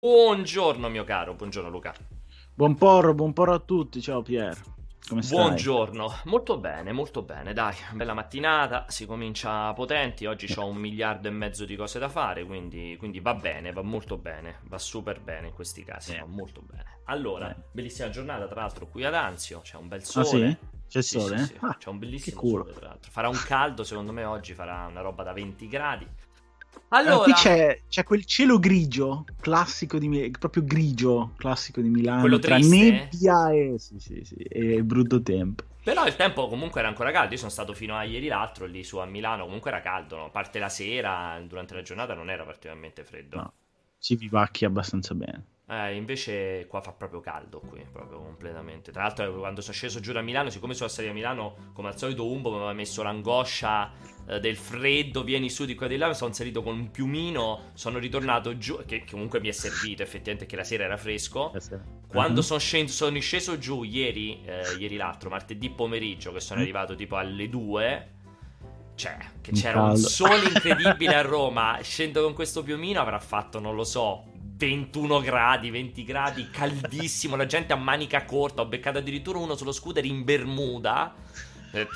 Buongiorno 0.00 0.88
mio 0.88 1.02
caro, 1.02 1.34
buongiorno 1.34 1.68
Luca. 1.70 1.92
Buon 2.54 2.76
porro, 2.76 3.14
buon 3.14 3.32
porro 3.32 3.54
a 3.54 3.58
tutti, 3.58 4.00
ciao 4.00 4.22
Pier. 4.22 4.60
Come 5.08 5.22
stai? 5.22 5.66
Buongiorno, 5.66 6.20
molto 6.24 6.58
bene, 6.58 6.92
molto 6.92 7.22
bene, 7.22 7.52
dai, 7.52 7.74
bella 7.94 8.14
mattinata, 8.14 8.84
si 8.88 9.06
comincia 9.06 9.72
potenti, 9.72 10.26
oggi 10.26 10.52
ho 10.56 10.66
un 10.66 10.76
miliardo 10.76 11.28
e 11.28 11.30
mezzo 11.32 11.64
di 11.64 11.76
cose 11.76 11.98
da 11.98 12.08
fare, 12.08 12.44
quindi, 12.44 12.94
quindi, 12.98 13.18
va 13.20 13.34
bene, 13.34 13.72
va 13.72 13.82
molto 13.82 14.16
bene, 14.16 14.60
va 14.64 14.78
super 14.78 15.20
bene 15.20 15.48
in 15.48 15.54
questi 15.54 15.82
casi, 15.84 16.16
va 16.16 16.26
molto 16.26 16.62
bene. 16.62 17.00
Allora, 17.06 17.54
bellissima 17.72 18.10
giornata 18.10 18.46
tra 18.46 18.60
l'altro 18.60 18.86
qui 18.86 19.04
ad 19.04 19.14
Anzio, 19.14 19.60
c'è 19.60 19.76
un 19.76 19.88
bel 19.88 20.04
sole. 20.04 20.20
Ah 20.20 20.24
sì? 20.24 20.56
C'è 20.88 20.98
il 20.98 21.04
Sì, 21.04 21.20
sole? 21.20 21.36
sì, 21.38 21.44
sì, 21.44 21.56
Ah, 21.60 21.76
c'è 21.78 21.88
un 21.88 21.98
bellissimo 21.98 22.44
sole 22.44 22.72
tra 22.72 22.86
l'altro. 22.88 23.10
Farà 23.10 23.28
un 23.28 23.42
caldo, 23.42 23.82
secondo 23.84 24.12
me 24.12 24.24
oggi 24.24 24.54
farà 24.54 24.86
una 24.86 25.00
roba 25.00 25.22
da 25.22 25.32
20 25.32 25.66
gradi. 25.68 26.06
Allora, 26.88 27.12
Allora, 27.12 27.22
qui 27.22 27.32
c'è, 27.32 27.82
c'è 27.88 28.04
quel 28.04 28.24
cielo 28.24 28.58
grigio, 28.58 29.24
classico 29.40 29.98
di 29.98 30.08
Mi- 30.08 30.30
proprio 30.30 30.64
grigio, 30.64 31.32
classico 31.36 31.80
di 31.80 31.88
Milano, 31.88 32.20
Quello 32.20 32.38
tra 32.38 32.56
triste? 32.56 33.08
nebbia 33.08 33.50
e, 33.52 33.76
sì, 33.78 33.98
sì, 33.98 34.22
sì, 34.24 34.34
e 34.34 34.82
brutto 34.84 35.22
tempo. 35.22 35.64
Però 35.82 36.06
il 36.06 36.14
tempo 36.14 36.46
comunque 36.46 36.78
era 36.78 36.88
ancora 36.88 37.10
caldo. 37.10 37.32
Io 37.32 37.38
sono 37.38 37.50
stato 37.50 37.74
fino 37.74 37.96
a 37.96 38.04
ieri 38.04 38.28
l'altro 38.28 38.64
lì 38.66 38.84
su 38.84 38.98
a 38.98 39.06
Milano. 39.06 39.44
Comunque 39.44 39.70
era 39.72 39.80
caldo, 39.80 40.14
no? 40.16 40.26
a 40.26 40.30
parte 40.30 40.60
la 40.60 40.68
sera, 40.68 41.40
durante 41.44 41.74
la 41.74 41.82
giornata 41.82 42.14
non 42.14 42.30
era 42.30 42.44
particolarmente 42.44 43.02
freddo. 43.02 43.42
No. 43.42 43.52
Si 43.98 44.16
vivacchi 44.16 44.66
abbastanza 44.66 45.14
bene. 45.14 45.46
Eh, 45.70 45.96
invece 45.96 46.66
qua 46.66 46.80
fa 46.80 46.92
proprio 46.92 47.20
caldo 47.20 47.60
qui, 47.60 47.84
proprio 47.92 48.20
completamente. 48.20 48.90
Tra 48.90 49.02
l'altro 49.02 49.34
quando 49.34 49.60
sono 49.60 49.74
sceso 49.74 50.00
giù 50.00 50.12
da 50.12 50.22
Milano, 50.22 50.48
siccome 50.48 50.72
sono 50.72 50.88
salito 50.88 51.12
a 51.12 51.14
Milano, 51.14 51.54
come 51.74 51.88
al 51.88 51.98
solito 51.98 52.26
Umbo 52.26 52.48
mi 52.48 52.56
aveva 52.56 52.72
messo 52.72 53.02
l'angoscia 53.02 53.92
eh, 54.26 54.40
del 54.40 54.56
freddo, 54.56 55.22
vieni 55.22 55.50
su 55.50 55.66
di 55.66 55.74
qua 55.74 55.84
e 55.84 55.90
di 55.90 55.96
là, 55.98 56.14
sono 56.14 56.32
salito 56.32 56.62
con 56.62 56.74
un 56.78 56.90
piumino, 56.90 57.70
sono 57.74 57.98
ritornato 57.98 58.56
giù, 58.56 58.82
che 58.86 59.04
comunque 59.10 59.40
mi 59.40 59.48
è 59.48 59.52
servito 59.52 60.02
effettivamente 60.02 60.46
che 60.46 60.56
la 60.56 60.64
sera 60.64 60.84
era 60.84 60.96
fresco. 60.96 61.52
Quando 62.06 62.40
Mhm. 62.40 62.46
sono, 62.46 62.58
scen- 62.58 62.88
sono 62.88 63.20
sceso 63.20 63.58
giù 63.58 63.82
ieri, 63.82 64.40
eh, 64.46 64.74
ieri 64.78 64.96
l'altro, 64.96 65.28
martedì 65.28 65.68
pomeriggio, 65.68 66.32
che 66.32 66.40
sono 66.40 66.60
Mm. 66.60 66.62
arrivato 66.62 66.94
tipo 66.94 67.16
alle 67.16 67.46
2, 67.50 68.08
cioè, 68.94 69.18
che 69.42 69.52
c'era 69.52 69.82
un 69.82 69.96
sole 69.98 70.46
incredibile 70.48 71.14
a 71.14 71.20
Roma, 71.20 71.78
scendo 71.82 72.22
con 72.22 72.32
questo 72.32 72.62
piumino, 72.62 73.00
avrà 73.02 73.18
fatto, 73.18 73.60
non 73.60 73.74
lo 73.74 73.84
so, 73.84 74.24
21 74.58 75.20
gradi, 75.20 75.70
20 75.70 76.04
gradi, 76.04 76.50
caldissimo, 76.50 77.36
la 77.36 77.46
gente 77.46 77.72
a 77.72 77.76
manica 77.76 78.24
corta, 78.24 78.62
ho 78.62 78.66
beccato 78.66 78.98
addirittura 78.98 79.38
uno 79.38 79.54
sullo 79.54 79.70
scooter 79.70 80.04
in 80.04 80.24
Bermuda, 80.24 81.14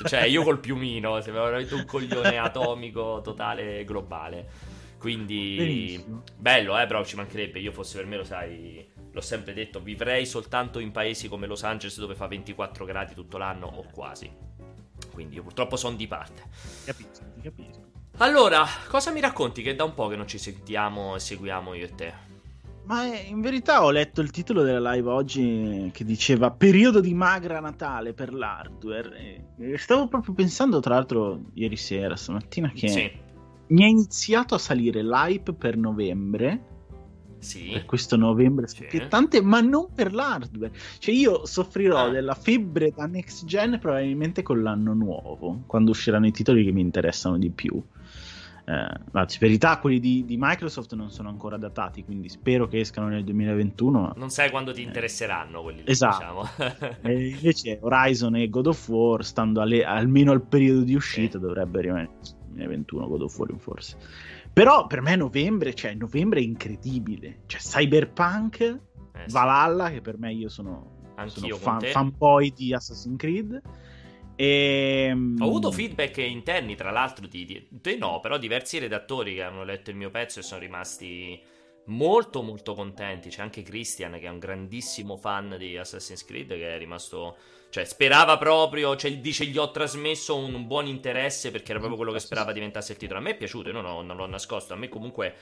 cioè 0.07 0.23
io 0.23 0.45
col 0.45 0.61
piumino, 0.61 1.21
sembrava 1.21 1.49
veramente 1.49 1.75
un 1.75 1.85
coglione 1.85 2.39
atomico 2.39 3.21
totale 3.23 3.85
globale. 3.85 4.71
Quindi 4.97 5.57
Benissimo. 5.57 6.23
bello, 6.37 6.79
eh, 6.79 6.87
però 6.87 7.05
ci 7.05 7.17
mancherebbe. 7.17 7.59
Io 7.59 7.73
fosse 7.73 7.97
per 7.97 8.07
me, 8.07 8.19
lo 8.19 8.23
sai, 8.23 8.89
l'ho 9.11 9.21
sempre 9.21 9.53
detto, 9.53 9.81
vivrei 9.81 10.25
soltanto 10.25 10.79
in 10.79 10.93
paesi 10.93 11.29
come 11.29 11.49
Los 11.49 11.65
Angeles 11.65 11.99
dove 11.99 12.15
fa 12.15 12.29
24 12.29 12.85
gradi 12.85 13.13
tutto 13.13 13.37
l'anno 13.37 13.67
o 13.67 13.85
quasi. 13.93 14.31
Quindi 15.13 15.35
io 15.35 15.43
purtroppo 15.43 15.75
sono 15.75 15.97
di 15.97 16.07
parte. 16.07 16.45
Capisco, 16.85 17.25
ti 17.35 17.41
capisco. 17.41 17.81
Allora, 18.19 18.65
cosa 18.87 19.11
mi 19.11 19.21
racconti 19.21 19.63
che 19.63 19.75
da 19.75 19.83
un 19.83 19.95
po' 19.95 20.07
che 20.07 20.15
non 20.15 20.29
ci 20.29 20.39
sentiamo 20.39 21.17
e 21.17 21.19
seguiamo 21.19 21.75
io 21.75 21.87
e 21.87 21.95
te? 21.97 22.31
Ma 22.85 23.05
eh, 23.15 23.27
in 23.29 23.41
verità 23.41 23.85
ho 23.85 23.91
letto 23.91 24.21
il 24.21 24.31
titolo 24.31 24.63
della 24.63 24.93
live 24.93 25.09
oggi 25.09 25.91
che 25.93 26.05
diceva 26.05 26.51
periodo 26.51 27.01
di 27.01 27.15
magra 27.15 27.61
Natale 27.61 28.13
per 28.13 28.33
l'hardware 28.35 29.45
e 29.57 29.79
stavo 29.79 30.09
proprio 30.09 30.35
pensando 30.35 30.81
tra 30.81 30.95
l'altro 30.95 31.43
ieri 31.55 31.77
sera, 31.77 32.17
stamattina 32.17 32.73
che 32.75 32.89
Sì, 32.89 33.11
mi 33.69 33.83
è 33.85 33.87
iniziato 33.87 34.57
a 34.57 34.59
salire 34.59 35.03
l'hype 35.03 35.53
per 35.55 35.77
novembre 35.77 36.71
sì. 37.39 37.71
per 37.71 37.85
questo 37.85 38.17
novembre 38.17 38.67
Sì. 38.69 38.77
scoppiettante, 38.77 39.41
ma 39.43 39.61
non 39.61 39.89
per 39.95 40.13
l'hardware. 40.13 40.73
Cioè, 40.99 41.15
io 41.15 41.47
soffrirò 41.47 42.07
Ah. 42.07 42.11
della 42.11 42.35
febbre 42.35 42.93
da 42.95 43.07
next 43.07 43.45
gen 43.47 43.79
probabilmente 43.81 44.43
con 44.43 44.63
l'anno 44.63 44.93
nuovo, 44.93 45.63
quando 45.67 45.91
usciranno 45.93 46.27
i 46.27 46.33
titoli 46.33 46.65
che 46.65 46.73
mi 46.73 46.81
interessano 46.81 47.39
di 47.39 47.51
più. 47.51 47.81
Eh, 48.65 48.73
ma 49.11 49.21
in 49.23 49.37
verità 49.41 49.79
quelli 49.79 49.99
di, 49.99 50.25
di 50.25 50.37
Microsoft 50.39 50.95
non 50.95 51.11
sono 51.11 51.29
ancora 51.29 51.57
datati, 51.57 52.05
quindi 52.05 52.29
spero 52.29 52.69
che 52.69 52.79
escano 52.81 53.09
nel 53.09 53.25
2021. 53.25 54.13
Non 54.17 54.31
sai 54.31 54.51
quando 54.51 54.73
ti 54.73 54.83
interesseranno 54.83 55.63
quelli 55.63 55.83
lì, 55.83 55.91
Esatto. 55.91 56.49
diciamo. 56.57 56.93
Invece 57.13 57.79
Horizon 57.83 58.37
e 58.37 58.49
God 58.49 58.67
of 58.69 58.89
War, 58.89 59.25
stando 59.25 59.61
alle- 59.61 59.85
almeno 59.85 60.31
al 60.33 60.43
periodo 60.43 60.83
di 60.83 60.95
uscita, 60.95 61.39
Sì. 61.39 61.45
dovrebbe 61.45 61.81
rimanere 61.81 62.11
2021 62.49 63.09
God 63.09 63.23
of 63.23 63.39
War 63.39 63.55
forse. 63.59 63.97
Però 64.53 64.87
per 64.87 65.01
me 65.01 65.17
novembre, 65.17 65.75
cioè 65.75 65.95
novembre 65.95 66.39
è 66.41 66.43
incredibile. 66.43 67.41
Cioè 67.47 67.61
Cyberpunk, 67.61 68.61
Eh, 68.61 68.79
sì. 69.27 69.33
Valhalla, 69.33 69.91
che 69.91 70.01
per 70.01 70.19
me 70.19 70.33
io 70.33 70.49
sono, 70.49 71.01
Anch'io 71.17 71.57
sono 71.57 71.79
fan, 71.81 71.91
fanboy 71.91 72.53
di 72.53 72.73
Assassin's 72.75 73.17
Creed. 73.19 73.61
E, 74.43 75.13
Ho 75.39 75.45
avuto 75.45 75.71
feedback 75.71 76.17
interni, 76.17 76.75
tra 76.75 76.91
l'altro, 76.91 77.29
di, 77.29 77.45
di- 77.45 77.69
te 77.81 77.95
no, 77.95 78.19
però 78.19 78.39
diversi 78.39 78.81
redattori 78.81 79.37
che 79.37 79.43
hanno 79.43 79.63
letto 79.63 79.91
il 79.91 79.97
mio 79.97 80.11
pezzo 80.11 80.41
e 80.41 80.43
sono 80.43 80.61
rimasti 80.61 81.41
molto 81.85 82.43
molto 82.43 82.75
contenti. 82.75 83.29
C'è 83.29 83.41
anche 83.41 83.63
Christian 83.63 84.19
che 84.19 84.27
è 84.27 84.29
un 84.29 84.41
grandissimo 84.41 85.17
fan 85.17 85.55
di 85.57 85.77
Assassin's 85.77 86.25
Creed 86.25 86.49
che 86.49 86.75
è 86.75 86.79
rimasto... 86.79 87.37
Cioè, 87.71 87.85
sperava 87.85 88.37
proprio, 88.37 88.97
cioè, 88.97 89.17
dice 89.19 89.47
gli 89.47 89.57
ho 89.57 89.71
trasmesso 89.71 90.37
un 90.37 90.67
buon 90.67 90.89
interesse 90.89 91.53
perché 91.53 91.71
era 91.71 91.79
proprio 91.79 91.97
quello 91.97 92.13
che 92.13 92.19
sperava 92.19 92.51
diventasse 92.51 92.93
il 92.93 92.99
titolo. 92.99 93.21
A 93.21 93.23
me 93.23 93.31
è 93.31 93.37
piaciuto, 93.37 93.69
io 93.69 93.81
non, 93.81 93.85
ho- 93.85 94.03
non 94.03 94.17
l'ho 94.17 94.27
nascosto, 94.27 94.73
a 94.73 94.77
me 94.77 94.89
comunque... 94.89 95.37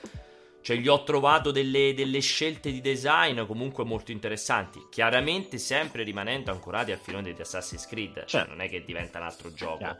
Cioè, 0.61 0.77
gli 0.77 0.87
ho 0.87 1.03
trovato 1.03 1.51
delle, 1.51 1.93
delle 1.93 2.19
scelte 2.19 2.71
di 2.71 2.81
design 2.81 3.41
comunque 3.45 3.83
molto 3.83 4.11
interessanti. 4.11 4.85
Chiaramente 4.89 5.57
sempre 5.57 6.03
rimanendo 6.03 6.51
ancorati 6.51 6.91
al 6.91 6.99
filone 6.99 7.33
di 7.33 7.41
Assassin's 7.41 7.87
Creed. 7.87 8.13
Cioè, 8.25 8.27
Certo. 8.27 8.49
non 8.49 8.61
è 8.61 8.69
che 8.69 8.83
diventa 8.83 9.19
un 9.19 9.25
altro 9.25 9.51
gioco. 9.53 9.77
Chiaro. 9.77 9.97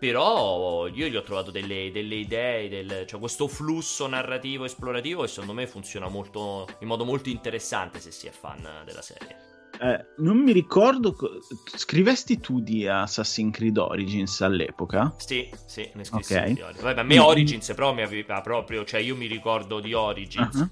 Però 0.00 0.86
io 0.86 1.06
gli 1.08 1.16
ho 1.16 1.22
trovato 1.22 1.50
delle, 1.50 1.90
delle 1.92 2.14
idee, 2.14 2.68
del- 2.70 3.04
cioè 3.06 3.20
questo 3.20 3.46
flusso 3.48 4.06
narrativo 4.06 4.64
esplorativo 4.64 5.24
e 5.24 5.28
secondo 5.28 5.52
me 5.52 5.66
funziona 5.66 6.08
molto, 6.08 6.66
in 6.80 6.86
modo 6.88 7.04
molto 7.04 7.28
interessante 7.28 8.00
se 8.00 8.10
si 8.10 8.26
è 8.26 8.30
fan 8.30 8.66
della 8.86 9.02
serie. 9.02 9.49
Eh, 9.80 10.04
non 10.18 10.36
mi 10.38 10.52
ricordo. 10.52 11.12
co- 11.14 11.38
Scrivesti 11.74 12.38
tu 12.40 12.60
di 12.60 12.86
Assassin's 12.86 13.54
Creed 13.56 13.78
Origins 13.78 14.40
all'epoca? 14.42 15.14
Sì, 15.18 15.48
sì, 15.66 15.88
ne 15.94 16.04
scrissi 16.04 16.34
Ok. 16.34 16.44
di 16.50 16.60
Origins. 16.60 16.82
Vabbè, 16.82 17.00
a 17.00 17.02
me 17.02 17.16
Mm. 17.16 17.22
Origins 17.22 17.72
però 17.74 17.92
mi 17.94 18.02
aveva 18.02 18.40
proprio, 18.40 18.84
cioè 18.84 19.00
io 19.00 19.16
mi 19.16 19.26
ricordo 19.26 19.80
di 19.80 19.94
Origins. 19.94 20.56
Ah, 20.60 20.70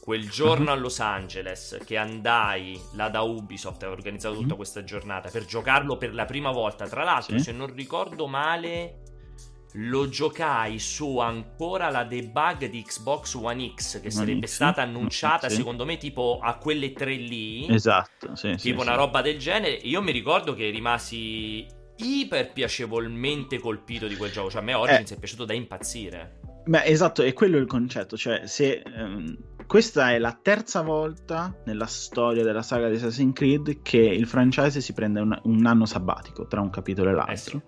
Quel 0.00 0.28
giorno 0.30 0.70
Ah. 0.70 0.74
a 0.74 0.76
Los 0.76 0.98
Angeles 1.00 1.78
che 1.84 1.96
andai 1.96 2.80
là 2.94 3.08
da 3.10 3.20
Ubisoft, 3.22 3.82
aveva 3.82 3.96
organizzato 3.96 4.34
tutta 4.34 4.48
Mhm. 4.50 4.56
questa 4.56 4.82
giornata 4.82 5.28
per 5.30 5.44
giocarlo 5.44 5.96
per 5.96 6.14
la 6.14 6.24
prima 6.24 6.50
volta. 6.50 6.88
Tra 6.88 7.04
l'altro, 7.04 7.36
Sì. 7.38 7.44
se 7.44 7.52
non 7.52 7.72
ricordo 7.74 8.26
male, 8.26 9.02
lo 9.74 10.08
giocai 10.08 10.78
su 10.78 11.18
ancora 11.18 11.90
la 11.90 12.04
debug 12.04 12.68
di 12.68 12.82
Xbox 12.82 13.34
One 13.34 13.72
X, 13.74 13.94
che 14.00 14.06
One 14.06 14.10
sarebbe 14.10 14.46
X? 14.46 14.54
stata 14.54 14.82
annunciata 14.82 15.48
Sì. 15.48 15.56
secondo 15.56 15.84
me 15.84 15.96
tipo 15.96 16.38
a 16.42 16.56
quelle 16.56 16.92
tre 16.92 17.14
lì. 17.14 17.66
Esatto, 17.72 18.34
sì, 18.34 18.54
sì, 18.56 18.70
Tipo 18.70 18.80
sì. 18.82 18.86
una 18.88 18.96
roba 18.96 19.22
del 19.22 19.38
genere. 19.38 19.74
Io 19.74 20.02
mi 20.02 20.12
ricordo 20.12 20.54
che 20.54 20.70
rimasi 20.70 21.66
iper 21.96 22.52
piacevolmente 22.52 23.58
colpito 23.58 24.06
di 24.08 24.16
quel 24.16 24.30
gioco. 24.32 24.50
Cioè, 24.50 24.60
a 24.60 24.64
me 24.64 24.74
Origins 24.74 25.12
è 25.12 25.18
piaciuto 25.18 25.44
da 25.44 25.52
impazzire. 25.52 26.40
Beh, 26.64 26.84
esatto, 26.84 27.22
è 27.22 27.32
quello 27.32 27.56
il 27.56 27.66
concetto, 27.66 28.16
cioè 28.16 28.46
se 28.46 28.82
ehm, 28.84 29.36
questa 29.66 30.12
è 30.12 30.18
la 30.18 30.38
terza 30.40 30.82
volta 30.82 31.54
nella 31.64 31.86
storia 31.86 32.42
della 32.42 32.62
saga 32.62 32.88
di 32.88 32.96
Assassin's 32.96 33.32
Creed 33.34 33.82
che 33.82 33.98
il 33.98 34.26
franchise 34.26 34.80
si 34.80 34.92
prende 34.92 35.20
un, 35.20 35.38
un 35.44 35.66
anno 35.66 35.86
sabbatico 35.86 36.46
tra 36.46 36.60
un 36.60 36.68
capitolo 36.70 37.10
e 37.10 37.12
l'altro 37.14 37.62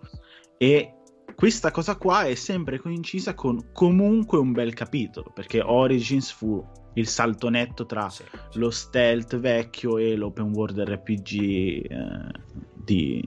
e 0.59 0.97
questa 1.43 1.73
cosa 1.73 1.97
qua 1.97 2.23
è 2.23 2.37
sempre 2.37 2.79
coincisa 2.79 3.35
con 3.35 3.73
comunque 3.73 4.39
un 4.39 4.53
bel 4.53 4.75
capitolo, 4.75 5.33
perché 5.35 5.61
Origins 5.61 6.31
fu 6.31 6.65
il 6.95 7.09
salto 7.09 7.49
netto 7.49 7.85
tra 7.85 8.09
Sì. 8.09 8.23
lo 8.53 8.71
stealth 8.71 9.37
vecchio 9.41 9.99
e 9.99 10.15
l'open 10.15 10.53
world 10.55 10.79
RPG 10.79 11.33
eh, 11.35 11.89
di, 12.77 13.21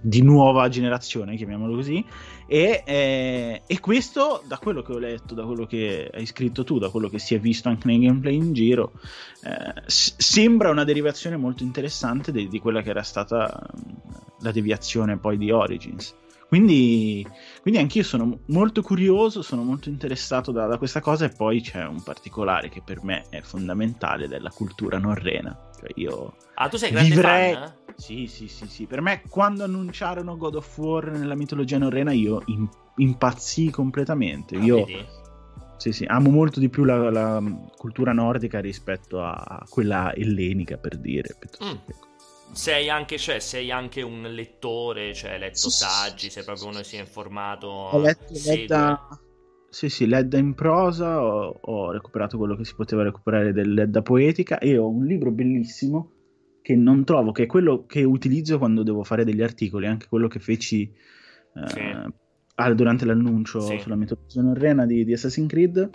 di 0.00 0.22
nuova 0.22 0.70
generazione, 0.70 1.36
chiamiamolo 1.36 1.74
così. 1.74 2.02
E, 2.46 2.82
eh, 2.86 3.62
e 3.66 3.80
questo, 3.80 4.42
da 4.46 4.56
quello 4.56 4.80
che 4.80 4.92
ho 4.94 4.98
letto, 4.98 5.34
da 5.34 5.44
quello 5.44 5.66
che 5.66 6.08
hai 6.10 6.24
scritto 6.24 6.64
tu, 6.64 6.78
da 6.78 6.88
quello 6.88 7.10
che 7.10 7.18
si 7.18 7.34
è 7.34 7.38
visto 7.38 7.68
anche 7.68 7.88
nei 7.88 7.98
gameplay 7.98 8.36
in 8.36 8.54
giro, 8.54 8.92
eh, 9.42 9.82
s- 9.84 10.14
sembra 10.16 10.70
una 10.70 10.84
derivazione 10.84 11.36
molto 11.36 11.62
interessante 11.62 12.32
di, 12.32 12.48
di 12.48 12.58
quella 12.58 12.80
che 12.80 12.88
era 12.88 13.02
stata 13.02 13.54
mm, 13.76 14.00
la 14.38 14.50
deviazione 14.50 15.18
poi 15.18 15.36
di 15.36 15.50
Origins. 15.50 16.16
Quindi, 16.50 17.24
quindi 17.62 17.78
anch'io 17.78 18.02
sono 18.02 18.40
molto 18.46 18.82
curioso, 18.82 19.40
sono 19.40 19.62
molto 19.62 19.88
interessato 19.88 20.50
da, 20.50 20.66
da 20.66 20.78
questa 20.78 20.98
cosa 21.00 21.26
e 21.26 21.28
poi 21.28 21.60
c'è 21.60 21.86
un 21.86 22.02
particolare 22.02 22.68
che 22.68 22.82
per 22.84 23.04
me 23.04 23.22
è 23.30 23.40
fondamentale 23.40 24.26
della 24.26 24.50
cultura 24.50 24.98
norrena. 24.98 25.56
Cioè 25.78 25.90
io 25.94 26.34
Ah, 26.54 26.68
tu 26.68 26.76
sei 26.76 26.90
grande 26.90 27.14
vivrei... 27.14 27.52
fan? 27.52 27.62
eh? 27.62 27.92
Sì, 27.94 28.26
sì, 28.26 28.48
sì, 28.48 28.66
sì. 28.66 28.86
Per 28.86 29.00
me 29.00 29.22
quando 29.28 29.62
annunciarono 29.62 30.36
God 30.36 30.56
of 30.56 30.78
War 30.78 31.12
nella 31.12 31.36
mitologia 31.36 31.78
norrena 31.78 32.10
io 32.10 32.42
im- 32.46 32.68
impazzii 32.96 33.70
completamente. 33.70 34.56
Ah, 34.56 34.60
io... 34.60 34.84
vedi? 34.84 35.06
sì, 35.76 35.92
sì, 35.92 36.04
amo 36.04 36.30
molto 36.30 36.58
di 36.58 36.68
più 36.68 36.82
la, 36.82 37.10
la 37.10 37.40
cultura 37.76 38.12
nordica 38.12 38.58
rispetto 38.58 39.22
a 39.22 39.64
quella 39.68 40.12
ellenica, 40.16 40.78
per 40.78 40.98
dire. 40.98 41.36
Mm. 41.62 41.76
Sei 42.52 42.88
anche, 42.88 43.18
cioè, 43.18 43.38
sei 43.38 43.70
anche 43.70 44.02
un 44.02 44.22
lettore, 44.22 45.14
cioè 45.14 45.32
hai 45.32 45.38
letto 45.38 45.70
saggi, 45.70 46.30
sei 46.30 46.44
proprio 46.44 46.68
uno 46.68 46.78
che 46.78 46.84
si 46.84 46.96
è 46.96 47.00
informato. 47.00 47.66
Ho 47.66 48.00
letto, 48.00 48.32
Ledda, 48.44 49.08
sì, 49.68 49.88
sì, 49.88 50.06
Ledda 50.06 50.38
in 50.38 50.54
prosa, 50.54 51.22
ho, 51.22 51.58
ho, 51.60 51.90
recuperato 51.92 52.36
quello 52.36 52.56
che 52.56 52.64
si 52.64 52.74
poteva 52.74 53.02
recuperare 53.02 53.52
dell'Edda 53.52 54.02
poetica 54.02 54.58
e 54.58 54.76
ho 54.76 54.88
un 54.88 55.04
libro 55.04 55.30
bellissimo 55.30 56.12
che 56.62 56.74
non 56.74 57.04
trovo, 57.04 57.32
che 57.32 57.44
è 57.44 57.46
quello 57.46 57.86
che 57.86 58.04
utilizzo 58.04 58.58
quando 58.58 58.82
devo 58.82 59.04
fare 59.04 59.24
degli 59.24 59.42
articoli, 59.42 59.86
anche 59.86 60.06
quello 60.08 60.28
che 60.28 60.40
feci 60.40 60.82
eh, 61.54 61.68
sì 61.68 61.80
ah, 62.64 62.74
durante 62.74 63.04
l'annuncio 63.04 63.60
sì. 63.60 63.78
sulla 63.78 63.96
mitologia 63.96 64.42
norrena 64.42 64.86
di, 64.86 65.04
di 65.04 65.12
Assassin's 65.12 65.48
Creed. 65.48 65.90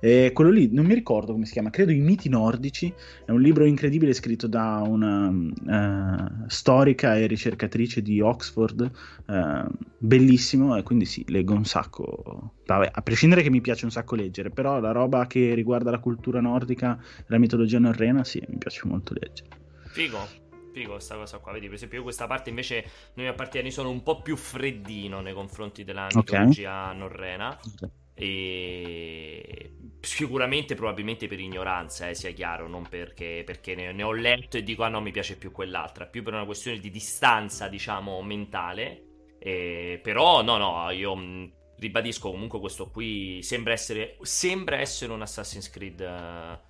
E 0.00 0.30
quello 0.34 0.50
lì, 0.50 0.68
non 0.72 0.86
mi 0.86 0.94
ricordo 0.94 1.32
come 1.32 1.46
si 1.46 1.52
chiama, 1.52 1.70
credo 1.70 1.92
I 1.92 2.00
miti 2.00 2.28
nordici. 2.28 2.92
È 3.24 3.30
un 3.30 3.40
libro 3.40 3.64
incredibile 3.64 4.12
scritto 4.12 4.46
da 4.46 4.82
una 4.84 5.28
uh, 5.28 6.44
storica 6.46 7.16
e 7.16 7.26
ricercatrice 7.26 8.02
di 8.02 8.20
Oxford, 8.20 8.90
uh, 9.26 9.70
bellissimo. 9.98 10.76
E 10.76 10.82
quindi 10.82 11.04
sì, 11.04 11.24
leggo 11.28 11.54
un 11.54 11.64
sacco. 11.64 12.54
Vabbè, 12.66 12.90
a 12.92 13.02
prescindere 13.02 13.42
che 13.42 13.50
mi 13.50 13.60
piace 13.60 13.84
un 13.84 13.90
sacco 13.90 14.14
leggere, 14.16 14.50
però 14.50 14.80
la 14.80 14.92
roba 14.92 15.26
che 15.26 15.54
riguarda 15.54 15.90
la 15.90 16.00
cultura 16.00 16.40
nordica, 16.40 16.98
la 17.26 17.38
mitologia 17.38 17.78
norrena, 17.78 18.24
sì, 18.24 18.42
mi 18.48 18.58
piace 18.58 18.82
molto 18.84 19.14
leggere. 19.14 19.48
Figo 19.90 20.47
figo 20.72 20.92
questa 20.92 21.16
cosa 21.16 21.38
qua. 21.38 21.52
Vedi, 21.52 21.66
per 21.66 21.76
esempio, 21.76 21.98
io 21.98 22.04
questa 22.04 22.26
parte 22.26 22.50
invece, 22.50 22.84
noi 23.14 23.26
appartieni 23.26 23.70
sono 23.70 23.90
un 23.90 24.02
po' 24.02 24.22
più 24.22 24.36
freddino 24.36 25.20
nei 25.20 25.34
confronti 25.34 25.84
della 25.84 26.08
mitologia 26.12 26.86
okay. 26.86 26.96
norrena. 26.98 27.58
Okay. 27.74 27.90
E 28.14 29.72
sicuramente, 30.00 30.74
probabilmente 30.74 31.28
per 31.28 31.38
ignoranza, 31.38 32.08
eh, 32.08 32.14
sia 32.14 32.30
chiaro, 32.32 32.66
non 32.66 32.86
perché, 32.88 33.42
perché 33.44 33.74
ne, 33.74 33.92
ne, 33.92 34.02
ho 34.02 34.12
letto 34.12 34.56
e 34.56 34.62
dico 34.62 34.82
ah 34.82 34.88
no, 34.88 35.00
mi 35.00 35.12
piace 35.12 35.36
più 35.36 35.52
quell'altra, 35.52 36.06
più 36.06 36.22
per 36.22 36.32
una 36.34 36.44
questione 36.44 36.78
di 36.78 36.90
distanza, 36.90 37.68
diciamo, 37.68 38.20
mentale. 38.22 39.04
E, 39.38 40.00
però, 40.02 40.42
no, 40.42 40.56
no, 40.56 40.90
io 40.90 41.14
mh, 41.14 41.52
ribadisco 41.78 42.30
comunque 42.30 42.58
questo 42.58 42.90
qui 42.90 43.40
sembra 43.42 43.72
essere, 43.72 44.16
sembra 44.22 44.78
essere 44.78 45.12
un 45.12 45.22
Assassin's 45.22 45.70
Creed. 45.70 46.00
Uh, 46.00 46.66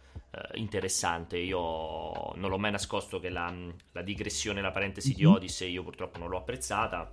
interessante. 0.55 1.39
Io 1.39 2.33
non 2.35 2.51
l'ho 2.51 2.59
mai 2.59 2.71
nascosto 2.71 3.19
che 3.19 3.31
la, 3.31 3.53
la 3.93 4.03
digressione, 4.03 4.61
la 4.61 4.71
parentesi 4.71 5.15
di 5.15 5.25
mhm. 5.25 5.33
Odyssey, 5.33 5.71
io 5.71 5.83
purtroppo 5.83 6.19
non 6.19 6.29
l'ho 6.29 6.39
apprezzata. 6.39 7.13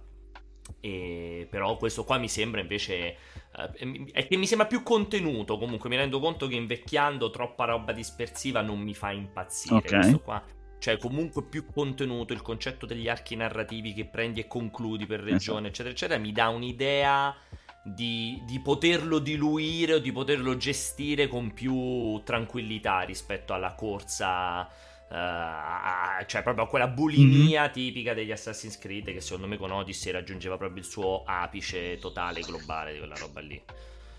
E, 0.80 1.48
però 1.50 1.78
questo 1.78 2.04
qua 2.04 2.18
mi 2.18 2.28
sembra 2.28 2.60
invece 2.60 2.96
eh, 2.96 4.08
è 4.12 4.28
che 4.28 4.36
mi 4.36 4.48
sembra 4.48 4.66
più 4.66 4.82
contenuto 4.82 5.60
comunque 5.60 5.90
mi 5.90 5.96
rendo 5.96 6.20
conto 6.20 6.48
che 6.48 6.56
invecchiando 6.56 7.30
troppa 7.30 7.66
roba 7.66 7.92
dispersiva 7.92 8.62
non 8.62 8.80
mi 8.80 8.96
fa 8.96 9.12
impazzire 9.12 9.76
okay. 9.76 10.00
questo 10.00 10.20
qua 10.22 10.44
cioè 10.80 10.98
comunque 10.98 11.44
più 11.44 11.68
contenuto 11.72 12.34
il 12.34 12.42
concetto 12.42 12.88
degli 12.88 13.08
archi 13.08 13.36
narrativi 13.36 13.94
che 13.94 14.06
prendi 14.06 14.40
e 14.40 14.48
concludi 14.48 15.06
per 15.06 15.20
regione 15.20 15.68
esatto. 15.68 15.68
eccetera 15.68 15.94
eccetera 15.94 16.20
mi 16.20 16.32
dà 16.32 16.48
un'idea 16.50 17.36
di, 17.86 18.42
di, 18.48 18.60
poterlo 18.60 19.20
diluire 19.20 19.94
o 19.94 20.00
di 20.00 20.12
poterlo 20.12 20.58
gestire 20.58 21.28
con 21.28 21.54
più 21.54 22.20
tranquillità 22.24 23.02
rispetto 23.02 23.54
alla 23.54 23.76
corsa. 23.76 24.68
Uh, 25.08 26.26
cioè 26.26 26.42
proprio 26.42 26.64
a 26.64 26.68
quella 26.68 26.88
bulimia 26.88 27.62
mm-hmm. 27.62 27.72
tipica 27.72 28.16
degli 28.16 28.32
Assassin's 28.32 28.80
Creed 28.80 29.14
che 29.14 29.22
secondo 29.22 29.46
me 29.46 29.56
con 29.56 29.70
Odyssey 29.70 30.12
raggiungeva 30.12 30.58
proprio 30.58 30.80
il 30.80 30.84
suo 30.84 31.22
apice 31.24 32.00
totale 32.00 32.42
globale 32.42 32.94
di 32.94 32.98
quella 32.98 33.16
roba 33.16 33.40
lì. 33.40 33.62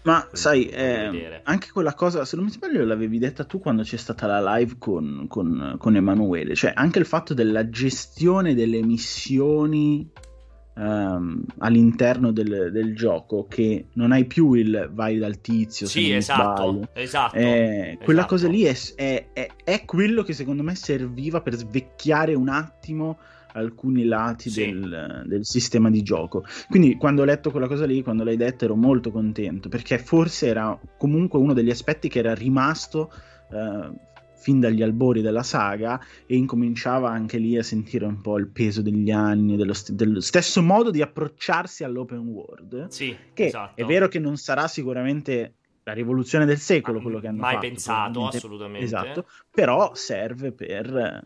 Ma 0.02 0.20
Quindi 0.20 0.36
sai, 0.38 0.68
eh, 0.68 1.40
anche 1.42 1.70
quella 1.72 1.94
cosa, 1.94 2.24
se 2.24 2.36
non 2.36 2.44
mi 2.44 2.52
sbaglio, 2.52 2.84
l'avevi 2.84 3.18
detta 3.18 3.42
tu 3.42 3.58
quando 3.58 3.82
c'è 3.82 3.96
stata 3.96 4.28
la 4.28 4.56
live 4.56 4.76
con, 4.78 5.26
con, 5.28 5.74
con 5.76 5.96
Emanuele, 5.96 6.54
cioè 6.54 6.70
anche 6.72 7.00
il 7.00 7.06
fatto 7.06 7.34
della 7.34 7.68
gestione 7.68 8.54
delle 8.54 8.80
missioni 8.84 10.08
um, 10.76 11.42
all'interno 11.58 12.32
del, 12.32 12.70
del, 12.72 12.94
gioco 12.94 13.46
che 13.48 13.86
non 13.94 14.12
hai 14.12 14.24
più 14.24 14.52
il 14.54 14.90
vai 14.92 15.18
dal 15.18 15.40
tizio. 15.40 15.86
Sì, 15.86 16.12
esatto, 16.12 16.88
esatto, 16.92 17.36
eh, 17.36 17.98
Quella 18.02 18.20
esatto. 18.20 18.34
cosa 18.34 18.48
lì 18.48 18.62
è, 18.62 18.76
è, 18.94 19.26
è, 19.32 19.48
è, 19.64 19.84
quello 19.84 20.22
che 20.22 20.32
secondo 20.32 20.62
me 20.62 20.74
serviva 20.74 21.40
per 21.40 21.54
svecchiare 21.54 22.34
un 22.34 22.48
attimo 22.48 23.18
alcuni 23.52 24.04
lati 24.04 24.50
sì. 24.50 24.66
del, 24.66 25.24
del, 25.26 25.46
sistema 25.46 25.90
di 25.90 26.02
gioco. 26.02 26.44
Quindi 26.68 26.96
quando 26.96 27.22
ho 27.22 27.24
letto 27.24 27.50
quella 27.50 27.68
cosa 27.68 27.86
lì, 27.86 28.02
quando 28.02 28.22
l'hai 28.22 28.36
detta, 28.36 28.66
ero 28.66 28.76
molto 28.76 29.10
contento 29.10 29.68
perché 29.68 29.98
forse 29.98 30.46
era 30.46 30.78
comunque 30.98 31.38
uno 31.38 31.54
degli 31.54 31.70
aspetti 31.70 32.08
che 32.08 32.18
era 32.18 32.34
rimasto. 32.34 33.10
Uh, 33.48 33.94
fin 34.46 34.60
dagli 34.60 34.80
albori 34.80 35.22
della 35.22 35.42
saga 35.42 36.00
e 36.24 36.36
incominciava 36.36 37.10
anche 37.10 37.36
lì 37.36 37.58
a 37.58 37.64
sentire 37.64 38.04
un 38.04 38.20
po' 38.20 38.38
il 38.38 38.46
peso 38.46 38.80
degli 38.80 39.10
anni, 39.10 39.56
dello, 39.56 39.72
st- 39.72 39.90
dello 39.90 40.20
stesso 40.20 40.62
modo 40.62 40.92
di 40.92 41.02
approcciarsi 41.02 41.82
all'open 41.82 42.18
world. 42.18 42.86
Sì, 42.86 43.16
che 43.32 43.46
esatto. 43.46 43.80
è 43.80 43.84
vero 43.84 44.06
che 44.06 44.20
non 44.20 44.36
sarà 44.36 44.68
sicuramente 44.68 45.54
la 45.86 45.92
rivoluzione 45.92 46.46
del 46.46 46.58
secolo 46.58 47.00
quello 47.00 47.20
che 47.20 47.28
hanno 47.28 47.38
mai 47.38 47.54
fatto. 47.54 47.64
Mai 47.64 47.70
pensato, 47.70 48.26
assolutamente. 48.26 48.84
Esatto, 48.84 49.26
però 49.48 49.94
serve 49.94 50.50
per 50.50 50.96
eh, 50.96 51.22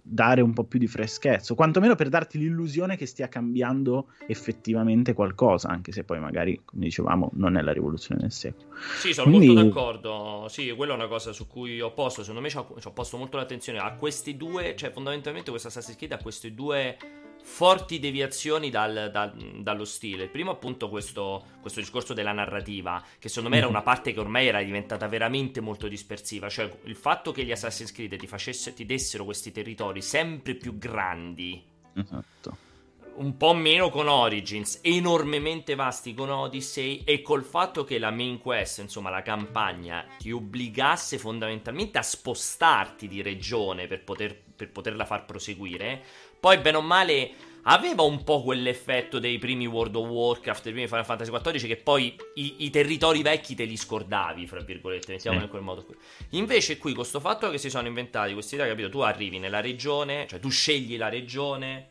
dare 0.00 0.40
un 0.40 0.52
po' 0.52 0.62
più 0.62 0.78
di 0.78 0.86
freschezza, 0.86 1.52
quantomeno 1.54 1.96
per 1.96 2.10
darti 2.10 2.38
l'illusione 2.38 2.96
che 2.96 3.06
stia 3.06 3.28
cambiando 3.28 4.12
effettivamente 4.28 5.14
qualcosa, 5.14 5.68
anche 5.68 5.90
se 5.90 6.04
poi 6.04 6.20
magari, 6.20 6.60
come 6.64 6.84
dicevamo, 6.84 7.30
non 7.34 7.56
è 7.56 7.62
la 7.62 7.72
rivoluzione 7.72 8.20
del 8.20 8.30
secolo. 8.30 8.68
Sì, 9.00 9.12
sono 9.12 9.30
Quindi... 9.30 9.48
molto 9.48 9.62
d'accordo. 9.64 10.46
Sì, 10.48 10.72
quella 10.76 10.92
è 10.92 10.96
una 10.96 11.08
cosa 11.08 11.32
su 11.32 11.48
cui 11.48 11.80
ho 11.80 11.92
posto, 11.92 12.20
secondo 12.20 12.40
me 12.40 12.50
ci 12.50 12.56
ho, 12.56 12.92
posto 12.92 13.16
molto 13.16 13.36
l'attenzione 13.36 13.80
a 13.80 13.94
questi 13.94 14.36
due, 14.36 14.76
cioè 14.76 14.92
fondamentalmente 14.92 15.50
questa 15.50 15.66
Assassin's 15.66 15.96
Creed 15.96 16.12
a 16.12 16.18
questi 16.18 16.54
due 16.54 16.96
forti 17.44 17.98
deviazioni 17.98 18.70
dal, 18.70 19.10
dal, 19.12 19.32
dallo 19.58 19.84
stile. 19.84 20.24
Il 20.24 20.30
primo, 20.30 20.50
appunto, 20.50 20.88
questo, 20.88 21.44
questo, 21.60 21.78
discorso 21.78 22.14
della 22.14 22.32
narrativa, 22.32 23.04
che 23.18 23.28
secondo 23.28 23.50
me 23.50 23.58
era 23.58 23.66
mhm. 23.66 23.72
una 23.72 23.82
parte 23.82 24.12
che 24.12 24.20
ormai 24.20 24.46
era 24.46 24.62
diventata 24.62 25.06
veramente 25.06 25.60
molto 25.60 25.86
dispersiva. 25.86 26.48
Cioè, 26.48 26.70
il 26.84 26.96
fatto 26.96 27.32
che 27.32 27.44
gli 27.44 27.52
Assassin's 27.52 27.92
Creed 27.92 28.16
ti, 28.16 28.26
facesse, 28.26 28.72
ti 28.72 28.86
dessero 28.86 29.24
questi 29.24 29.52
territori 29.52 30.00
sempre 30.00 30.54
più 30.54 30.78
grandi. 30.78 31.62
Esatto. 31.94 32.72
Un 33.16 33.36
po' 33.36 33.54
meno 33.54 33.90
con 33.90 34.08
Origins, 34.08 34.80
enormemente 34.82 35.76
vasti 35.76 36.14
con 36.14 36.30
Odyssey 36.30 37.02
e 37.04 37.22
col 37.22 37.44
fatto 37.44 37.84
che 37.84 38.00
la 38.00 38.10
main 38.10 38.38
quest, 38.38 38.78
insomma 38.78 39.10
la 39.10 39.22
campagna, 39.22 40.04
ti 40.18 40.32
obbligasse 40.32 41.18
fondamentalmente 41.18 41.98
a 41.98 42.02
spostarti 42.02 43.06
di 43.06 43.22
regione 43.22 43.86
per, 43.86 44.02
poter, 44.02 44.36
per 44.56 44.72
poterla 44.72 45.04
far 45.04 45.26
proseguire, 45.26 46.02
poi, 46.44 46.58
bene 46.58 46.76
o 46.76 46.82
male, 46.82 47.30
aveva 47.62 48.02
un 48.02 48.22
po' 48.22 48.42
quell'effetto 48.42 49.18
dei 49.18 49.38
primi 49.38 49.64
World 49.64 49.96
of 49.96 50.06
Warcraft, 50.06 50.64
dei 50.64 50.72
primi 50.72 50.88
Final 50.88 51.06
Fantasy 51.06 51.30
XIV, 51.30 51.66
che 51.66 51.76
poi 51.78 52.14
i, 52.34 52.66
i 52.66 52.70
territori 52.70 53.22
vecchi 53.22 53.54
te 53.54 53.64
li 53.64 53.78
scordavi, 53.78 54.46
fra 54.46 54.60
virgolette, 54.60 55.12
mettiamo 55.12 55.38
sì. 55.38 55.44
in 55.44 55.48
quel 55.48 55.62
modo 55.62 55.86
qui. 55.86 55.94
Invece 56.32 56.76
qui, 56.76 56.90
con 56.90 57.00
questo 57.00 57.18
fatto 57.18 57.48
che 57.48 57.56
si 57.56 57.70
sono 57.70 57.86
inventati 57.86 58.34
questi 58.34 58.56
idea, 58.56 58.66
capito? 58.66 58.90
Tu 58.90 58.98
arrivi 58.98 59.38
nella 59.38 59.62
regione, 59.62 60.26
cioè 60.28 60.38
tu 60.38 60.50
scegli 60.50 60.98
la 60.98 61.08
regione, 61.08 61.88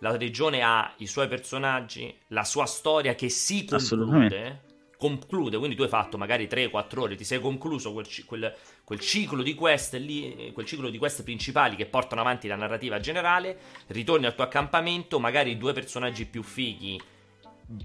la 0.00 0.14
regione 0.14 0.60
ha 0.60 0.92
i 0.98 1.06
suoi 1.06 1.26
personaggi, 1.26 2.14
la 2.28 2.44
sua 2.44 2.66
storia 2.66 3.14
che 3.14 3.30
si 3.30 3.64
conclude 3.64 4.72
conclude, 4.96 5.58
quindi 5.58 5.76
tu 5.76 5.82
hai 5.82 5.88
fatto 5.88 6.16
magari 6.16 6.46
3-4 6.46 6.98
ore, 6.98 7.14
ti 7.16 7.24
sei 7.24 7.38
concluso 7.38 7.92
quel, 7.92 8.06
quel, 8.24 8.54
quel, 8.84 9.00
ciclo 9.00 9.42
di 9.42 9.54
quest 9.54 9.94
lì, 9.94 10.50
quel 10.52 10.66
ciclo 10.66 10.90
di 10.90 10.98
quest 10.98 11.22
principali 11.22 11.74
che 11.74 11.86
portano 11.86 12.20
avanti 12.20 12.46
la 12.46 12.56
narrativa 12.56 13.00
generale, 13.00 13.58
ritorni 13.88 14.26
al 14.26 14.34
tuo 14.34 14.44
accampamento, 14.44 15.18
magari 15.18 15.56
due 15.56 15.72
personaggi 15.72 16.26
più 16.26 16.42
fighi 16.42 17.00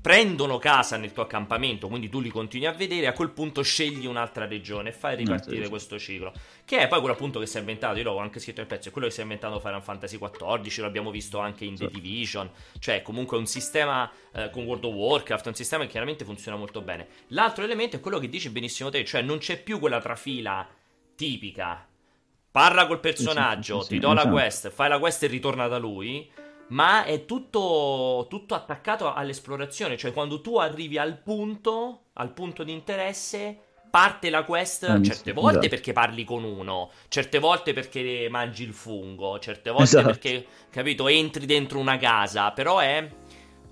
prendono 0.02 0.58
casa 0.58 0.98
nel 0.98 1.14
tuo 1.14 1.24
accampamento, 1.24 1.88
quindi 1.88 2.10
tu 2.10 2.20
li 2.20 2.30
continui 2.30 2.68
a 2.68 2.74
vedere, 2.74 3.08
a 3.08 3.14
quel 3.14 3.30
punto 3.30 3.62
scegli 3.62 4.06
un'altra 4.06 4.46
regione 4.46 4.90
e 4.90 4.92
fai 4.92 5.16
ripartire 5.16 5.64
no, 5.64 5.70
questo 5.70 5.98
ciclo. 5.98 6.34
Che 6.66 6.78
è 6.78 6.88
poi 6.88 7.00
quello 7.00 7.14
appunto 7.14 7.40
che 7.40 7.46
si 7.46 7.58
è 7.58 7.60
inventato, 7.60 7.98
io 7.98 8.04
l'ho 8.04 8.18
anche 8.18 8.40
scritto 8.40 8.60
nel 8.60 8.68
pezzo, 8.68 8.90
è 8.90 8.92
quello 8.92 9.08
che 9.08 9.14
si 9.14 9.20
è 9.20 9.24
inventato 9.24 9.60
Final 9.60 9.82
Fantasy 9.82 10.18
XIV, 10.18 10.80
lo 10.80 10.86
abbiamo 10.86 11.12
visto 11.12 11.40
anche 11.40 11.66
in 11.66 11.76
The 11.76 11.88
Division, 11.90 12.50
cioè 12.80 13.02
comunque 13.02 13.38
un 13.38 13.46
sistema 13.46 14.10
eh, 14.34 14.50
con 14.50 14.66
World 14.66 14.84
of 14.84 14.94
Warcraft, 14.94 15.48
un 15.48 15.56
sistema 15.56 15.84
che 15.84 15.90
chiaramente 15.90 16.26
funziona 16.26 16.58
molto 16.58 16.82
bene. 16.82 17.08
L'altro 17.28 17.64
elemento 17.64 17.96
è 17.96 18.00
quello 18.00 18.20
che 18.20 18.28
dici 18.28 18.50
benissimo 18.50 18.90
te, 18.90 19.06
cioè 19.06 19.22
non 19.22 19.38
c'è 19.38 19.62
più 19.62 19.80
quella 19.80 20.02
trafila 20.02 20.68
tipica. 21.20 21.86
Parla 22.50 22.88
col 22.88 23.02
personaggio, 23.02 23.82
sì, 23.82 23.88
sì, 23.88 23.94
ti 23.96 24.00
do 24.00 24.14
la 24.14 24.22
esatto. 24.22 24.34
quest, 24.34 24.70
fai 24.70 24.88
la 24.88 25.00
quest 25.00 25.24
e 25.24 25.28
ritorna 25.28 25.68
da 25.68 25.78
lui 25.78 26.32
ma 26.70 27.04
è 27.04 27.26
tutto, 27.26 28.28
tutto, 28.30 28.54
attaccato 28.54 29.12
all'esplorazione, 29.12 29.98
cioè 29.98 30.14
quando 30.14 30.40
tu 30.40 30.58
arrivi 30.58 31.00
al 31.00 31.18
punto, 31.18 32.10
al 32.14 32.32
punto 32.32 32.64
di 32.64 32.72
interesse, 32.72 33.58
parte 33.90 34.30
la 34.30 34.44
quest 34.44 34.84
ah, 34.84 35.02
certe 35.02 35.34
volte 35.34 35.58
esatto. 35.58 35.70
perché 35.70 35.94
parli 35.94 36.24
con 36.24 36.44
uno, 36.44 36.92
certe 37.08 37.40
volte 37.40 37.74
perché 37.74 38.28
mangi 38.30 38.64
il 38.64 38.74
fungo, 38.74 39.40
certe 39.40 39.72
volte 39.72 39.84
esatto. 39.86 40.06
perché, 40.06 40.46
capito, 40.70 41.08
entri 41.08 41.48
dentro 41.48 41.80
una 41.80 41.98
casa, 41.98 42.52
però 42.52 42.78
è 42.78 43.10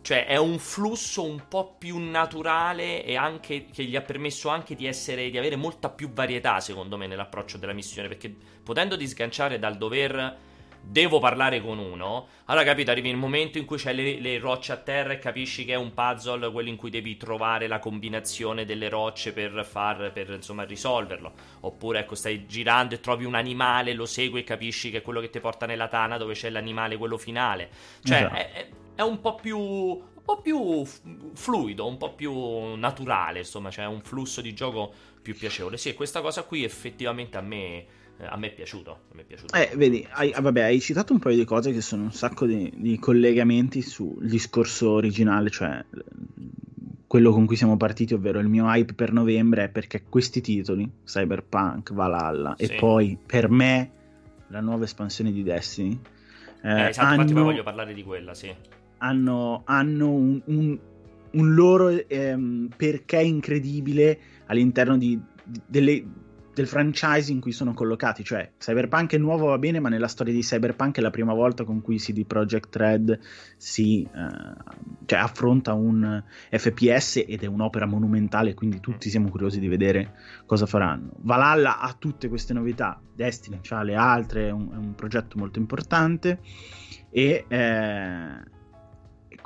cioè 0.08 0.26
è 0.26 0.38
un 0.38 0.58
flusso 0.58 1.22
un 1.22 1.50
po' 1.50 1.76
più 1.78 1.98
naturale 1.98 3.04
e 3.04 3.18
anche 3.18 3.66
che 3.66 3.84
gli 3.84 3.98
ha 3.98 4.02
permesso 4.02 4.48
anche 4.48 4.74
di 4.74 4.86
essere 4.86 5.30
di 5.30 5.38
avere 5.38 5.58
molta 5.58 5.90
più 5.90 6.14
varietà 6.14 6.62
secondo 6.62 6.96
me 6.96 7.08
nell'approccio 7.08 7.58
della 7.58 7.74
missione 7.74 8.08
perché 8.08 8.34
potendo 8.64 8.98
sganciare 9.06 9.60
dal 9.60 9.76
dover 9.76 10.38
devo 10.80 11.20
parlare 11.20 11.60
con 11.60 11.78
uno. 11.78 12.28
Allora, 12.46 12.64
capito, 12.64 12.92
arrivi 12.92 13.10
il 13.10 13.18
momento 13.18 13.58
in 13.58 13.66
cui 13.66 13.76
c'è 13.76 13.92
le, 13.92 14.22
le, 14.22 14.40
rocce 14.40 14.72
a 14.72 14.78
terra 14.78 15.12
e 15.12 15.20
capisci 15.20 15.66
che 15.66 15.74
è 15.74 15.76
un 15.76 15.94
puzzle, 15.94 16.50
quello 16.52 16.70
in 16.70 16.78
cui 16.78 16.90
devi 16.90 17.18
trovare 17.18 17.68
la 17.68 17.80
combinazione 17.80 18.64
delle 18.64 18.88
rocce 18.88 19.34
per 19.34 19.66
far, 19.70 20.14
per 20.14 20.30
insomma, 20.30 20.64
risolverlo. 20.64 21.34
Oppure, 21.62 22.00
ecco, 22.00 22.16
stai 22.16 22.46
girando 22.46 22.96
e 22.96 23.02
trovi 23.02 23.26
un 23.26 23.36
animale, 23.36 23.92
lo 23.94 24.06
segui 24.06 24.40
e 24.40 24.44
capisci 24.44 24.90
che 24.90 25.00
è 25.00 25.02
quello 25.02 25.20
che 25.20 25.30
ti 25.30 25.42
porta 25.42 25.66
nella 25.66 25.90
tana 25.90 26.16
dove 26.16 26.34
c'è 26.34 26.50
l'animale, 26.50 26.96
quello 26.96 27.18
finale. 27.18 27.70
Cioè, 28.02 28.18
esatto. 28.20 28.36
è, 28.36 28.52
è, 28.54 28.68
un 29.04 29.20
po' 29.22 29.36
più 29.36 29.58
un 29.58 30.36
po' 30.36 30.42
più 30.42 30.84
fluido, 31.34 31.88
un 31.88 31.98
po' 31.98 32.14
più 32.14 32.76
naturale, 32.76 33.40
insomma, 33.40 33.70
c'è 33.70 33.86
un 33.86 34.02
flusso 34.02 34.42
di 34.42 34.54
gioco 34.54 34.92
più 35.22 35.36
piacevole. 35.36 35.78
Sì, 35.78 35.94
questa 35.94 36.20
cosa 36.20 36.44
qui 36.44 36.66
effettivamente 36.66 37.38
a 37.38 37.42
me 37.42 37.86
eh, 38.20 38.26
a 38.26 38.36
me 38.38 38.48
è 38.48 38.54
piaciuto. 38.54 39.00
Me 39.14 39.22
è 39.22 39.26
piaciuto. 39.26 39.56
Eh, 39.56 39.72
vedi, 39.76 40.06
hai, 40.12 40.32
ah, 40.34 40.42
vabbè, 40.42 40.64
hai 40.64 40.80
citato 40.82 41.14
un 41.14 41.20
paio 41.20 41.38
di 41.38 41.46
cose 41.46 41.72
che 41.72 41.82
sono 41.82 42.04
un 42.04 42.12
sacco 42.12 42.46
di, 42.46 42.72
di 42.76 42.98
collegamenti 42.98 43.82
sul 43.82 44.28
discorso 44.28 44.92
originale, 44.92 45.50
cioè 45.50 45.84
quello 47.06 47.32
con 47.32 47.46
cui 47.46 47.56
siamo 47.56 47.78
partiti, 47.78 48.14
ovvero 48.14 48.40
il 48.40 48.48
mio 48.48 48.66
hype 48.66 48.94
per 48.94 49.14
novembre, 49.14 49.66
è 49.66 49.70
perché 49.70 50.04
questi 50.04 50.42
titoli, 50.42 50.90
Cyberpunk, 51.06 51.94
Valhalla 51.94 52.56
sì. 52.58 52.66
e 52.66 52.76
poi 52.76 53.18
per 53.24 53.50
me 53.50 53.92
la 54.48 54.62
nuova 54.62 54.86
espansione 54.86 55.32
di 55.32 55.44
Destiny. 55.44 56.00
Eh, 56.64 56.70
eh, 56.70 56.88
esatto, 56.90 57.06
hanno, 57.06 57.14
infatti 57.22 57.34
poi 57.34 57.44
voglio 57.44 57.64
parlare 57.64 57.94
di 57.94 58.04
quella, 58.04 58.34
sì. 58.34 58.54
Hanno, 59.00 59.62
hanno 59.66 60.12
un, 60.12 60.42
un, 60.46 60.80
un, 61.32 61.54
loro 61.54 61.90
ehm, 61.90 62.70
perché 62.76 63.22
incredibile 63.22 64.20
all'interno 64.48 64.98
di, 64.98 65.20
delle 65.66 66.06
del 66.58 66.66
franchise 66.66 67.32
in 67.32 67.40
cui 67.40 67.52
sono 67.52 67.76
collocati, 67.76 68.24
cioè 68.24 68.54
Cyberpunk 68.58 69.14
è 69.14 69.18
nuovo 69.20 69.46
va 69.46 69.60
bene, 69.60 69.80
ma 69.80 69.90
nella 69.90 70.08
storia 70.08 70.34
di 70.34 70.40
Cyberpunk 70.40 70.98
è 70.98 71.02
la 71.02 71.12
prima 71.12 71.36
volta 71.36 71.64
con 71.64 71.82
cui 71.82 72.00
CD 72.00 72.26
Projekt 72.26 72.76
Red 72.76 73.20
si 73.58 74.02
eh, 74.02 74.10
cioè, 75.06 75.20
affronta 75.20 75.74
un 75.74 76.24
FPS 76.50 77.24
ed 77.28 77.44
è 77.44 77.46
un'opera 77.46 77.86
monumentale, 77.86 78.56
quindi 78.56 78.80
tutti 78.80 79.12
siamo 79.12 79.30
curiosi 79.30 79.60
di 79.60 79.68
vedere 79.68 80.16
cosa 80.48 80.66
faranno. 80.66 81.12
Valhalla 81.20 81.80
ha 81.80 81.94
tutte 81.94 82.28
queste 82.28 82.54
novità, 82.54 83.00
Destiny 83.14 83.60
ha 83.70 83.84
le 83.84 83.96
altre, 83.96 84.48
è 84.48 84.52
un, 84.52 84.72
è 84.72 84.78
un 84.78 84.96
progetto 84.96 85.38
molto 85.38 85.60
importante 85.60 86.40
e 87.12 87.46
eh, 87.48 88.56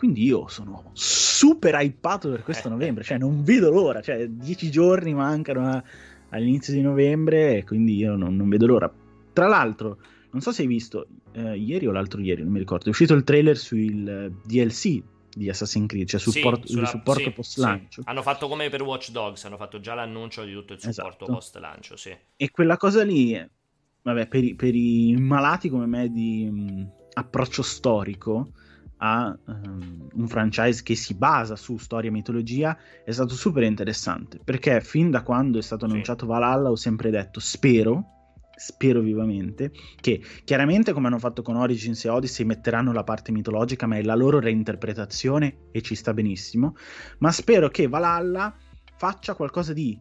quindi 0.01 0.23
io 0.23 0.47
sono 0.47 0.89
super 0.93 1.75
hypato 1.75 2.31
per 2.31 2.41
questo 2.41 2.69
novembre, 2.69 3.03
cioè 3.03 3.19
non 3.19 3.43
vedo 3.43 3.69
l'ora, 3.69 4.01
cioè 4.01 4.27
dieci 4.27 4.71
giorni 4.71 5.13
mancano 5.13 5.67
a, 5.67 5.83
all'inizio 6.29 6.73
di 6.73 6.81
novembre 6.81 7.57
e 7.57 7.63
quindi 7.63 7.97
io 7.97 8.15
non, 8.15 8.35
non 8.35 8.49
vedo 8.49 8.65
l'ora. 8.65 8.91
Tra 9.31 9.47
l'altro, 9.47 9.99
non 10.31 10.41
so 10.41 10.51
se 10.51 10.63
hai 10.63 10.67
visto 10.67 11.05
eh, 11.33 11.55
ieri 11.55 11.85
o 11.85 11.91
l'altro 11.91 12.19
ieri, 12.19 12.41
non 12.41 12.51
mi 12.51 12.57
ricordo, 12.57 12.85
è 12.85 12.89
uscito 12.89 13.13
il 13.13 13.23
trailer 13.23 13.55
sul 13.55 14.07
eh, 14.09 14.31
DLC 14.43 15.03
di 15.29 15.49
Assassin's 15.49 15.85
Creed, 15.85 16.07
cioè 16.07 16.19
support, 16.19 16.65
sì, 16.65 16.73
sulla, 16.73 16.87
supporto 16.87 17.21
sì, 17.21 17.31
post 17.31 17.57
lancio. 17.59 18.01
Sì. 18.01 18.09
Hanno 18.09 18.23
fatto 18.23 18.47
come 18.47 18.69
per 18.69 18.81
Watch 18.81 19.11
Dogs, 19.11 19.45
hanno 19.45 19.57
fatto 19.57 19.79
già 19.79 19.93
l'annuncio 19.93 20.43
di 20.43 20.53
tutto 20.53 20.73
il 20.73 20.79
supporto 20.79 21.25
esatto. 21.25 21.31
post 21.31 21.57
lancio, 21.57 21.95
sì. 21.95 22.17
E 22.35 22.49
quella 22.49 22.77
cosa 22.77 23.03
lì, 23.03 23.39
vabbè, 24.01 24.27
per 24.27 24.43
i, 24.43 24.55
per 24.55 24.73
i 24.73 25.15
malati 25.15 25.69
come 25.69 25.85
me 25.85 26.09
di 26.09 26.49
mh, 26.49 26.91
approccio 27.13 27.61
storico, 27.61 28.53
a 29.03 29.35
um, 29.45 30.07
un 30.13 30.27
franchise 30.27 30.83
che 30.83 30.95
si 30.95 31.15
basa 31.15 31.55
su 31.55 31.77
storia 31.77 32.09
e 32.09 32.13
mitologia 32.13 32.77
è 33.03 33.11
stato 33.11 33.33
super 33.33 33.63
interessante 33.63 34.39
perché 34.43 34.81
fin 34.81 35.09
da 35.09 35.23
quando 35.23 35.57
è 35.57 35.61
stato 35.61 35.85
annunciato 35.85 36.25
sì. 36.25 36.31
Valhalla 36.31 36.69
ho 36.69 36.75
sempre 36.75 37.09
detto 37.09 37.39
spero 37.39 38.05
spero 38.55 38.99
vivamente 38.99 39.71
che 39.99 40.21
chiaramente 40.43 40.93
come 40.93 41.07
hanno 41.07 41.17
fatto 41.17 41.41
con 41.41 41.55
Origins 41.55 42.05
e 42.05 42.09
Odyssey 42.09 42.45
metteranno 42.45 42.93
la 42.93 43.03
parte 43.03 43.31
mitologica 43.31 43.87
ma 43.87 43.97
è 43.97 44.03
la 44.03 44.15
loro 44.15 44.39
reinterpretazione 44.39 45.69
e 45.71 45.81
ci 45.81 45.95
sta 45.95 46.13
benissimo 46.13 46.75
ma 47.19 47.31
spero 47.31 47.69
che 47.69 47.87
Valhalla 47.87 48.55
faccia 48.95 49.33
qualcosa 49.33 49.73
di 49.73 49.99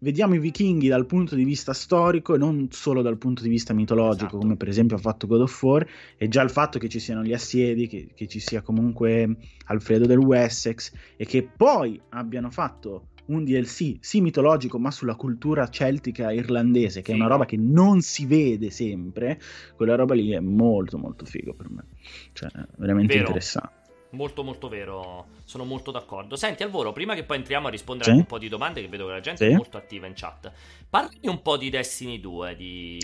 vediamo 0.00 0.34
i 0.34 0.38
vichinghi 0.38 0.88
dal 0.88 1.06
punto 1.06 1.34
di 1.34 1.44
vista 1.44 1.72
storico 1.72 2.34
e 2.34 2.38
non 2.38 2.68
solo 2.70 3.02
dal 3.02 3.18
punto 3.18 3.42
di 3.42 3.48
vista 3.48 3.72
mitologico, 3.72 4.26
esatto. 4.26 4.38
come 4.38 4.56
per 4.56 4.68
esempio 4.68 4.96
ha 4.96 5.00
fatto 5.00 5.26
God 5.26 5.40
of 5.42 5.62
War, 5.62 5.86
e 6.16 6.28
già 6.28 6.42
il 6.42 6.50
fatto 6.50 6.78
che 6.78 6.88
ci 6.88 6.98
siano 6.98 7.22
gli 7.22 7.32
assedi, 7.32 7.86
che, 7.86 8.10
che, 8.14 8.26
ci 8.26 8.40
sia 8.40 8.62
comunque 8.62 9.36
Alfredo 9.66 10.06
del 10.06 10.18
Wessex, 10.18 10.92
e 11.16 11.24
che 11.24 11.48
poi 11.56 12.00
abbiano 12.10 12.50
fatto 12.50 13.08
un 13.26 13.44
DLC, 13.44 13.98
sì 14.00 14.20
mitologico, 14.20 14.78
ma 14.78 14.90
sulla 14.90 15.14
cultura 15.14 15.68
celtica 15.68 16.32
irlandese, 16.32 17.00
che 17.00 17.12
figo. 17.12 17.18
è 17.18 17.20
una 17.20 17.30
roba 17.30 17.44
che 17.44 17.56
non 17.56 18.00
si 18.00 18.26
vede 18.26 18.70
sempre, 18.70 19.40
quella 19.76 19.94
roba 19.94 20.14
lì 20.14 20.32
è 20.32 20.40
molto 20.40 20.98
molto 20.98 21.24
figo 21.24 21.54
per 21.54 21.70
me, 21.70 21.84
cioè 22.32 22.50
veramente 22.76 23.14
Vero. 23.14 23.26
interessante. 23.26 23.79
Molto 24.10 24.42
molto 24.42 24.68
vero, 24.68 25.26
sono 25.44 25.64
molto 25.64 25.90
d'accordo. 25.90 26.36
Senti 26.36 26.62
Alvoro, 26.62 26.92
prima 26.92 27.14
che 27.14 27.24
poi 27.24 27.36
entriamo 27.36 27.68
a 27.68 27.70
rispondere 27.70 28.10
sì. 28.10 28.16
a 28.16 28.18
un 28.18 28.26
po' 28.26 28.38
di 28.38 28.48
domande 28.48 28.80
che 28.80 28.88
vedo 28.88 29.06
che 29.06 29.12
la 29.12 29.20
gente 29.20 29.46
sì. 29.46 29.52
è 29.52 29.56
molto 29.56 29.76
attiva 29.76 30.06
in 30.06 30.14
chat. 30.16 30.50
Parli 30.88 31.28
un 31.28 31.42
po' 31.42 31.56
di 31.56 31.70
Destiny 31.70 32.18
2, 32.18 32.56
di 32.56 32.98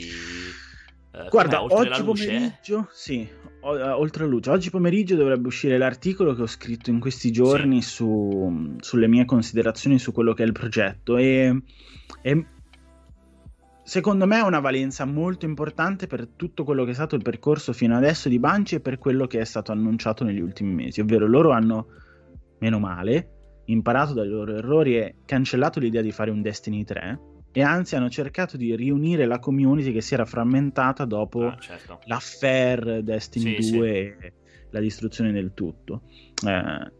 eh, 1.16 1.28
Guarda, 1.30 1.62
oggi 1.62 2.02
pomeriggio, 2.02 2.88
sì, 2.92 3.26
o, 3.60 3.74
uh, 3.74 3.98
oltre 3.98 4.24
la 4.24 4.30
luce, 4.30 4.50
oggi 4.50 4.68
pomeriggio 4.68 5.16
dovrebbe 5.16 5.46
uscire 5.46 5.78
l'articolo 5.78 6.34
che 6.34 6.42
ho 6.42 6.46
scritto 6.46 6.90
in 6.90 7.00
questi 7.00 7.30
giorni 7.30 7.80
sì. 7.80 7.88
su, 7.88 8.76
sulle 8.80 9.08
mie 9.08 9.24
considerazioni 9.24 9.98
su 9.98 10.12
quello 10.12 10.34
che 10.34 10.42
è 10.42 10.46
il 10.46 10.52
progetto 10.52 11.16
e, 11.16 11.62
e 12.20 12.46
secondo 13.86 14.26
me 14.26 14.38
ha 14.38 14.44
una 14.44 14.58
valenza 14.58 15.04
molto 15.04 15.46
importante 15.46 16.08
per 16.08 16.26
tutto 16.26 16.64
quello 16.64 16.84
che 16.84 16.90
è 16.90 16.94
stato 16.94 17.14
il 17.14 17.22
percorso 17.22 17.72
fino 17.72 17.96
adesso 17.96 18.28
di 18.28 18.40
Bungie 18.40 18.78
e 18.78 18.80
per 18.80 18.98
quello 18.98 19.28
che 19.28 19.38
è 19.38 19.44
stato 19.44 19.70
annunciato 19.70 20.24
negli 20.24 20.40
ultimi 20.40 20.74
mesi, 20.74 21.00
ovvero 21.00 21.28
loro 21.28 21.52
hanno, 21.52 21.86
meno 22.58 22.80
male, 22.80 23.62
imparato 23.66 24.12
dai 24.12 24.26
loro 24.26 24.56
errori 24.56 24.96
e 24.96 25.14
cancellato 25.24 25.78
l'idea 25.78 26.02
di 26.02 26.10
fare 26.10 26.32
un 26.32 26.42
Destiny 26.42 26.82
3 26.82 27.20
e 27.52 27.62
anzi 27.62 27.94
hanno 27.94 28.10
cercato 28.10 28.56
di 28.56 28.74
riunire 28.74 29.24
la 29.24 29.38
community 29.38 29.92
che 29.92 30.00
si 30.00 30.14
era 30.14 30.24
frammentata 30.24 31.04
dopo 31.04 31.46
ah, 31.46 31.56
certo. 31.58 32.00
l'affair 32.06 33.04
Destiny 33.04 33.62
sì, 33.62 33.76
2 33.76 34.16
sì. 34.18 34.26
e 34.26 34.32
la 34.70 34.80
distruzione 34.80 35.30
del 35.30 35.54
tutto. 35.54 36.02
Eh, 36.44 36.92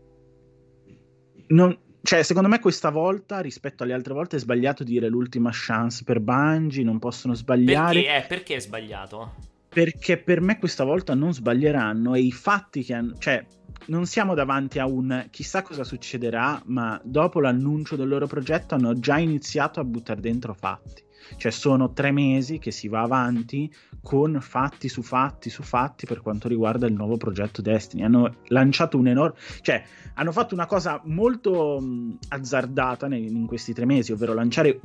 non, 1.49 1.79
cioè, 2.07 2.23
secondo 2.23 2.49
me 2.49 2.61
questa 2.61 2.91
volta, 2.91 3.41
rispetto 3.41 3.83
alle 3.83 3.93
altre 3.93 4.15
volte, 4.15 4.37
è 4.37 4.39
sbagliato 4.39 4.85
dire 4.85 5.09
l'ultima 5.09 5.51
chance 5.53 6.05
per 6.05 6.21
Bungie, 6.21 6.85
non 6.85 7.01
possono 7.01 7.35
sbagliare. 7.35 8.01
Perché? 8.01 8.17
Eh, 8.17 8.27
perché 8.27 8.55
è 8.55 8.61
sbagliato? 8.61 9.35
Perché 9.69 10.17
per 10.17 10.41
me 10.41 10.59
questa 10.59 10.85
volta 10.85 11.15
non 11.15 11.35
sbaglieranno 11.35 12.15
e 12.15 12.21
i 12.21 12.33
fatti 12.33 12.85
che 12.85 12.95
hanno... 12.95 13.19
Cioè, 13.19 13.45
non 13.87 14.07
siamo 14.07 14.35
davanti 14.35 14.79
a 14.79 14.87
un 14.87 15.27
chissà 15.31 15.63
cosa 15.63 15.83
succederà, 15.85 16.63
ma 16.67 17.01
dopo 17.05 17.41
l'annuncio 17.41 17.97
del 17.97 18.09
loro 18.09 18.27
progetto 18.27 18.75
hanno 18.75 18.99
già 18.99 19.19
iniziato 19.19 19.81
a 19.81 19.85
buttare 19.85 20.21
dentro 20.21 20.55
fatti. 20.55 21.03
Cioè 21.37 21.51
sono 21.51 21.93
tre 21.93 22.13
mesi 22.13 22.59
che 22.59 22.71
si 22.71 22.89
va 22.89 23.03
avanti 23.03 23.73
con 24.03 24.39
fatti 24.41 24.89
su 24.89 25.03
fatti 25.03 25.51
su 25.51 25.63
fatti 25.63 26.07
per 26.07 26.21
quanto 26.21 26.49
riguarda 26.49 26.87
il 26.87 26.95
nuovo 26.95 27.17
progetto 27.17 27.63
Destiny. 27.63 28.03
Hanno 28.03 28.37
lanciato 28.49 28.97
un 28.97 29.09
enorme... 29.09 29.37
cioè 29.61 29.83
hanno 30.15 30.33
fatto 30.33 30.55
una 30.55 30.67
cosa 30.67 31.01
molto 31.05 31.83
azzardata 32.29 33.07
in 33.07 33.47
questi 33.47 33.73
tre 33.73 33.85
mesi, 33.85 34.13
ovvero 34.13 34.35
lanciare 34.35 34.81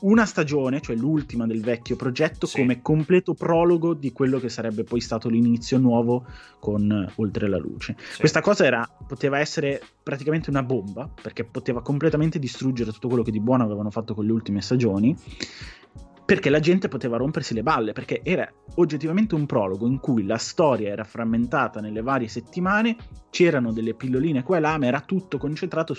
una 0.00 0.24
stagione, 0.24 0.80
cioè 0.80 0.96
l'ultima 0.96 1.46
del 1.46 1.62
vecchio 1.62 1.96
progetto, 1.96 2.46
sì. 2.46 2.58
come 2.58 2.80
completo 2.82 3.34
prologo 3.34 3.94
di 3.94 4.12
quello 4.12 4.38
che 4.38 4.48
sarebbe 4.48 4.84
poi 4.84 5.00
stato 5.00 5.28
l'inizio 5.28 5.78
nuovo 5.78 6.24
con 6.58 6.88
uh, 6.90 7.20
Oltre 7.20 7.48
la 7.48 7.58
Luce. 7.58 7.96
Sì. 7.98 8.20
Questa 8.20 8.40
cosa 8.40 8.64
era, 8.64 8.88
poteva 9.06 9.38
essere 9.38 9.82
praticamente 10.02 10.50
una 10.50 10.62
bomba, 10.62 11.08
perché 11.20 11.44
poteva 11.44 11.82
completamente 11.82 12.38
distruggere 12.38 12.92
tutto 12.92 13.08
quello 13.08 13.22
che 13.22 13.30
di 13.30 13.40
buono 13.40 13.64
avevano 13.64 13.90
fatto 13.90 14.14
con 14.14 14.24
le 14.24 14.32
ultime 14.32 14.60
stagioni 14.60 15.16
perché 16.30 16.48
la 16.48 16.60
gente 16.60 16.86
poteva 16.86 17.16
rompersi 17.16 17.54
le 17.54 17.64
balle, 17.64 17.90
perché 17.90 18.20
era 18.22 18.48
oggettivamente 18.76 19.34
un 19.34 19.46
prologo 19.46 19.88
in 19.88 19.98
cui 19.98 20.24
la 20.24 20.38
storia 20.38 20.90
era 20.90 21.02
frammentata 21.02 21.80
nelle 21.80 22.02
varie 22.02 22.28
settimane, 22.28 22.94
c'erano 23.30 23.72
delle 23.72 23.94
pilloline 23.94 24.44
qua 24.44 24.58
e 24.58 24.60
là, 24.60 24.78
ma 24.78 24.86
era 24.86 25.00
tutto 25.00 25.38
concentrato 25.38 25.92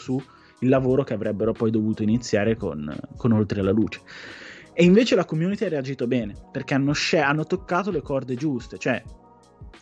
sul 0.62 0.70
lavoro 0.70 1.04
che 1.04 1.14
avrebbero 1.14 1.54
poi 1.54 1.72
dovuto 1.72 2.04
iniziare 2.04 2.56
con, 2.56 2.96
con 3.18 3.32
Oltre 3.32 3.64
la 3.64 3.72
Luce. 3.72 4.02
E 4.74 4.84
invece 4.84 5.16
la 5.16 5.26
community 5.26 5.66
ha 5.66 5.70
reagito 5.70 6.06
bene, 6.08 6.36
perché 6.52 6.76
hanno, 6.76 6.94
sc- 6.94 7.16
hanno 7.16 7.46
toccato 7.46 7.90
le 7.90 8.02
corde 8.02 8.36
giuste, 8.36 8.78
cioè 8.78 9.04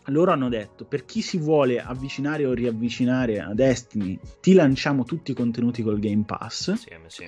loro 0.05 0.31
hanno 0.31 0.49
detto 0.49 0.85
per 0.85 1.05
chi 1.05 1.21
si 1.21 1.37
vuole 1.37 1.79
avvicinare 1.79 2.43
o 2.45 2.53
riavvicinare 2.53 3.41
a 3.41 3.53
Destiny 3.53 4.19
ti 4.39 4.53
lanciamo 4.53 5.03
tutti 5.03 5.29
i 5.29 5.35
contenuti 5.35 5.83
col 5.83 5.99
Game 5.99 6.23
Pass 6.25 6.71
sì, 6.71 6.89
sì. 7.05 7.27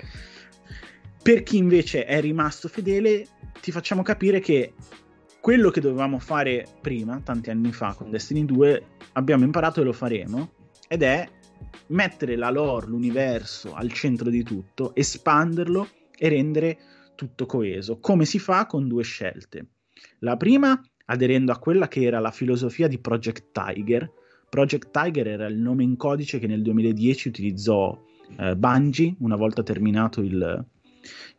Per 1.22 1.44
chi 1.44 1.58
invece 1.58 2.04
è 2.04 2.20
rimasto 2.20 2.66
fedele, 2.66 3.24
ti 3.60 3.70
facciamo 3.70 4.02
capire 4.02 4.40
che 4.40 4.72
quello 5.40 5.70
che 5.70 5.80
dovevamo 5.80 6.18
fare 6.18 6.66
prima, 6.80 7.20
tanti 7.22 7.50
anni 7.50 7.70
fa 7.70 7.94
con 7.94 8.10
Destiny 8.10 8.44
2, 8.44 8.86
abbiamo 9.12 9.44
imparato 9.44 9.80
e 9.80 9.84
lo 9.84 9.92
faremo, 9.92 10.50
ed 10.88 11.02
è 11.02 11.28
mettere 11.88 12.36
la 12.36 12.50
lore, 12.50 12.86
l'universo 12.86 13.74
al 13.74 13.92
centro 13.92 14.30
di 14.30 14.42
tutto, 14.42 14.94
espanderlo 14.94 15.88
e 16.16 16.28
rendere 16.28 16.78
tutto 17.14 17.46
coeso. 17.46 17.98
Come 17.98 18.24
si 18.24 18.38
fa 18.38 18.66
con 18.66 18.88
due 18.88 19.02
scelte? 19.02 19.66
La 20.20 20.36
prima, 20.36 20.80
aderendo 21.06 21.52
a 21.52 21.58
quella 21.58 21.88
che 21.88 22.02
era 22.02 22.18
la 22.18 22.30
filosofia 22.30 22.88
di 22.88 22.98
Project 22.98 23.50
Tiger. 23.52 24.10
Project 24.48 24.90
Tiger 24.90 25.28
era 25.28 25.46
il 25.46 25.58
nome 25.58 25.82
in 25.82 25.96
codice 25.96 26.38
che 26.38 26.46
nel 26.46 26.62
2010 26.62 27.28
utilizzò 27.28 27.98
eh, 28.38 28.56
Bungie 28.56 29.14
una 29.20 29.36
volta 29.36 29.62
terminato 29.62 30.20
il, 30.20 30.66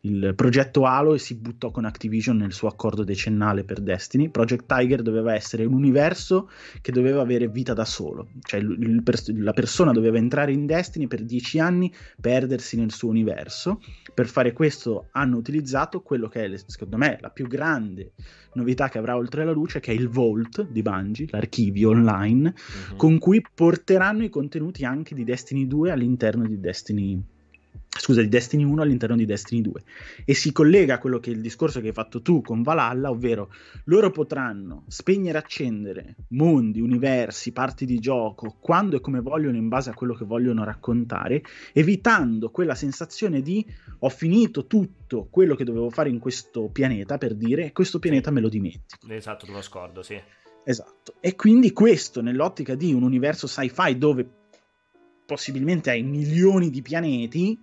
il 0.00 0.32
progetto 0.34 0.84
Halo 0.84 1.14
e 1.14 1.18
si 1.18 1.34
buttò 1.34 1.70
con 1.70 1.84
Activision 1.84 2.36
nel 2.36 2.52
suo 2.52 2.68
accordo 2.68 3.04
decennale 3.04 3.64
per 3.64 3.80
Destiny. 3.80 4.28
Project 4.28 4.66
Tiger 4.66 5.02
doveva 5.02 5.34
essere 5.34 5.64
un 5.64 5.74
universo 5.74 6.50
che 6.80 6.92
doveva 6.92 7.22
avere 7.22 7.48
vita 7.48 7.72
da 7.72 7.84
solo, 7.84 8.28
cioè 8.42 8.60
il, 8.60 8.76
il 8.80 9.02
pers- 9.02 9.32
la 9.36 9.52
persona 9.52 9.92
doveva 9.92 10.18
entrare 10.18 10.52
in 10.52 10.66
Destiny 10.66 11.06
per 11.06 11.22
dieci 11.22 11.58
anni, 11.58 11.92
perdersi 12.20 12.76
nel 12.76 12.92
suo 12.92 13.08
universo. 13.08 13.80
Per 14.12 14.26
fare 14.26 14.52
questo 14.52 15.08
hanno 15.12 15.36
utilizzato 15.36 16.02
quello 16.02 16.28
che 16.28 16.44
è, 16.44 16.56
secondo 16.66 16.96
me, 16.96 17.18
la 17.20 17.30
più 17.30 17.46
grande 17.46 18.12
novità 18.54 18.88
che 18.88 18.98
avrà 18.98 19.16
oltre 19.16 19.44
la 19.44 19.52
luce, 19.52 19.80
che 19.80 19.92
è 19.92 19.94
il 19.94 20.08
Vault 20.08 20.66
di 20.68 20.82
Bungie, 20.82 21.26
l'archivio 21.30 21.90
online, 21.90 22.54
uh-huh. 22.90 22.96
con 22.96 23.18
cui 23.18 23.42
porteranno 23.54 24.24
i 24.24 24.28
contenuti 24.28 24.84
anche 24.84 25.14
di 25.14 25.24
Destiny 25.24 25.66
2 25.66 25.90
all'interno 25.90 26.46
di 26.46 26.60
Destiny 26.60 27.22
scusa, 27.98 28.20
di 28.20 28.28
Destiny 28.28 28.64
1 28.64 28.82
all'interno 28.82 29.16
di 29.16 29.24
Destiny 29.24 29.60
2 29.60 29.82
e 30.24 30.34
si 30.34 30.52
collega 30.52 30.94
a 30.94 30.98
quello 30.98 31.18
che 31.18 31.30
è 31.30 31.34
il 31.34 31.40
discorso 31.40 31.80
che 31.80 31.88
hai 31.88 31.92
fatto 31.92 32.22
tu 32.22 32.42
con 32.42 32.62
Valhalla, 32.62 33.10
ovvero 33.10 33.52
loro 33.84 34.10
potranno 34.10 34.84
spegnere 34.88 35.38
e 35.38 35.40
accendere 35.40 36.16
mondi, 36.28 36.80
universi, 36.80 37.52
parti 37.52 37.86
di 37.86 37.98
gioco 37.98 38.56
quando 38.60 38.96
e 38.96 39.00
come 39.00 39.20
vogliono 39.20 39.56
in 39.56 39.68
base 39.68 39.90
a 39.90 39.94
quello 39.94 40.14
che 40.14 40.24
vogliono 40.24 40.64
raccontare, 40.64 41.42
evitando 41.72 42.50
quella 42.50 42.74
sensazione 42.74 43.40
di 43.40 43.64
ho 44.00 44.08
finito 44.08 44.66
tutto 44.66 45.28
quello 45.30 45.54
che 45.54 45.64
dovevo 45.64 45.90
fare 45.90 46.08
in 46.08 46.18
questo 46.18 46.68
pianeta 46.68 47.18
per 47.18 47.34
dire 47.34 47.72
questo 47.72 47.98
pianeta 47.98 48.30
me 48.30 48.40
lo 48.40 48.48
dimentico. 48.48 49.06
Esatto, 49.08 49.46
te 49.46 49.52
lo 49.52 49.62
scordo, 49.62 50.02
sì. 50.02 50.20
Esatto. 50.64 51.14
E 51.20 51.36
quindi 51.36 51.72
questo 51.72 52.22
nell'ottica 52.22 52.74
di 52.74 52.92
un 52.92 53.02
universo 53.02 53.46
sci-fi 53.46 53.98
dove 53.98 54.26
possibilmente 55.26 55.90
hai 55.90 56.02
milioni 56.02 56.70
di 56.70 56.82
pianeti 56.82 57.58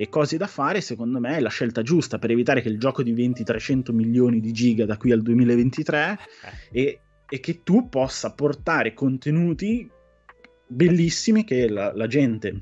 e 0.00 0.08
cose 0.08 0.36
da 0.36 0.46
fare, 0.46 0.80
secondo 0.80 1.18
me 1.18 1.38
è 1.38 1.40
la 1.40 1.48
scelta 1.48 1.82
giusta 1.82 2.20
per 2.20 2.30
evitare 2.30 2.62
che 2.62 2.68
il 2.68 2.78
gioco 2.78 3.02
diventi 3.02 3.42
300 3.42 3.92
milioni 3.92 4.38
di 4.38 4.52
giga 4.52 4.86
da 4.86 4.96
qui 4.96 5.10
al 5.10 5.22
2023 5.22 6.18
eh. 6.70 6.80
e, 6.80 7.00
e 7.28 7.40
che 7.40 7.64
tu 7.64 7.88
possa 7.88 8.32
portare 8.32 8.94
contenuti 8.94 9.90
bellissimi 10.68 11.42
che 11.42 11.68
la, 11.68 11.92
la, 11.96 12.06
gente 12.06 12.60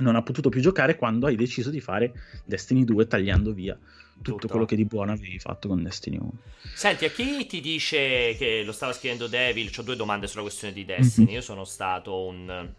non 0.00 0.16
ha 0.16 0.22
potuto 0.22 0.50
più 0.50 0.60
giocare 0.60 0.96
quando 0.96 1.28
hai 1.28 1.34
deciso 1.34 1.70
di 1.70 1.80
fare 1.80 2.12
Destiny 2.44 2.84
2 2.84 3.06
tagliando 3.06 3.54
via 3.54 3.78
tutto, 4.20 4.32
tutto. 4.32 4.48
quello 4.48 4.66
che 4.66 4.76
di 4.76 4.84
buono 4.84 5.12
avevi 5.12 5.38
fatto 5.38 5.66
con 5.66 5.82
Destiny 5.82 6.18
1. 6.18 6.30
Senti, 6.74 7.06
a 7.06 7.10
chi 7.10 7.46
ti 7.46 7.62
dice 7.62 8.34
che 8.36 8.62
lo 8.66 8.72
stava 8.72 8.92
scrivendo 8.92 9.28
Devil? 9.28 9.70
Ho 9.78 9.82
due 9.82 9.96
domande 9.96 10.26
sulla 10.26 10.42
questione 10.42 10.74
di 10.74 10.84
Destiny. 10.84 11.28
Mm-hmm. 11.28 11.36
Io 11.36 11.40
sono 11.40 11.64
stato 11.64 12.26
un 12.26 12.74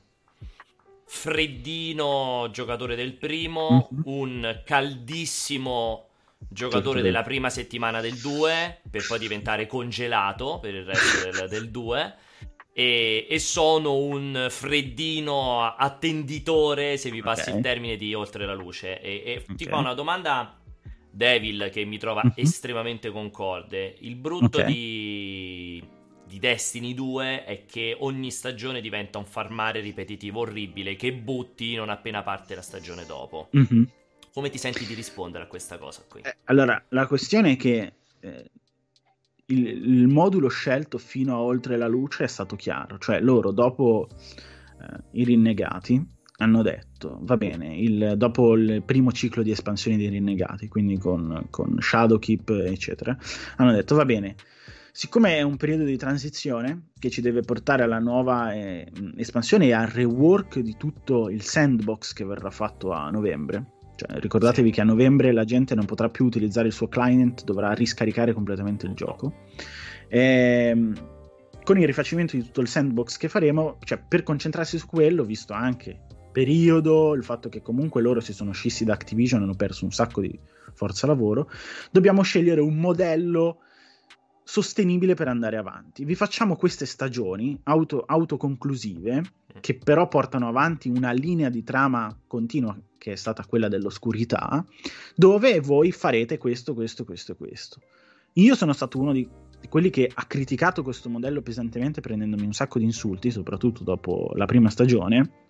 freddino 1.14 2.48
giocatore 2.54 2.96
del 2.96 3.14
primo, 3.14 3.90
mm-hmm. 3.94 4.02
un 4.06 4.62
caldissimo 4.64 6.08
giocatore 6.48 7.00
certo. 7.00 7.02
della 7.02 7.22
prima 7.22 7.50
settimana 7.50 8.00
del 8.00 8.16
2 8.16 8.82
per 8.90 9.06
poi 9.06 9.20
diventare 9.20 9.68
congelato 9.68 10.60
per 10.62 10.74
il 10.74 10.86
resto 10.86 11.30
del, 11.30 11.50
del 11.52 11.70
2 11.70 12.16
e, 12.72 13.28
e, 13.30 13.40
sono 13.40 13.98
un 13.98 14.48
freddino 14.50 15.62
attenditore 15.76 16.96
se 16.96 17.12
mi 17.12 17.22
passi 17.22 17.50
okay. 17.50 17.56
il 17.58 17.62
termine 17.62 17.98
di 17.98 18.14
oltre 18.14 18.46
la 18.46 18.54
luce 18.54 19.00
e, 19.02 19.22
e 19.26 19.42
okay. 19.44 19.56
ti 19.58 19.66
fa 19.66 19.78
una 19.78 19.94
domanda 19.94 20.58
Devil 21.12 21.70
che 21.72 21.84
mi 21.84 21.98
trova 21.98 22.24
mm-hmm. 22.24 22.34
estremamente 22.38 23.12
concorde 23.12 23.98
il 24.00 24.16
brutto 24.16 24.60
okay. 24.60 24.74
di 24.74 25.84
di 26.32 26.40
Destiny 26.40 26.94
2 26.94 27.44
è 27.44 27.66
che 27.66 27.94
ogni 28.00 28.32
stagione 28.32 28.80
diventa 28.80 29.18
un 29.18 29.26
farmare 29.26 29.82
ripetitivo 29.82 30.40
orribile 30.40 30.96
che 30.96 31.12
butti 31.12 31.76
non 31.76 31.90
appena 31.90 32.24
parte 32.24 32.56
la 32.56 32.62
stagione 32.62 33.06
dopo. 33.06 33.50
Mm-hmm. 33.58 33.84
Come 34.34 34.50
ti 34.50 34.58
senti 34.58 34.86
di 34.86 34.94
rispondere 34.94 35.44
a 35.44 35.48
questa 35.48 35.78
cosa 35.78 36.04
qui? 36.08 36.22
Eh, 36.22 36.36
allora, 36.46 36.82
la 36.90 37.06
questione 37.06 37.52
è 37.52 37.58
che 37.58 37.94
eh, 38.22 38.50
il, 39.48 39.68
il, 39.68 40.08
modulo 40.08 40.48
scelto 40.48 40.98
fino 40.98 41.36
a 41.36 41.42
oltre 41.42 41.76
la 41.76 41.90
luce 41.90 42.24
è 42.24 42.28
stato 42.28 42.56
chiaro, 42.56 42.98
cioè 42.98 43.20
loro 43.20 43.52
dopo 43.52 44.08
eh, 44.80 45.20
i 45.20 45.26
rinnegati 45.26 46.02
hanno 46.38 46.62
detto, 46.62 47.20
va 47.24 47.36
bene, 47.36 47.76
il, 47.76 48.14
dopo 48.16 48.56
il 48.56 48.84
primo 48.84 49.12
ciclo 49.12 49.44
di 49.44 49.52
espansione 49.52 49.98
dei 49.98 50.08
rinnegati, 50.08 50.70
quindi 50.70 50.98
con, 50.98 51.48
con 51.50 51.76
Shadowkeep, 51.78 52.50
eccetera, 52.68 53.18
hanno 53.58 53.74
detto, 53.74 53.96
va 53.96 54.06
bene, 54.06 54.36
siccome 54.92 55.38
è 55.38 55.42
un 55.42 55.58
periodo 55.58 55.84
di 55.84 55.98
transizione 55.98 56.90
che 57.00 57.10
ci 57.10 57.22
deve 57.22 57.42
portare 57.42 57.84
alla 57.84 58.00
nuova 58.00 58.54
eh, 58.54 58.92
espansione 59.18 59.68
e 59.68 59.74
al 59.74 59.88
rework 59.88 60.60
di 60.60 60.76
tutto 60.78 61.30
il 61.30 61.42
sandbox 61.44 62.14
che 62.14 62.26
verrà 62.26 62.50
fatto 62.50 62.92
a 62.92 63.10
novembre. 63.10 63.80
Cioè, 63.96 64.20
ricordatevi 64.20 64.70
sì. 64.70 64.74
che 64.76 64.82
a 64.82 64.86
novembre 64.86 65.32
la 65.32 65.44
gente 65.44 65.76
non 65.76 65.86
potrà 65.86 66.10
più 66.10 66.26
utilizzare 66.26 66.68
il 66.68 66.74
suo 66.74 66.88
client, 66.88 67.44
dovrà 67.44 67.72
riscaricare 67.74 68.34
completamente 68.34 68.86
il 68.86 68.94
gioco. 68.94 69.34
E, 70.08 70.20
ehm, 70.20 70.94
con 71.64 71.78
il 71.78 71.86
rifacimento 71.86 72.36
di 72.36 72.44
tutto 72.44 72.62
il 72.62 72.68
sandbox 72.68 73.18
che 73.18 73.30
faremo, 73.30 73.78
cioè, 73.84 74.02
per 74.06 74.24
concentrarsi 74.24 74.78
su 74.78 74.88
quello, 74.88 75.24
visto 75.24 75.54
anche 75.54 76.00
periodo, 76.32 77.14
il 77.14 77.24
fatto 77.24 77.50
che 77.50 77.62
comunque 77.62 78.02
loro 78.02 78.20
si 78.20 78.34
sono 78.34 78.52
scissi 78.52 78.86
da 78.86 78.94
Activision 78.94 79.44
hanno 79.44 79.56
perso 79.56 79.86
un 79.86 79.92
sacco 79.92 80.22
di 80.22 80.38
forza 80.74 81.06
lavoro, 81.06 81.50
dobbiamo 81.92 82.22
scegliere 82.22 82.62
un 82.62 82.76
modello 82.76 83.60
sostenibile 84.52 85.14
per 85.14 85.30
andare 85.30 85.56
avanti. 85.56 86.04
Vi 86.04 86.14
facciamo 86.14 86.58
queste 86.58 86.86
stagioni 86.86 87.58
auto, 87.64 88.04
autoconclusive 88.06 89.24
che 89.62 89.76
però 89.78 90.10
portano 90.10 90.50
avanti 90.50 90.90
una 90.90 91.14
linea 91.14 91.48
di 91.48 91.64
trama 91.64 92.14
continua 92.28 92.78
che 92.98 93.14
è 93.14 93.16
stata 93.16 93.46
quella 93.46 93.70
dell'oscurità, 93.70 94.66
dove 95.16 95.62
voi 95.62 95.94
farete 95.94 96.38
questo, 96.38 96.74
questo, 96.74 97.06
questo 97.06 97.32
e 97.32 97.36
questo. 97.38 97.80
Io 98.34 98.54
sono 98.56 98.74
stato 98.74 99.00
uno 99.00 99.14
di, 99.14 99.26
di 99.62 99.70
quelli 99.70 99.90
che 99.90 100.12
ha 100.14 100.26
criticato 100.26 100.84
questo 100.84 101.08
modello 101.08 101.42
pesantemente 101.42 102.02
prendendomi 102.02 102.44
un 102.46 102.54
sacco 102.54 102.78
di 102.78 102.84
insulti, 102.84 103.32
soprattutto 103.32 103.86
dopo 103.86 104.34
la 104.36 104.46
prima 104.46 104.70
stagione, 104.70 105.48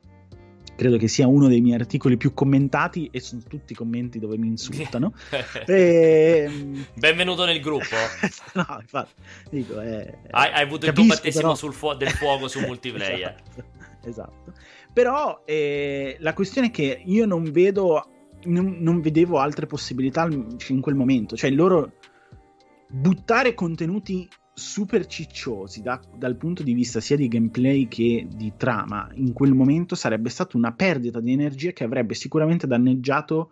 credo 0.75 0.97
che 0.97 1.07
sia 1.07 1.27
uno 1.27 1.47
dei 1.47 1.61
miei 1.61 1.75
articoli 1.75 2.17
più 2.17 2.33
commentati 2.33 3.09
e 3.11 3.19
sono 3.19 3.41
tutti 3.47 3.73
commenti 3.73 4.19
dove 4.19 4.37
mi 4.37 4.47
insultano. 4.47 5.13
e... 5.65 6.45
Ehm, 6.51 6.85
Benvenuto 6.95 7.45
nel 7.45 7.59
gruppo. 7.59 7.95
no, 8.55 8.77
infatti, 8.79 9.21
dico, 9.49 9.79
eh, 9.81 10.17
hai, 10.31 10.51
hai, 10.51 10.63
avuto 10.63 10.85
capisco, 10.87 10.89
il 10.89 10.93
tuo 10.93 11.05
battesimo 11.05 11.53
però... 11.53 11.71
fu- 11.71 11.93
del 11.93 12.09
fuoco 12.09 12.47
su 12.47 12.59
multiplayer. 12.65 13.35
esatto, 13.53 14.09
esatto. 14.09 14.53
Però 14.93 15.43
eh, 15.45 16.17
la 16.19 16.33
questione 16.33 16.67
è 16.67 16.71
che 16.71 17.01
io 17.05 17.25
non 17.25 17.43
vedo, 17.51 18.07
non, 18.45 18.77
non 18.79 19.01
vedevo 19.01 19.37
altre 19.37 19.65
possibilità 19.65 20.27
in 20.27 20.81
quel 20.81 20.95
momento. 20.95 21.35
Cioè, 21.35 21.49
loro 21.51 21.93
buttare 22.87 23.53
contenuti 23.53 24.27
super 24.61 25.05
cicciosi 25.07 25.81
da, 25.81 25.99
dal 26.15 26.37
punto 26.37 26.63
di 26.63 26.73
vista 26.73 26.99
sia 26.99 27.17
di 27.17 27.27
gameplay 27.27 27.87
che 27.87 28.27
di 28.29 28.53
trama, 28.55 29.09
in 29.15 29.33
quel 29.33 29.53
momento 29.53 29.95
sarebbe 29.95 30.29
stata 30.29 30.55
una 30.55 30.71
perdita 30.71 31.19
di 31.19 31.33
energia 31.33 31.71
che 31.71 31.83
avrebbe 31.83 32.13
sicuramente 32.13 32.67
danneggiato 32.67 33.51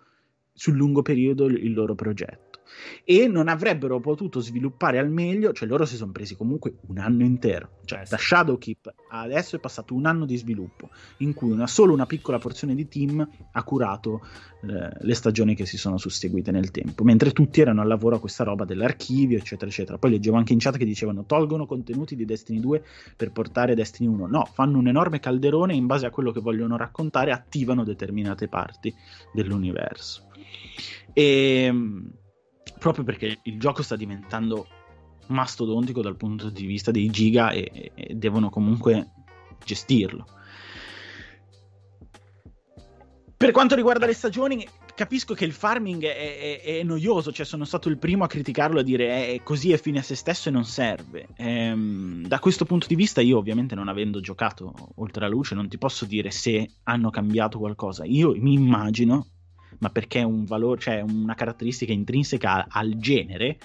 sul 0.53 0.75
lungo 0.75 1.01
periodo 1.01 1.47
il 1.47 1.73
loro 1.73 1.95
progetto 1.95 2.48
e 3.03 3.27
non 3.27 3.47
avrebbero 3.47 3.99
potuto 3.99 4.39
sviluppare 4.39 4.99
al 4.99 5.09
meglio, 5.09 5.53
cioè 5.53 5.67
loro 5.67 5.85
si 5.85 5.95
sono 5.95 6.11
presi 6.11 6.35
comunque 6.35 6.75
un 6.87 6.97
anno 6.97 7.23
intero, 7.23 7.79
cioè 7.85 8.01
eh 8.01 8.05
da 8.09 8.17
Shadowkeep 8.17 8.93
adesso 9.09 9.55
è 9.55 9.59
passato 9.59 9.93
un 9.93 10.05
anno 10.05 10.25
di 10.25 10.37
sviluppo 10.37 10.89
in 11.17 11.33
cui 11.33 11.51
una, 11.51 11.67
solo 11.67 11.93
una 11.93 12.05
piccola 12.05 12.37
porzione 12.39 12.75
di 12.75 12.87
team 12.87 13.27
ha 13.51 13.63
curato 13.63 14.21
eh, 14.61 14.89
le 14.99 15.13
stagioni 15.13 15.55
che 15.55 15.65
si 15.65 15.77
sono 15.77 15.97
susseguite 15.97 16.51
nel 16.51 16.69
tempo, 16.71 17.05
mentre 17.05 17.31
tutti 17.31 17.61
erano 17.61 17.81
al 17.81 17.87
lavoro 17.87 18.17
a 18.17 18.19
questa 18.19 18.43
roba 18.43 18.65
dell'archivio, 18.65 19.37
eccetera, 19.37 19.69
eccetera. 19.71 19.97
Poi 19.97 20.11
leggevo 20.11 20.35
anche 20.35 20.51
in 20.51 20.59
chat 20.59 20.75
che 20.77 20.85
dicevano 20.85 21.25
tolgono 21.25 21.65
contenuti 21.65 22.15
di 22.15 22.25
Destiny 22.25 22.59
2 22.59 22.83
per 23.15 23.31
portare 23.31 23.73
Destiny 23.73 24.09
1. 24.09 24.27
No, 24.27 24.45
fanno 24.51 24.77
un 24.77 24.87
enorme 24.87 25.19
calderone 25.19 25.73
e 25.73 25.77
in 25.77 25.85
base 25.85 26.05
a 26.05 26.09
quello 26.09 26.31
che 26.31 26.41
vogliono 26.41 26.75
raccontare 26.75 27.31
attivano 27.31 27.85
determinate 27.85 28.49
parti 28.49 28.93
dell'universo. 29.31 30.27
E 31.13 31.63
ehm, 31.63 32.11
proprio 32.79 33.03
perché 33.03 33.39
il 33.43 33.59
gioco 33.59 33.83
sta 33.83 33.95
diventando 33.95 34.67
mastodontico 35.27 36.01
dal 36.01 36.15
punto 36.15 36.49
di 36.49 36.65
vista 36.65 36.91
dei 36.91 37.09
giga 37.09 37.51
e, 37.51 37.91
e 37.93 38.15
devono 38.15 38.49
comunque 38.49 39.11
gestirlo. 39.63 40.25
Per 43.37 43.51
quanto 43.51 43.75
riguarda 43.75 44.05
le 44.05 44.13
stagioni, 44.13 44.67
capisco 44.93 45.33
che 45.33 45.45
il 45.45 45.53
farming 45.53 46.03
è, 46.03 46.59
è, 46.61 46.79
è, 46.79 46.83
noioso, 46.83 47.31
cioè 47.31 47.45
sono 47.45 47.63
stato 47.63 47.87
il 47.87 47.97
primo 47.97 48.25
a 48.25 48.27
criticarlo, 48.27 48.81
a 48.81 48.83
dire 48.83 49.33
è 49.33 49.43
così 49.43 49.71
è 49.71 49.77
fine 49.77 49.99
a 49.99 50.01
se 50.01 50.15
stesso 50.15 50.49
e 50.49 50.51
non 50.51 50.65
serve. 50.65 51.29
Ehm, 51.37 52.27
da 52.27 52.39
questo 52.39 52.65
punto 52.65 52.87
di 52.87 52.95
vista 52.95 53.21
io 53.21 53.37
ovviamente 53.37 53.75
non 53.75 53.87
avendo 53.87 54.19
giocato 54.19 54.73
oltre 54.95 55.21
la 55.21 55.29
luce 55.29 55.55
non 55.55 55.69
ti 55.69 55.77
posso 55.77 56.03
dire 56.03 56.31
se 56.31 56.69
hanno 56.83 57.09
cambiato 57.11 57.59
qualcosa. 57.59 58.03
Io 58.03 58.35
mi 58.35 58.51
immagino, 58.51 59.27
ma 59.79 59.89
perché 59.89 60.19
è 60.19 60.23
un 60.23 60.45
valore, 60.45 60.79
cioè 60.79 61.01
una 61.01 61.36
caratteristica 61.36 61.93
intrinseca 61.93 62.67
al 62.69 62.97
genere, 62.97 63.58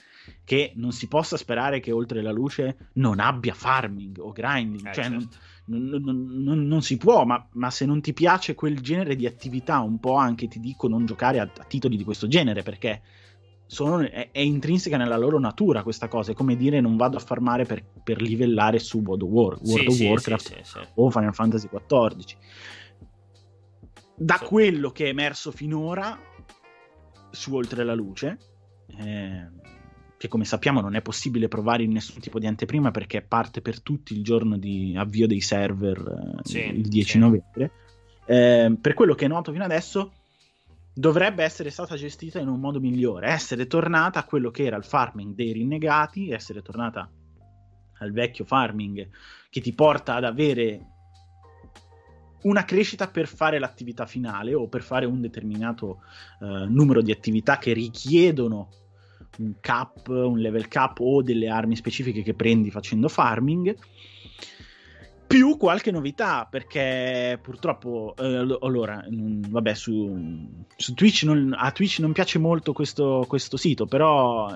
che 0.45 0.73
non 0.77 0.93
si 0.93 1.09
possa 1.09 1.37
sperare 1.37 1.81
che 1.81 1.93
oltre 1.93 2.23
la 2.23 2.33
luce 2.33 2.91
non 2.95 3.21
abbia 3.21 3.55
farming 3.55 4.19
o 4.19 4.33
grinding. 4.33 4.89
Eh, 4.89 4.93
cioè, 4.93 5.05
certo. 5.05 5.37
non, 5.67 5.89
non, 5.89 6.43
non, 6.43 6.67
non, 6.67 6.83
si 6.83 6.97
può, 6.97 7.25
ma, 7.25 7.47
ma, 7.53 7.71
se 7.71 7.87
non 7.87 8.01
ti 8.01 8.13
piace 8.13 8.55
quel 8.55 8.81
genere 8.81 9.17
di 9.17 9.27
attività, 9.27 9.81
un 9.81 9.99
po' 9.99 10.15
anche 10.15 10.49
ti 10.49 10.61
dico 10.61 10.89
non 10.89 11.07
giocare 11.07 11.41
a, 11.41 11.43
a 11.43 11.65
titoli 11.65 11.97
di 11.97 12.05
questo 12.05 12.27
genere 12.27 12.63
perché 12.63 13.03
sono, 13.67 14.01
è, 14.01 14.31
è, 14.31 14.41
intrinseca 14.41 14.97
nella 14.97 15.17
loro 15.17 15.39
natura 15.39 15.83
questa 15.83 16.09
cosa. 16.09 16.33
È 16.33 16.35
come 16.35 16.57
dire 16.57 16.81
non 16.81 16.97
vado 16.97 17.17
a 17.17 17.21
farmare 17.21 17.65
per, 17.65 17.83
per 18.03 18.21
livellare 18.21 18.79
su 18.79 19.03
World 19.05 19.23
of, 19.23 19.31
War, 19.31 19.59
World 19.63 19.91
sì, 19.91 20.05
of 20.05 20.11
Warcraft 20.11 20.47
sì, 20.47 20.61
sì, 20.63 20.79
o 20.95 21.11
Final 21.11 21.35
Fantasy 21.35 21.69
XIV. 21.69 22.37
Da 24.17 24.39
quello 24.39 24.91
che 24.91 25.07
è 25.07 25.09
emerso 25.09 25.51
finora 25.51 26.19
su 27.31 27.55
Oltre 27.55 27.85
la 27.85 27.95
Luce, 27.95 28.39
eh, 28.99 29.49
che 30.17 30.29
come 30.29 30.45
sappiamo 30.45 30.81
non 30.81 30.95
è 30.95 31.03
possibile 31.03 31.49
provare 31.49 31.83
in 31.83 31.93
nessun 31.93 32.21
tipo 32.21 32.39
di 32.39 32.47
anteprima 32.47 32.91
perché 32.91 33.23
parte 33.23 33.61
per 33.61 33.83
tutti 33.83 34.15
il 34.15 34.23
giorno 34.23 34.57
di 34.57 34.95
avvio 34.97 35.27
dei 35.27 35.41
server 35.41 35.99
eh, 36.39 36.49
Sì, 36.49 36.61
il 36.61 36.89
10 36.89 37.11
sì. 37.11 37.19
novembre. 37.19 37.71
Eh, 38.27 38.77
per 38.81 38.95
quello 38.95 39.15
che 39.15 39.25
è 39.25 39.29
noto 39.29 39.53
fino 39.53 39.65
adesso, 39.65 40.13
dovrebbe 40.95 41.43
essere 41.43 41.71
stata 41.71 41.97
gestita 41.97 42.39
in 42.39 42.49
un 42.49 42.61
modo 42.61 42.79
migliore, 42.79 43.29
essere 43.29 43.67
tornata 43.67 44.21
a 44.21 44.25
quello 44.25 44.51
che 44.51 44.65
era 44.65 44.77
il 44.77 44.85
farming 44.85 45.35
dei 45.35 45.53
rinnegati, 45.53 46.31
essere 46.31 46.63
tornata 46.63 47.11
al 47.99 48.13
vecchio 48.13 48.45
farming 48.45 49.09
che 49.51 49.61
ti 49.61 49.73
porta 49.73 50.15
ad 50.15 50.25
avere 50.25 50.94
una 52.45 52.65
crescita 52.65 53.09
per 53.09 53.27
fare 53.27 53.59
l'attività 53.59 54.07
finale 54.07 54.55
o 54.55 54.69
per 54.69 54.83
fare 54.83 55.07
un 55.07 55.21
determinato 55.21 56.03
eh, 56.41 56.67
numero 56.69 57.03
di 57.03 57.11
attività 57.11 57.59
che 57.59 57.73
richiedono 57.73 58.69
un 59.39 59.55
cap, 59.61 60.09
un 60.09 60.39
level 60.39 60.69
cap 60.69 61.01
o 61.01 61.23
delle 61.23 61.49
armi 61.49 61.77
specifiche 61.77 62.23
che 62.23 62.35
prendi 62.35 62.71
facendo 62.71 63.09
farming. 63.09 63.77
Più 65.27 65.57
qualche 65.57 65.91
novità, 65.91 66.47
perché 66.49 67.39
purtroppo, 67.43 68.15
eh, 68.17 68.57
allora, 68.61 69.05
mh, 69.09 69.51
vabbè, 69.51 69.75
su, 69.75 70.49
su 70.77 70.95
Twitch 70.95 71.25
non, 71.25 71.55
a 71.57 71.73
Twitch 71.73 71.99
non 71.99 72.13
piace 72.13 72.39
molto 72.39 72.73
questo, 72.73 73.25
questo 73.27 73.57
sito, 73.57 73.87
però 73.87 74.55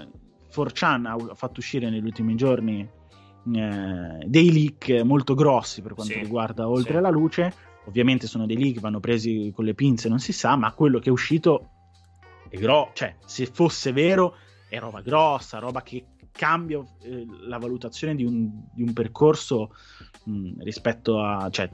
4chan 0.54 1.06
ha 1.06 1.34
fatto 1.34 1.60
uscire 1.60 1.90
negli 1.90 2.04
ultimi 2.04 2.36
giorni 2.36 2.80
eh, 2.80 4.18
dei 4.24 4.52
leak 4.52 5.02
molto 5.04 5.34
grossi 5.34 5.80
per 5.80 5.94
quanto 5.94 6.12
Sì, 6.12 6.20
riguarda 6.20 6.68
Oltre 6.68 6.96
sì. 6.96 7.00
la 7.00 7.10
Luce. 7.10 7.54
Ovviamente 7.88 8.26
sono 8.26 8.44
dei 8.44 8.58
leak, 8.58 8.80
vanno 8.80 9.00
presi 9.00 9.50
con 9.54 9.64
le 9.64 9.72
pinze, 9.72 10.10
non 10.10 10.18
si 10.18 10.32
sa, 10.32 10.56
ma 10.56 10.72
quello 10.72 10.98
che 10.98 11.08
è 11.08 11.12
uscito 11.12 11.70
è 12.50 12.58
grosso. 12.58 12.90
Cioè, 12.92 13.16
se 13.24 13.46
fosse 13.46 13.92
vero, 13.92 14.34
è 14.68 14.78
roba 14.78 15.00
grossa, 15.00 15.58
roba 15.58 15.82
che 15.82 16.04
cambia 16.30 16.84
eh, 17.02 17.26
la 17.46 17.56
valutazione 17.56 18.14
di 18.14 18.24
un, 18.24 18.50
di 18.74 18.82
un 18.82 18.92
percorso 18.92 19.74
mh, 20.24 20.62
rispetto 20.62 21.18
a... 21.18 21.48
Cioè, 21.48 21.70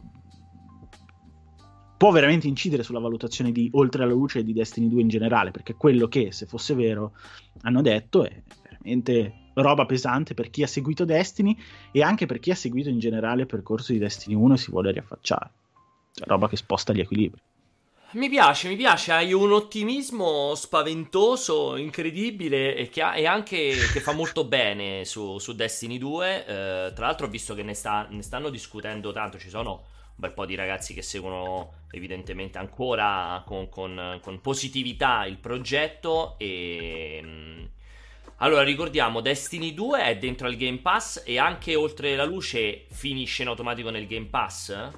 può 1.96 2.12
veramente 2.12 2.46
incidere 2.46 2.84
sulla 2.84 3.00
valutazione 3.00 3.50
di 3.50 3.68
Oltre 3.72 4.06
la 4.06 4.12
Luce 4.12 4.38
e 4.38 4.44
di 4.44 4.52
Destiny 4.52 4.88
2 4.88 5.00
in 5.00 5.08
generale, 5.08 5.50
perché 5.50 5.74
quello 5.74 6.06
che, 6.06 6.30
se 6.30 6.46
fosse 6.46 6.74
vero, 6.74 7.14
hanno 7.62 7.82
detto 7.82 8.24
è 8.24 8.42
veramente 8.62 9.50
roba 9.54 9.84
pesante 9.84 10.34
per 10.34 10.48
chi 10.50 10.62
ha 10.62 10.68
seguito 10.68 11.04
Destiny 11.04 11.56
e 11.90 12.02
anche 12.02 12.26
per 12.26 12.38
chi 12.38 12.52
ha 12.52 12.56
seguito 12.56 12.88
in 12.88 13.00
generale 13.00 13.42
il 13.42 13.46
percorso 13.48 13.92
di 13.92 13.98
Destiny 13.98 14.36
1 14.36 14.54
e 14.54 14.58
si 14.58 14.70
vuole 14.70 14.92
riaffacciare. 14.92 15.50
Roba 16.26 16.48
che 16.48 16.56
sposta 16.56 16.92
gli 16.92 17.00
equilibri. 17.00 17.40
Mi 18.12 18.28
piace, 18.28 18.68
mi 18.68 18.76
piace, 18.76 19.10
hai 19.10 19.32
un 19.32 19.52
ottimismo 19.52 20.54
spaventoso, 20.54 21.74
incredibile 21.76 22.76
e, 22.76 22.88
che 22.88 23.02
ha- 23.02 23.16
e 23.16 23.26
anche 23.26 23.88
che 23.90 24.00
fa 24.00 24.12
molto 24.12 24.44
bene 24.44 25.04
su, 25.04 25.38
su 25.38 25.52
Destiny 25.54 25.98
2. 25.98 26.46
Eh, 26.46 26.92
tra 26.94 27.06
l'altro 27.06 27.26
ho 27.26 27.28
visto 27.28 27.54
che 27.54 27.64
ne, 27.64 27.74
sta- 27.74 28.06
ne 28.08 28.22
stanno 28.22 28.50
discutendo 28.50 29.10
tanto, 29.12 29.36
ci 29.38 29.48
sono 29.48 29.72
un 29.72 30.14
bel 30.14 30.30
po' 30.32 30.46
di 30.46 30.54
ragazzi 30.54 30.94
che 30.94 31.02
seguono 31.02 31.72
evidentemente 31.90 32.58
ancora 32.58 33.42
con, 33.44 33.68
con- 33.68 34.20
con 34.22 34.40
positività 34.40 35.26
il 35.26 35.38
progetto 35.38 36.36
e... 36.38 37.20
mm, 37.20 37.64
Allora, 38.36 38.62
ricordiamo, 38.62 39.20
Destiny 39.20 39.74
2 39.74 40.04
è 40.04 40.18
dentro 40.18 40.46
al 40.46 40.54
Game 40.56 40.78
Pass 40.78 41.22
e 41.26 41.38
anche 41.38 41.74
oltre 41.74 42.14
la 42.16 42.24
luce 42.24 42.86
finisce 42.90 43.42
in 43.42 43.48
automatico 43.48 43.90
nel 43.90 44.06
Game 44.06 44.26
Pass? 44.26 44.90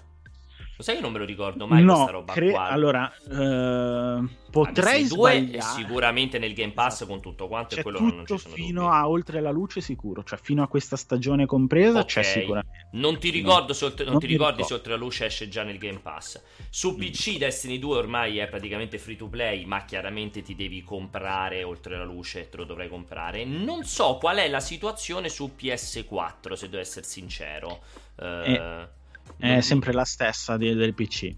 Lo 0.76 0.82
sai 0.82 0.96
che 0.96 1.00
non 1.00 1.12
me 1.12 1.18
lo 1.18 1.24
ricordo 1.24 1.66
mai 1.66 1.82
questa 1.84 2.04
no, 2.04 2.10
roba 2.10 2.32
cre- 2.34 2.50
qua. 2.50 2.68
allora 2.68 3.10
eh, 3.10 4.24
potrei 4.50 5.00
Destiny 5.02 5.08
2 5.20 5.30
è 5.32 5.38
sbagliare. 5.40 5.74
sicuramente 5.74 6.38
nel 6.38 6.52
Game 6.52 6.72
Pass 6.72 6.94
Esatto. 6.96 7.10
con 7.10 7.20
tutto 7.22 7.48
quanto 7.48 7.74
e 7.74 7.76
C'è 7.78 7.82
quello 7.82 8.00
non 8.00 8.24
ci 8.26 8.36
sono 8.38 8.54
fino 8.54 8.80
dubbi. 8.82 8.94
a 8.94 9.08
oltre 9.08 9.40
la 9.40 9.50
luce 9.50 9.80
sicuro, 9.80 10.22
cioè 10.22 10.38
fino 10.38 10.62
a 10.62 10.68
questa 10.68 10.96
stagione 10.96 11.46
compresa 11.46 12.00
Ok. 12.00 12.06
c'è 12.06 12.22
sicuramente. 12.22 12.88
Non 12.92 13.18
ti 13.18 13.30
ricordo 13.30 13.72
se 13.72 13.84
oltre, 13.86 14.04
non 14.04 14.12
non 14.14 14.20
ti 14.20 14.26
ricordi 14.28 14.50
ricordo. 14.62 14.68
se 14.68 14.74
oltre 14.74 14.92
la 14.92 14.98
luce 14.98 15.24
esce 15.26 15.48
già 15.48 15.62
nel 15.62 15.78
Game 15.78 15.98
Pass. 15.98 16.42
Su 16.68 16.92
Mm. 16.92 16.98
PC 16.98 17.36
Destiny 17.38 17.78
2 17.78 17.96
ormai 17.96 18.38
è 18.38 18.46
praticamente 18.48 18.98
free 18.98 19.16
to 19.16 19.28
play, 19.28 19.64
ma 19.64 19.84
chiaramente 19.84 20.42
ti 20.42 20.54
devi 20.54 20.82
comprare 20.82 21.62
oltre 21.62 21.96
la 21.96 22.04
luce, 22.04 22.48
te 22.50 22.56
lo 22.58 22.64
dovrai 22.64 22.88
comprare. 22.88 23.44
Non 23.44 23.84
so 23.84 24.18
qual 24.20 24.36
è 24.36 24.48
la 24.48 24.60
situazione 24.60 25.28
su 25.30 25.52
PS4, 25.58 26.52
se 26.54 26.68
devo 26.68 26.82
essere 26.82 27.04
sincero. 27.06 27.80
Eh, 28.18 28.88
È 29.36 29.60
sempre 29.60 29.92
la 29.92 30.04
stessa 30.04 30.56
de- 30.56 30.74
del 30.74 30.94
PC. 30.94 31.34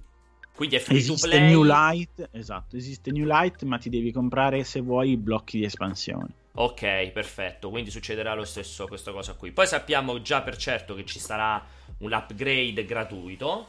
Quindi 0.55 0.77
è 0.77 0.79
free 0.81 0.99
to 1.05 1.13
Esiste 1.13 1.29
play. 1.29 1.49
New 1.49 1.63
Light, 1.63 2.29
esatto, 2.33 2.77
esiste 2.77 3.13
New 3.13 3.25
Light, 3.25 3.63
ma 3.63 3.79
ti 3.79 3.89
devi 3.89 4.11
comprare 4.11 4.65
se 4.65 4.81
vuoi 4.81 5.11
i 5.11 5.17
blocchi 5.17 5.59
di 5.59 5.65
espansione. 5.65 6.27
Ok, 6.55 7.11
perfetto. 7.11 7.71
Quindi 7.71 7.91
succederà 7.91 8.35
lo 8.35 8.45
stesso 8.45 8.89
questa 8.89 9.13
cosa 9.13 9.35
qui. 9.35 9.53
Poi 9.53 9.67
sappiamo 9.67 10.21
già 10.21 10.43
per 10.43 10.57
certo 10.57 10.97
che 10.97 11.05
ci 11.05 11.21
sarà 11.21 11.65
un 11.99 12.13
upgrade 12.13 12.85
gratuito. 12.85 13.69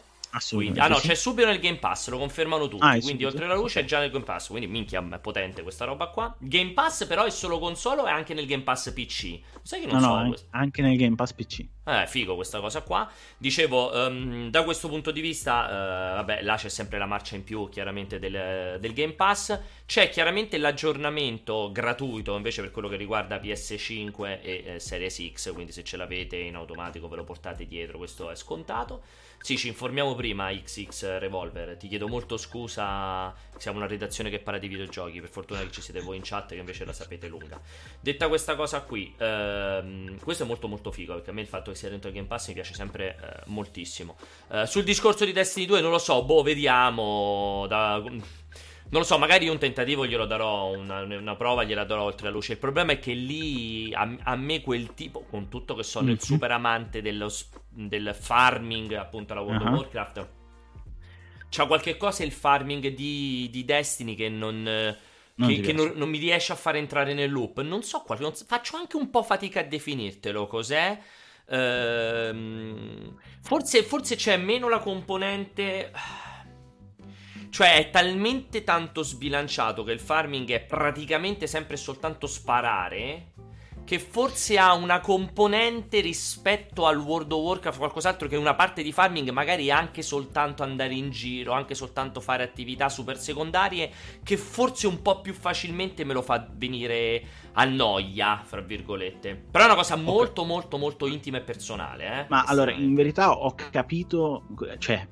Quindi, 0.51 0.79
Assolutamente. 0.79 0.79
ah 0.79 0.87
no, 0.87 0.97
sì. 0.97 1.07
c'è 1.07 1.15
subito 1.15 1.47
nel 1.47 1.59
Game 1.59 1.77
Pass, 1.77 2.09
lo 2.09 2.17
confermano 2.19 2.67
tutti. 2.67 2.83
Ah, 2.85 2.99
quindi 2.99 3.25
oltre 3.25 3.47
la 3.47 3.55
luce 3.55 3.79
è 3.81 3.85
già 3.85 3.99
nel 3.99 4.11
Game 4.11 4.23
Pass. 4.25 4.47
Quindi 4.49 4.67
minchia, 4.67 5.03
è 5.11 5.19
potente 5.19 5.63
questa 5.63 5.85
roba 5.85 6.07
qua. 6.09 6.35
Game 6.39 6.71
Pass 6.73 7.05
però 7.07 7.23
è 7.23 7.31
solo 7.31 7.57
console 7.59 8.01
o 8.01 8.05
è 8.05 8.11
anche 8.11 8.33
nel 8.35 8.45
Game 8.45 8.63
Pass 8.63 8.91
PC? 8.93 9.39
Sai 9.63 9.81
che 9.81 9.87
non 9.87 9.95
No, 9.95 9.99
so 9.99 10.07
no, 10.07 10.13
anche, 10.15 10.27
questo. 10.27 10.47
anche 10.51 10.81
nel 10.83 10.97
Game 10.97 11.15
Pass 11.15 11.33
PC. 11.33 11.65
Eh, 11.85 12.05
figo 12.07 12.35
questa 12.35 12.59
cosa 12.59 12.81
qua. 12.83 13.09
Dicevo, 13.37 13.91
ehm, 13.91 14.49
da 14.51 14.63
questo 14.63 14.87
punto 14.87 15.09
di 15.09 15.21
vista, 15.21 15.67
eh, 15.67 16.15
vabbè, 16.17 16.41
là 16.43 16.55
c'è 16.55 16.69
sempre 16.69 16.99
la 16.99 17.07
marcia 17.07 17.35
in 17.35 17.43
più, 17.43 17.67
chiaramente, 17.69 18.19
del, 18.19 18.77
del 18.79 18.93
Game 18.93 19.13
Pass. 19.13 19.59
C'è 19.87 20.09
chiaramente 20.09 20.57
l'aggiornamento 20.59 21.71
gratuito 21.71 22.35
invece 22.35 22.61
per 22.61 22.69
quello 22.71 22.87
che 22.87 22.95
riguarda 22.97 23.37
PS5 23.37 24.39
e 24.43 24.63
eh, 24.75 24.79
Series 24.79 25.31
X. 25.33 25.51
Quindi 25.53 25.71
se 25.71 25.83
ce 25.83 25.97
l'avete 25.97 26.37
in 26.37 26.55
automatico 26.55 27.07
ve 27.07 27.15
lo 27.15 27.23
portate 27.23 27.65
dietro, 27.65 27.97
questo 27.97 28.29
è 28.29 28.35
scontato. 28.35 29.01
Sì, 29.41 29.57
ci 29.57 29.67
informiamo 29.67 30.15
prima, 30.15 30.51
XX 30.51 31.17
Revolver. 31.17 31.77
Ti 31.77 31.87
chiedo 31.87 32.07
molto 32.07 32.37
scusa. 32.37 33.33
Siamo 33.57 33.77
una 33.77 33.87
redazione 33.87 34.29
che 34.29 34.39
parla 34.39 34.59
di 34.59 34.67
videogiochi. 34.67 35.21
Per 35.21 35.29
fortuna 35.29 35.61
che 35.61 35.71
ci 35.71 35.81
siete 35.81 36.01
voi 36.01 36.17
in 36.17 36.23
chat, 36.23 36.49
che 36.49 36.55
invece 36.55 36.85
la 36.85 36.93
sapete 36.93 37.27
lunga. 37.27 37.59
Detta 37.99 38.27
questa 38.27 38.55
cosa 38.55 38.81
qui, 38.81 39.13
ehm, 39.17 40.19
questo 40.19 40.43
è 40.43 40.45
molto 40.45 40.67
molto 40.67 40.91
figo 40.91 41.13
perché 41.13 41.29
a 41.31 41.33
me 41.33 41.41
il 41.41 41.47
fatto 41.47 41.71
che 41.71 41.77
sia 41.77 41.89
dentro 41.89 42.09
il 42.09 42.15
Game 42.15 42.27
Pass 42.27 42.49
mi 42.49 42.53
piace 42.53 42.73
sempre 42.73 43.17
eh, 43.17 43.41
moltissimo. 43.45 44.17
Eh, 44.51 44.65
sul 44.67 44.83
discorso 44.83 45.25
di 45.25 45.31
Destiny 45.31 45.65
2 45.65 45.81
non 45.81 45.91
lo 45.91 45.99
so, 45.99 46.23
boh, 46.23 46.43
vediamo. 46.43 47.65
Da, 47.67 48.03
non 48.91 49.01
lo 49.01 49.03
so, 49.07 49.17
magari 49.19 49.47
un 49.47 49.57
tentativo 49.59 50.05
glielo 50.07 50.25
darò, 50.25 50.71
una, 50.71 51.01
una 51.01 51.35
prova 51.35 51.63
gliela 51.63 51.83
darò 51.85 52.03
oltre 52.03 52.27
la 52.27 52.31
luce. 52.33 52.53
Il 52.53 52.57
problema 52.59 52.93
è 52.93 52.99
che 52.99 53.13
lì 53.13 53.93
a, 53.93 54.15
a 54.23 54.35
me 54.35 54.61
quel 54.61 54.93
tipo, 54.95 55.25
con 55.29 55.47
tutto 55.49 55.75
che 55.75 55.83
sono 55.83 56.09
il 56.11 56.19
Mhm. 56.19 56.19
super 56.19 56.51
amante 56.51 57.01
dello 57.01 57.31
del 57.69 58.15
farming, 58.19 58.93
appunto 58.93 59.33
alla 59.33 59.41
World 59.43 59.61
Ah. 59.61 59.63
of 59.63 59.69
Warcraft, 59.69 60.27
c'ha 61.49 61.65
qualche 61.65 61.97
cosa 61.97 62.23
il 62.23 62.31
farming 62.31 62.89
di, 62.89 63.47
di 63.51 63.65
Destiny 63.65 64.15
che 64.15 64.29
non... 64.29 64.67
eh, 64.67 64.97
Non 65.35 65.59
che, 65.61 65.71
non, 65.71 65.93
non 65.95 66.09
mi 66.09 66.17
riesce 66.17 66.51
a 66.51 66.55
far 66.55 66.75
entrare 66.75 67.13
nel 67.13 67.31
loop. 67.31 67.61
Non 67.61 67.81
so 67.83 68.01
qual, 68.01 68.19
non 68.19 68.33
faccio 68.33 68.75
anche 68.75 68.97
un 68.97 69.09
po' 69.09 69.23
fatica 69.23 69.61
a 69.61 69.63
definirtelo 69.63 70.47
cos'è. 70.47 70.99
Ehm, 71.47 73.15
forse, 73.41 73.83
forse 73.83 74.15
c'è 74.15 74.35
meno 74.37 74.67
la 74.69 74.79
componente. 74.79 75.91
Cioè, 77.49 77.77
è 77.77 77.89
talmente 77.89 78.63
tanto 78.63 79.03
sbilanciato 79.03 79.83
che 79.83 79.91
il 79.91 79.99
farming 79.99 80.49
è 80.51 80.61
praticamente 80.61 81.47
sempre 81.47 81.77
soltanto 81.77 82.27
sparare. 82.27 83.31
che 83.89 83.97
forse 83.97 84.59
ha 84.59 84.75
una 84.75 84.99
componente 84.99 85.99
rispetto 85.99 86.85
al 86.85 86.99
World 86.99 87.31
of 87.31 87.43
Warcraft, 87.43 87.79
qualcos'altro 87.79 88.27
che 88.27 88.35
una 88.35 88.53
parte 88.53 88.83
di 88.83 88.91
farming 88.91 89.31
magari 89.31 89.71
anche 89.71 90.03
soltanto 90.03 90.61
andare 90.61 90.93
in 90.93 91.09
giro, 91.09 91.53
anche 91.53 91.73
soltanto 91.73 92.19
fare 92.21 92.43
attività 92.43 92.87
super 92.87 93.17
secondarie, 93.17 93.89
che 94.21 94.37
forse 94.37 94.85
un 94.85 95.01
po' 95.01 95.21
più 95.21 95.33
facilmente 95.33 96.03
me 96.03 96.13
lo 96.13 96.21
fa 96.21 96.47
venire 96.53 97.23
a 97.53 97.65
noia, 97.65 98.43
fra 98.45 98.61
virgolette. 98.61 99.33
Però 99.49 99.63
è 99.63 99.65
una 99.65 99.75
cosa 99.75 99.95
molto 99.95 100.41
okay. 100.41 100.53
molto 100.53 100.77
molto 100.77 101.07
intima 101.07 101.37
e 101.37 101.41
personale. 101.41 102.05
Eh? 102.05 102.25
Ma 102.29 102.43
allora, 102.43 102.69
in 102.69 102.93
verità 102.93 103.31
ho 103.31 103.55
capito, 103.55 104.43
cioè, 104.77 105.07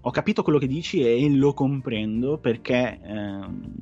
ho 0.00 0.10
capito 0.10 0.42
quello 0.42 0.58
che 0.58 0.66
dici 0.66 1.02
e 1.02 1.28
lo 1.30 1.52
comprendo 1.52 2.38
perché... 2.38 3.00
Ehm 3.02 3.72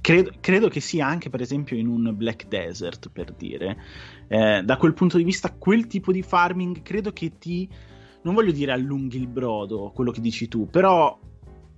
credo, 0.00 0.32
credo, 0.40 0.68
che 0.68 0.80
sia 0.80 1.06
anche, 1.06 1.30
per 1.30 1.40
esempio, 1.40 1.76
in 1.76 1.86
un 1.86 2.12
Black 2.14 2.46
Desert, 2.46 3.08
per 3.10 3.32
dire. 3.32 3.78
Eh, 4.28 4.62
da 4.62 4.76
quel 4.76 4.92
punto 4.92 5.16
di 5.16 5.24
vista, 5.24 5.52
quel 5.52 5.86
tipo 5.86 6.12
di 6.12 6.22
farming 6.22 6.82
credo 6.82 7.12
che 7.12 7.38
ti. 7.38 7.66
Non 8.22 8.34
voglio 8.34 8.52
dire 8.52 8.72
allunghi 8.72 9.16
il 9.16 9.28
brodo, 9.28 9.92
quello 9.94 10.10
che 10.10 10.20
dici 10.20 10.48
tu, 10.48 10.68
però 10.68 11.18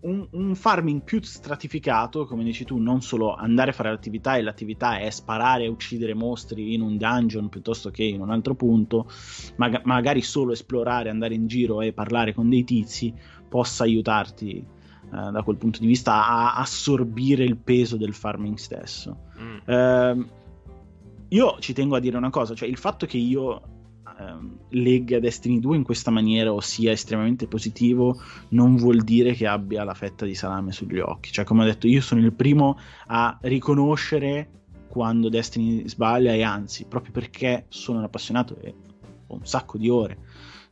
un, 0.07 0.27
un, 0.31 0.55
farming 0.55 1.03
più 1.03 1.21
stratificato, 1.23 2.27
come 2.27 2.45
dici 2.45 2.64
tu, 2.64 2.79
non 2.79 3.03
solo 3.03 3.35
andare 3.35 3.71
a 3.71 3.75
fare 3.75 3.90
l'attività 3.90 4.37
e 4.37 4.42
l'attività 4.42 4.99
è 4.99 5.11
sparare 5.11 5.64
e 5.64 5.69
uccidere 5.69 6.14
mostri 6.14 6.75
in 6.75 6.81
un 6.81 6.97
dungeon 6.97 7.49
piuttosto 7.49 7.90
che 7.90 8.05
in 8.05 8.21
un 8.21 8.31
altro 8.31 8.55
punto, 8.55 9.11
ma, 9.57 9.81
magari 9.85 10.23
solo 10.23 10.53
esplorare, 10.53 11.11
andare 11.11 11.35
in 11.35 11.47
giro 11.47 11.81
e 11.81 11.92
parlare 11.92 12.33
con 12.33 12.49
dei 12.49 12.64
tizi 12.64 13.12
possa 13.49 13.85
aiutarti 13.85 14.59
eh, 14.59 15.31
da 15.31 15.42
quel 15.42 15.57
punto 15.57 15.81
di 15.81 15.87
vista 15.87 16.27
a 16.27 16.55
assorbire 16.55 17.45
il 17.45 17.57
peso 17.57 17.97
del 17.97 18.14
farming 18.14 18.57
stesso. 18.57 19.19
Mm. 19.40 19.57
Eh, 19.64 20.27
io 21.31 21.57
ci 21.59 21.73
tengo 21.73 21.97
a 21.97 22.01
dire 22.01 22.16
una 22.16 22.31
cosa, 22.31 22.55
cioè 22.55 22.69
il 22.69 22.79
fatto 22.79 23.07
che 23.07 23.16
io 23.16 23.75
ehm, 24.18 24.59
legga 24.70 25.18
Destiny 25.20 25.61
2 25.61 25.76
in 25.76 25.83
questa 25.83 26.11
maniera 26.11 26.52
o 26.52 26.61
sia 26.61 26.92
estremamente 26.92 27.46
positivo 27.46 28.20
non 28.50 28.76
vuol 28.76 29.02
dire 29.02 29.33
che 29.33 29.46
abbia 29.46 29.85
la 29.85 29.94
fetta 29.94 30.24
di 30.24 30.35
salame 30.35 30.72
sugli 30.72 30.98
occhi. 30.98 31.33
Cioè, 31.33 31.44
come 31.44 31.62
ho 31.62 31.66
detto, 31.66 31.87
io 31.87 32.00
sono 32.00 32.20
il 32.20 32.33
primo 32.33 32.79
a 33.07 33.38
riconoscere 33.42 34.50
quando 34.88 35.29
Destiny 35.29 35.88
sbaglia 35.88 36.33
e 36.33 36.42
anzi, 36.42 36.87
proprio 36.87 37.12
perché 37.12 37.66
sono 37.68 37.98
un 37.98 38.05
appassionato 38.05 38.59
e 38.61 38.74
ho 39.26 39.35
un 39.35 39.44
sacco 39.44 39.76
di 39.76 39.88
ore 39.88 40.18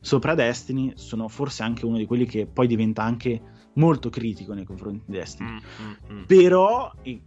sopra 0.05 0.35
Destiny, 0.35 0.93
sono 0.95 1.27
forse 1.27 1.63
anche 1.63 1.83
uno 1.83 1.97
di 1.97 2.05
quelli 2.05 2.25
che 2.25 2.45
poi 2.45 2.67
diventa 2.67 3.01
anche 3.01 3.41
molto 3.73 4.09
critico 4.09 4.53
nei 4.53 4.63
confronti 4.63 5.01
di 5.07 5.17
Destiny. 5.17 5.49
Mm, 5.49 5.55
mm, 5.55 6.13
mm. 6.13 6.23
Però, 6.27 6.91
e, 7.01 7.21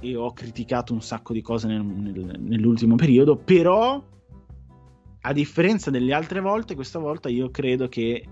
e, 0.00 0.16
ho 0.16 0.32
criticato 0.32 0.92
un 0.92 1.00
sacco 1.00 1.32
di 1.32 1.40
cose 1.40 1.68
nel, 1.68 1.84
nel, 1.84 2.34
nell'ultimo 2.40 2.96
periodo, 2.96 3.36
però, 3.36 4.02
a 5.26 5.32
differenza 5.32 5.90
delle 5.90 6.12
altre 6.12 6.40
volte, 6.40 6.74
questa 6.74 6.98
volta 6.98 7.30
io 7.30 7.50
credo 7.50 7.88
che 7.88 8.28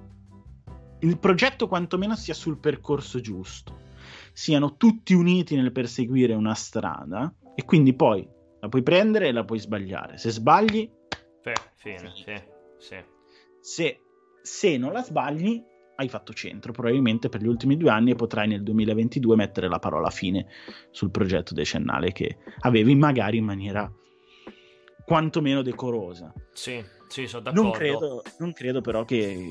il 0.99 1.19
progetto 1.19 1.67
quantomeno 1.67 2.15
sia 2.15 2.35
sul 2.35 2.59
percorso 2.59 3.19
giusto. 3.21 3.81
Siano 4.33 4.77
tutti 4.77 5.15
uniti 5.15 5.57
nel 5.57 5.73
perseguire 5.73 6.35
una 6.35 6.55
strada 6.55 7.35
e 7.55 7.65
quindi 7.65 7.95
poi 7.95 8.29
la 8.61 8.69
puoi 8.69 8.83
prendere 8.83 9.29
e 9.29 9.33
la 9.33 9.45
puoi 9.45 9.59
sbagliare. 9.59 10.19
Se 10.19 10.31
sbagli... 10.31 10.91
Fine, 11.77 12.13
sì, 12.15 12.35
sì. 12.79 12.97
Se, 13.61 14.01
se 14.43 14.77
non 14.77 14.93
la 14.93 15.03
sbagli, 15.03 15.63
hai 15.97 16.09
fatto 16.09 16.33
centro 16.35 16.73
probabilmente 16.73 17.29
per 17.29 17.41
gli 17.41 17.49
ultimi 17.49 17.77
due 17.77 17.91
anni 17.91 18.11
e 18.11 18.17
potrai 18.17 18.49
nel 18.49 18.63
2022 18.63 19.35
mettere 19.35 19.69
la 19.69 19.79
parola 19.79 20.11
fine 20.11 20.47
sul 20.91 21.11
progetto 21.11 21.55
decennale 21.55 22.13
che 22.13 22.37
avevi 22.61 22.95
magari 22.95 23.39
in 23.39 23.45
maniera 23.45 23.91
quantomeno 25.13 25.61
decorosa. 25.61 26.33
Sì, 26.55 26.83
sì, 27.07 27.27
sono 27.27 27.43
d'accordo. 27.43 27.69
Non 27.69 27.73
credo, 27.77 28.23
non 28.39 28.53
credo 28.55 28.81
però 28.81 29.05
che 29.05 29.51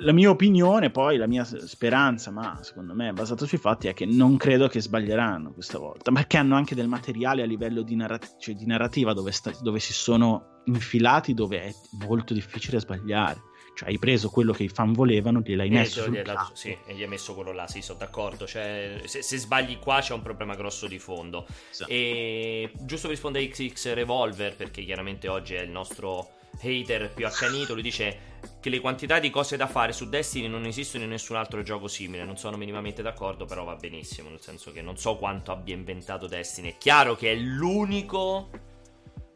la 0.00 0.10
mia 0.10 0.28
opinione, 0.28 0.90
poi 0.90 1.16
la 1.16 1.28
mia 1.28 1.44
speranza, 1.44 2.32
ma 2.32 2.58
secondo 2.62 2.94
me 2.94 3.10
è 3.10 3.12
basata 3.12 3.46
sui 3.46 3.58
fatti, 3.58 3.86
è 3.86 3.94
che 3.94 4.06
non 4.06 4.36
credo 4.36 4.66
che 4.66 4.80
sbaglieranno 4.80 5.52
questa 5.52 5.78
volta, 5.78 6.10
perché 6.10 6.36
hanno 6.36 6.56
anche 6.56 6.74
del 6.74 6.88
materiale 6.88 7.42
a 7.42 7.46
livello 7.46 7.82
di, 7.82 7.94
narrat- 7.94 8.38
cioè 8.40 8.56
di 8.56 8.66
narrativa 8.66 9.12
dove, 9.12 9.30
sta- 9.30 9.52
dove 9.62 9.78
si 9.78 9.92
sono 9.92 10.62
infilati, 10.64 11.32
dove 11.32 11.62
è 11.62 11.72
molto 12.04 12.34
difficile 12.34 12.80
sbagliare. 12.80 13.40
Cioè, 13.78 13.90
hai 13.90 13.98
preso 13.98 14.28
quello 14.28 14.52
che 14.52 14.64
i 14.64 14.68
fan 14.68 14.92
volevano, 14.92 15.38
gliel'hai 15.38 15.70
messo. 15.70 16.04
E, 16.06 16.10
gliela, 16.10 16.50
sì, 16.52 16.76
e 16.84 16.94
gli 16.94 17.02
hai 17.02 17.08
messo 17.08 17.32
quello 17.32 17.52
là, 17.52 17.68
sì, 17.68 17.80
sono 17.80 18.00
d'accordo. 18.00 18.44
Cioè, 18.44 19.02
se, 19.04 19.22
se, 19.22 19.38
sbagli 19.38 19.78
qua 19.78 20.00
c'è 20.00 20.14
un 20.14 20.22
problema 20.22 20.56
grosso 20.56 20.88
di 20.88 20.98
fondo. 20.98 21.46
Esatto. 21.70 21.88
E 21.88 22.72
giusto 22.74 23.06
per 23.06 23.10
rispondere 23.12 23.44
a 23.44 23.48
XX 23.48 23.92
Revolver, 23.92 24.56
perché 24.56 24.82
chiaramente 24.82 25.28
oggi 25.28 25.54
è 25.54 25.60
il 25.60 25.70
nostro 25.70 26.30
hater 26.60 27.12
più 27.14 27.24
accanito, 27.24 27.74
lui 27.74 27.82
dice 27.82 28.18
che 28.58 28.68
le 28.68 28.80
quantità 28.80 29.20
di 29.20 29.30
cose 29.30 29.56
da 29.56 29.68
fare 29.68 29.92
su 29.92 30.08
Destiny 30.08 30.48
non 30.48 30.64
esistono 30.64 31.04
in 31.04 31.10
nessun 31.10 31.36
altro 31.36 31.62
gioco 31.62 31.86
simile. 31.86 32.24
Non 32.24 32.36
sono 32.36 32.56
minimamente 32.56 33.00
d'accordo, 33.00 33.44
però 33.44 33.62
va 33.62 33.76
benissimo. 33.76 34.28
Nel 34.28 34.40
senso 34.40 34.72
che 34.72 34.82
non 34.82 34.96
so 34.96 35.14
quanto 35.14 35.52
abbia 35.52 35.76
inventato 35.76 36.26
Destiny. 36.26 36.70
È 36.70 36.78
chiaro 36.78 37.14
che 37.14 37.30
è 37.30 37.36
l'unico 37.36 38.50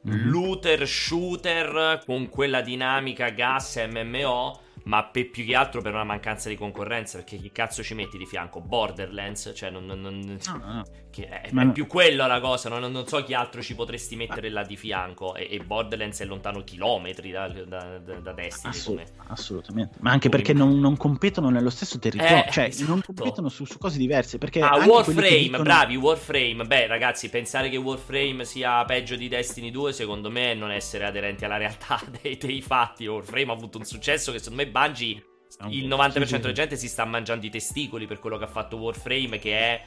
mm-hmm. 0.06 0.28
looter 0.28 0.86
shooter 0.86 2.02
con 2.04 2.28
quella 2.28 2.60
dinamica 2.60 3.30
gas 3.30 3.76
MMO 3.88 4.60
ma 4.84 5.04
per 5.04 5.30
più 5.30 5.44
che 5.44 5.54
altro 5.54 5.80
per 5.80 5.92
una 5.92 6.04
mancanza 6.04 6.48
di 6.48 6.56
concorrenza, 6.56 7.18
perché 7.18 7.36
chi 7.36 7.52
cazzo 7.52 7.82
ci 7.82 7.94
metti 7.94 8.18
di 8.18 8.26
fianco? 8.26 8.60
Borderlands? 8.60 9.52
Cioè, 9.54 9.70
non, 9.70 9.86
non, 9.86 10.00
non 10.00 10.38
no, 10.46 10.56
no. 10.56 10.84
È, 11.20 11.50
è, 11.52 11.66
più 11.72 11.86
quella 11.86 12.26
la 12.26 12.40
cosa, 12.40 12.68
non, 12.68 12.90
non, 12.90 13.06
so 13.06 13.22
chi 13.22 13.34
altro 13.34 13.60
ci 13.62 13.74
potresti 13.74 14.16
mettere 14.16 14.48
là 14.48 14.62
di 14.62 14.76
fianco. 14.76 15.34
E, 15.34 15.48
e 15.50 15.58
Borderlands 15.58 16.20
è 16.20 16.24
lontano 16.24 16.64
chilometri 16.64 17.30
da, 17.30 17.48
da, 17.48 17.98
da, 17.98 18.14
da 18.20 18.32
Destiny. 18.32 18.72
Assolut- 18.72 19.12
assolutamente, 19.28 19.98
ma 20.00 20.10
anche 20.10 20.28
perché 20.28 20.52
non, 20.52 20.96
competono 20.96 21.50
nello 21.50 21.70
stesso 21.70 21.98
territorio, 21.98 22.44
eh, 22.44 22.50
cioè 22.50 22.64
esatto. 22.64 22.90
non 22.90 23.02
competono 23.04 23.48
su, 23.48 23.64
su, 23.64 23.78
cose 23.78 23.98
diverse. 23.98 24.38
Perché 24.38 24.60
ah, 24.60 24.76
Warframe, 24.76 25.38
dicono... 25.38 25.62
bravi, 25.62 25.96
Warframe. 25.96 26.64
Beh, 26.64 26.86
ragazzi, 26.86 27.28
pensare 27.28 27.68
che 27.68 27.76
Warframe 27.76 28.44
sia 28.44 28.84
peggio 28.84 29.16
di 29.16 29.28
Destiny 29.28 29.70
2, 29.70 29.92
secondo 29.92 30.30
me, 30.30 30.52
è 30.52 30.54
non 30.54 30.70
essere 30.70 31.04
aderenti 31.04 31.44
alla 31.44 31.58
realtà 31.58 32.00
dei, 32.22 32.36
dei 32.36 32.62
fatti. 32.62 33.06
Warframe 33.06 33.50
ha 33.50 33.54
avuto 33.54 33.78
un 33.78 33.84
successo 33.84 34.32
che 34.32 34.38
secondo 34.38 34.62
me 34.62 34.70
Bungie 34.70 35.22
il 35.68 35.86
90% 35.86 36.40
della 36.40 36.52
gente 36.52 36.76
si 36.76 36.88
sta 36.88 37.04
mangiando 37.04 37.46
i 37.46 37.50
testicoli 37.50 38.06
per 38.06 38.18
quello 38.18 38.38
che 38.38 38.44
ha 38.44 38.48
fatto 38.48 38.76
Warframe, 38.76 39.38
che 39.38 39.58
è 39.58 39.82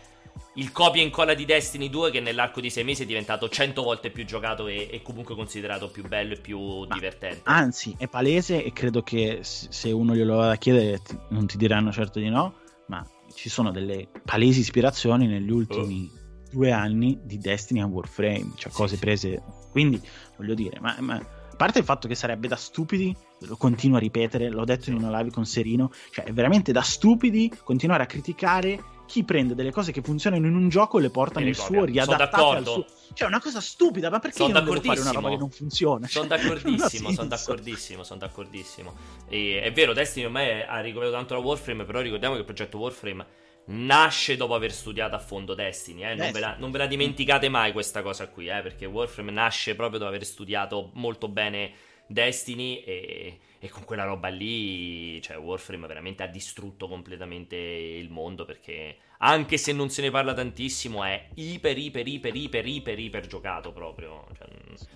il 0.55 0.71
copia 0.71 1.01
e 1.01 1.05
incolla 1.05 1.33
di 1.33 1.45
Destiny 1.45 1.89
2 1.89 2.11
che 2.11 2.19
nell'arco 2.19 2.61
di 2.61 2.69
sei 2.69 2.83
mesi 2.83 3.03
è 3.03 3.05
diventato 3.05 3.49
100 3.49 3.81
volte 3.81 4.09
più 4.09 4.25
giocato 4.25 4.67
e, 4.67 4.87
e 4.91 5.01
comunque 5.01 5.35
considerato 5.35 5.89
più 5.89 6.07
bello 6.07 6.33
e 6.33 6.39
più 6.39 6.59
Ma 6.59 6.93
divertente. 6.93 7.41
Anzi, 7.43 7.95
è 7.97 8.07
palese 8.07 8.63
e 8.63 8.71
credo 8.71 9.01
che 9.01 9.39
se 9.41 9.91
uno 9.91 10.15
glielo 10.15 10.35
vada 10.35 10.53
a 10.53 10.57
chiedere 10.57 11.01
non 11.29 11.45
ti 11.45 11.57
diranno 11.57 11.91
certo 11.91 12.19
di 12.19 12.29
no, 12.29 12.55
ma 12.87 13.05
ci 13.33 13.49
sono 13.49 13.71
delle 13.71 14.07
palesi 14.23 14.61
ispirazioni 14.61 15.27
negli 15.27 15.51
ultimi 15.51 16.09
oh. 16.11 16.49
due 16.51 16.71
anni 16.71 17.19
di 17.23 17.37
Destiny 17.37 17.81
a 17.81 17.85
Warframe, 17.85 18.51
cioè 18.55 18.71
sì, 18.71 18.77
cose 18.77 18.97
prese... 18.97 19.43
Quindi, 19.71 20.01
voglio 20.37 20.53
dire, 20.53 20.79
ma, 20.79 20.95
ma 21.01 21.15
a 21.15 21.55
parte 21.57 21.79
il 21.79 21.85
fatto 21.85 22.07
che 22.07 22.15
sarebbe 22.15 22.47
da 22.47 22.55
stupidi, 22.55 23.15
lo 23.39 23.57
continuo 23.57 23.97
a 23.97 23.99
ripetere, 23.99 24.49
l'ho 24.49 24.63
detto 24.63 24.89
in 24.89 24.95
una 24.95 25.17
live 25.17 25.31
con 25.31 25.45
Serino, 25.45 25.91
cioè 26.11 26.25
è 26.25 26.31
veramente 26.31 26.71
da 26.71 26.81
stupidi 26.81 27.51
continuare 27.63 28.03
a 28.03 28.05
criticare 28.05 28.81
chi 29.05 29.23
prende 29.23 29.55
delle 29.55 29.71
cose 29.71 29.91
che 29.91 30.01
funzionano 30.01 30.47
in 30.47 30.55
un 30.55 30.69
gioco 30.69 30.97
e 30.97 31.01
le 31.01 31.09
porta 31.09 31.39
nel 31.39 31.55
suo, 31.55 31.85
riadattate 31.85 32.57
al 32.57 32.63
suo. 32.63 32.85
Cioè, 33.13 33.27
è 33.27 33.31
una 33.31 33.39
cosa 33.39 33.61
stupida, 33.61 34.09
ma 34.09 34.19
perché 34.19 34.37
sono 34.37 34.59
io 34.59 34.81
fare 34.81 34.99
una 34.99 35.11
roba 35.11 35.29
che 35.29 35.37
non 35.37 35.49
funziona? 35.49 36.07
Sono 36.07 36.27
cioè, 36.27 36.37
d'accordissimo, 36.37 37.11
sono 37.11 37.27
d'accordissimo, 37.27 38.03
sono 38.03 38.19
d'accordissimo. 38.19 38.93
E, 39.29 39.61
è 39.61 39.71
vero, 39.71 39.93
Destiny 39.93 40.25
ormai 40.25 40.61
ha 40.61 40.79
ricordato 40.81 41.15
tanto 41.15 41.33
la 41.33 41.39
Warframe, 41.39 41.85
però 41.85 42.01
ricordiamo 42.01 42.33
che 42.33 42.41
il 42.41 42.45
progetto 42.45 42.77
Warframe 42.77 43.25
nasce 43.67 44.35
dopo 44.35 44.53
aver 44.53 44.71
studiato 44.71 45.15
a 45.15 45.19
fondo 45.19 45.53
Destiny. 45.53 46.03
Eh? 46.03 46.15
Non, 46.15 46.31
ve 46.31 46.39
la, 46.39 46.55
non, 46.57 46.71
ve 46.71 46.77
la, 46.79 46.87
dimenticate 46.87 47.49
mai 47.49 47.71
questa 47.71 48.01
cosa 48.01 48.27
qui, 48.27 48.47
eh? 48.47 48.61
perché 48.61 48.85
Warframe 48.85 49.31
nasce 49.31 49.75
proprio 49.75 49.99
dopo 49.99 50.11
aver 50.11 50.25
studiato 50.25 50.91
molto 50.93 51.27
bene 51.27 51.71
Destiny 52.07 52.83
e, 52.83 53.39
e, 53.59 53.69
con 53.69 53.83
quella 53.83 54.03
roba 54.03 54.27
lì, 54.27 55.21
cioè 55.21 55.37
Warframe 55.37 55.87
veramente 55.87 56.23
ha 56.23 56.27
distrutto 56.27 56.87
completamente 56.87 57.55
il 57.55 58.09
mondo 58.09 58.45
perché 58.45 58.97
anche 59.19 59.57
se 59.57 59.73
non 59.73 59.89
se 59.89 60.01
ne 60.01 60.11
parla 60.11 60.33
tantissimo 60.33 61.03
è 61.03 61.29
iper 61.35 61.77
iper 61.77 62.07
iper 62.07 62.35
iper 62.35 62.67
iper 62.67 62.99
iper 62.99 63.27
giocato 63.27 63.71
proprio, 63.71 64.27
cioè, 64.37 64.47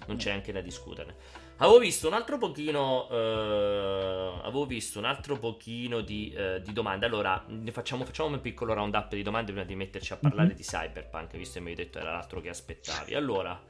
non 0.08 0.18
c'è 0.18 0.32
anche 0.32 0.52
da 0.52 0.62
discutere. 0.62 1.48
Avevo 1.62 1.80
visto 1.80 2.08
un 2.08 2.14
altro 2.14 2.38
pochino. 2.38 3.08
Uh, 3.10 4.40
avevo 4.44 4.66
visto 4.66 4.98
un 4.98 5.06
altro 5.06 5.38
pochino 5.38 6.00
di, 6.00 6.34
uh, 6.36 6.60
di 6.60 6.72
domande. 6.72 7.06
Allora, 7.06 7.46
facciamo, 7.72 8.06
facciamo, 8.06 8.30
un 8.30 8.40
piccolo 8.40 8.74
round 8.74 8.94
up 8.94 9.14
di 9.14 9.24
domande 9.24 9.52
prima 9.52 9.66
di 9.66 9.76
metterci 9.76 10.14
a 10.14 10.18
parlare 10.18 10.48
mm-hmm. 10.50 10.56
di 10.56 10.64
Cyberpunk, 10.64 11.36
visto 11.36 11.56
che 11.56 11.66
mi 11.66 11.72
hai 11.72 11.76
detto 11.76 12.00
era 12.00 12.14
l'altro 12.14 12.40
che 12.40 12.48
aspettavi. 12.48 13.14
Allora, 13.14 13.62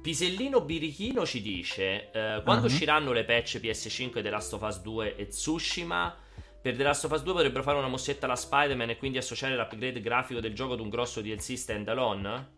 Pisellino 0.00 0.60
Birichino 0.60 1.26
ci 1.26 1.42
dice: 1.42 2.10
uh, 2.12 2.42
Quando 2.42 2.66
uh-huh. 2.66 2.72
usciranno 2.72 3.12
le 3.12 3.24
patch 3.24 3.58
PS5 3.58 4.22
The 4.22 4.30
Last 4.30 4.52
of 4.54 4.62
Us 4.62 4.80
2 4.80 5.16
e 5.16 5.26
Tsushima? 5.26 6.16
Per 6.60 6.76
The 6.76 6.82
Last 6.82 7.04
of 7.04 7.12
Us 7.12 7.22
2 7.22 7.32
potrebbero 7.32 7.62
fare 7.62 7.78
una 7.78 7.88
mossetta 7.88 8.26
alla 8.26 8.36
Spider-Man 8.36 8.90
e 8.90 8.96
quindi 8.96 9.18
associare 9.18 9.56
l'upgrade 9.56 10.00
grafico 10.00 10.40
del 10.40 10.54
gioco 10.54 10.72
ad 10.74 10.80
un 10.80 10.88
grosso 10.88 11.20
DLC 11.20 11.56
standalone? 11.56 12.56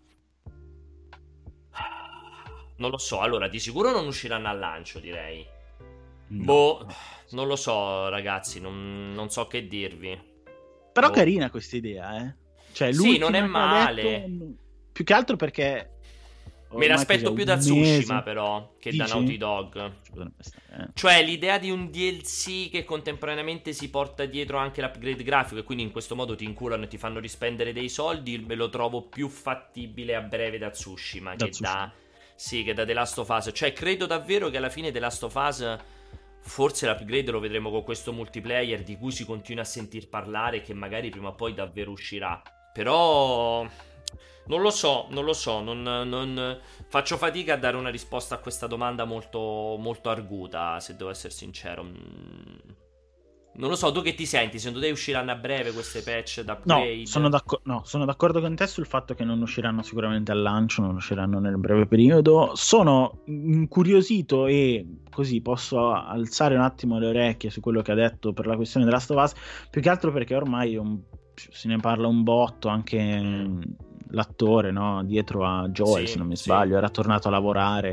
non 2.80 2.90
lo 2.90 2.98
so. 2.98 3.20
Allora, 3.20 3.46
di 3.46 3.60
sicuro 3.60 3.92
non 3.92 4.06
usciranno 4.06 4.48
al 4.48 4.58
lancio, 4.58 4.98
direi. 4.98 5.46
No. 6.28 6.44
Boh, 6.44 6.86
non 7.30 7.46
lo 7.46 7.56
so, 7.56 8.08
ragazzi, 8.08 8.60
non, 8.60 9.12
non 9.14 9.30
so 9.30 9.46
che 9.46 9.66
dirvi. 9.66 10.18
Però 10.92 11.08
boh. 11.08 11.12
carina 11.12 11.50
questa 11.50 11.76
idea, 11.76 12.24
eh. 12.24 12.34
Cioè, 12.72 12.92
Sì, 12.92 13.18
non 13.18 13.34
è 13.34 13.42
male. 13.42 14.02
detto, 14.02 14.44
più 14.92 15.04
che 15.04 15.12
altro 15.12 15.36
perché... 15.36 15.98
Me 16.72 16.86
l'aspetto 16.86 17.32
più 17.32 17.44
da? 17.44 17.56
Tsushima, 17.56 18.22
però, 18.22 18.74
che 18.78 18.94
da 18.94 19.04
Dici? 19.04 19.16
Naughty 19.16 19.36
Dog. 19.36 19.92
Stare, 20.38 20.82
eh. 20.84 20.88
Cioè, 20.94 21.22
l'idea 21.24 21.58
di 21.58 21.70
un 21.70 21.90
DLC 21.90 22.70
che 22.70 22.84
contemporaneamente 22.84 23.72
si 23.72 23.90
porta 23.90 24.24
dietro 24.24 24.56
anche 24.56 24.80
l'upgrade 24.80 25.22
grafico 25.24 25.60
e 25.60 25.64
quindi 25.64 25.82
in 25.82 25.90
questo 25.90 26.14
modo 26.14 26.36
ti 26.36 26.44
inculano 26.44 26.84
e 26.84 26.88
ti 26.88 26.98
fanno 26.98 27.18
rispendere 27.18 27.72
dei 27.72 27.88
soldi, 27.88 28.38
me 28.38 28.54
lo 28.54 28.68
trovo 28.68 29.02
più 29.02 29.28
fattibile 29.28 30.14
a 30.14 30.20
breve 30.20 30.58
da 30.58 30.70
Tsushima 30.70 31.34
Da 31.34 31.44
che 31.44 31.50
Tsushima. 31.50 31.72
da 31.72 31.92
sì, 32.40 32.62
che 32.62 32.72
da 32.72 32.86
The 32.86 32.94
Last 32.94 33.18
of 33.18 33.28
Us. 33.28 33.50
Cioè, 33.52 33.74
credo 33.74 34.06
davvero 34.06 34.48
che 34.48 34.56
alla 34.56 34.70
fine 34.70 34.90
The 34.90 34.98
Last 34.98 35.24
of 35.24 35.34
Us 35.34 35.76
forse 36.40 36.86
l'upgrade 36.86 37.30
lo 37.30 37.38
vedremo 37.38 37.70
con 37.70 37.82
questo 37.82 38.14
multiplayer 38.14 38.82
di 38.82 38.96
cui 38.96 39.12
si 39.12 39.26
continua 39.26 39.62
a 39.62 39.66
sentir 39.66 40.08
parlare 40.08 40.62
che 40.62 40.72
magari 40.72 41.10
prima 41.10 41.28
o 41.28 41.34
poi 41.34 41.52
davvero 41.52 41.90
uscirà. 41.90 42.40
Però 42.72 43.68
non 44.46 44.60
lo 44.62 44.70
so, 44.70 45.06
non 45.10 45.24
lo 45.24 45.32
so, 45.32 45.60
non, 45.60 45.82
non- 45.82 46.58
faccio 46.88 47.16
fatica 47.16 47.54
a 47.54 47.56
dare 47.56 47.76
una 47.76 47.90
risposta 47.90 48.34
a 48.34 48.38
questa 48.38 48.66
domanda 48.66 49.04
molto, 49.04 49.76
molto 49.78 50.10
arguta, 50.10 50.80
se 50.80 50.96
devo 50.96 51.10
essere 51.10 51.32
sincero. 51.32 51.84
Mm. 51.84 52.68
Non 53.52 53.68
lo 53.68 53.74
so, 53.76 53.90
tu 53.92 54.00
che 54.00 54.14
ti 54.14 54.26
senti? 54.26 54.58
Secondo 54.58 54.80
te 54.80 54.90
usciranno 54.92 55.32
a 55.32 55.34
breve 55.34 55.72
queste 55.72 56.02
patch 56.02 56.38
No 56.38 56.54
d'upgrade? 56.54 57.04
sono, 57.06 57.28
d'acco- 57.28 57.60
no, 57.64 57.82
sono 57.84 58.04
d'accordo 58.04 58.40
con 58.40 58.54
te 58.54 58.66
sul 58.68 58.86
fatto 58.86 59.14
che 59.14 59.24
non 59.24 59.42
usciranno 59.42 59.82
sicuramente 59.82 60.30
al 60.32 60.40
lancio, 60.40 60.82
non 60.82 60.94
usciranno 60.94 61.40
nel 61.40 61.58
breve 61.58 61.86
periodo. 61.86 62.52
Sono 62.54 63.22
incuriosito 63.26 64.46
e 64.46 64.86
così 65.10 65.42
posso 65.42 65.90
alzare 65.92 66.54
un 66.54 66.62
attimo 66.62 66.98
le 66.98 67.08
orecchie 67.08 67.50
su 67.50 67.60
quello 67.60 67.82
che 67.82 67.90
ha 67.92 67.96
detto 67.96 68.32
per 68.32 68.46
la 68.46 68.56
questione 68.56 68.86
della 68.86 69.02
Us, 69.22 69.34
più 69.68 69.82
che 69.82 69.90
altro 69.90 70.12
perché 70.12 70.34
ormai 70.36 70.76
un- 70.76 70.98
se 71.34 71.68
ne 71.68 71.76
parla 71.78 72.06
un 72.06 72.22
botto, 72.22 72.68
anche 72.68 72.96
l'attore 74.10 74.70
no, 74.70 75.02
dietro 75.04 75.44
a 75.46 75.68
Joel, 75.68 76.06
Sì, 76.06 76.12
se 76.12 76.18
non 76.18 76.26
mi 76.26 76.36
sì. 76.36 76.44
sbaglio, 76.44 76.76
era 76.76 76.88
tornato 76.90 77.28
a 77.28 77.30
lavorare. 77.30 77.88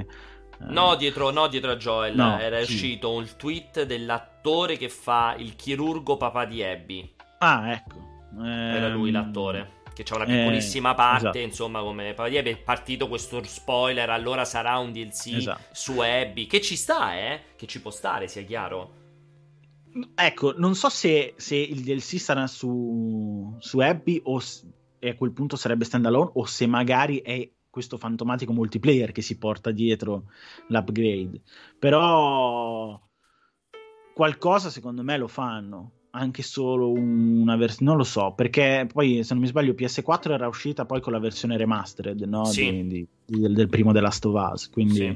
Eh, 0.60 0.66
No, 0.70 0.96
dietro, 0.96 1.30
no, 1.32 1.48
dietro 1.48 1.72
a 1.72 1.76
Joel 1.76 2.16
No, 2.16 2.40
era 2.40 2.58
sì. 2.64 2.74
uscito 2.74 3.12
un 3.14 3.28
tweet 3.38 3.84
dell'attore 3.84 4.76
che 4.78 4.90
fa 4.90 5.36
il 5.38 5.56
chirurgo 5.56 6.18
papà 6.18 6.46
di 6.46 6.64
Abby. 6.64 7.14
Ah, 7.40 7.72
ecco. 7.72 7.96
Era 8.44 8.88
Ehm, 8.88 8.94
lui 8.94 9.12
l'attore. 9.12 9.76
Che 9.94 10.04
c'ha 10.04 10.16
una 10.16 10.26
eh, 10.26 10.28
piccolissima 10.38 10.94
parte, 10.94 11.22
esatto. 11.30 11.38
insomma, 11.40 11.82
come 11.82 12.14
papà 12.14 12.30
di 12.30 12.38
Abby. 12.38 12.52
È 12.52 12.58
partito 12.58 13.08
questo 13.08 13.42
spoiler. 13.44 14.10
Allora 14.12 14.46
sarà 14.46 14.78
un 14.78 14.92
DLC 14.92 15.34
Esatto. 15.38 15.62
su 15.72 16.00
Abby. 16.00 16.46
Che 16.48 16.62
ci 16.62 16.76
sta, 16.76 17.16
eh? 17.18 17.42
Che 17.56 17.66
ci 17.68 17.82
può 17.82 17.90
stare, 17.92 18.28
sia 18.28 18.44
chiaro. 18.44 18.94
Ecco, 20.14 20.54
non 20.58 20.76
so 20.76 20.90
se, 20.90 21.34
se 21.38 21.56
il 21.56 21.82
DLC 21.82 22.20
sarà 22.20 22.46
su, 22.46 23.56
su 23.60 23.80
Abby 23.80 24.22
o 24.26 24.40
e 25.00 25.10
a 25.10 25.16
quel 25.16 25.32
punto 25.32 25.56
sarebbe 25.56 25.86
standalone 25.86 26.32
o 26.34 26.46
se 26.46 26.66
magari 26.68 27.18
è 27.20 27.50
questo 27.70 27.98
fantomatico 27.98 28.54
multiplayer 28.54 29.12
che 29.12 29.22
si 29.22 29.38
porta 29.38 29.72
dietro 29.72 30.26
l'upgrade. 30.68 31.42
Però 31.78 33.00
qualcosa 34.14 34.70
secondo 34.70 35.04
me 35.04 35.18
lo 35.18 35.28
fanno. 35.28 35.92
Anche 36.12 36.42
solo 36.42 36.90
un- 36.92 37.42
una 37.42 37.56
versione, 37.56 37.90
non 37.90 37.98
lo 37.98 38.04
so, 38.04 38.34
perché 38.36 38.88
poi 38.92 39.24
se 39.24 39.34
non 39.34 39.44
mi 39.44 39.50
sbaglio 39.50 39.74
PS4 39.74 40.34
era 40.34 40.48
uscita 40.48 40.86
poi 40.86 41.00
con 41.02 41.14
la 41.14 41.20
versione 41.20 41.58
remastered 41.58 42.22
no? 42.22 42.46
Sì. 42.46 42.72
Di- 42.88 43.08
di- 43.26 43.40
del, 43.40 43.54
del 43.54 43.68
primo 43.68 43.92
The 43.94 44.00
Last 44.00 44.26
of 44.26 44.52
Us. 44.52 44.70
Quindi 44.70 44.96
Sì. 44.96 45.16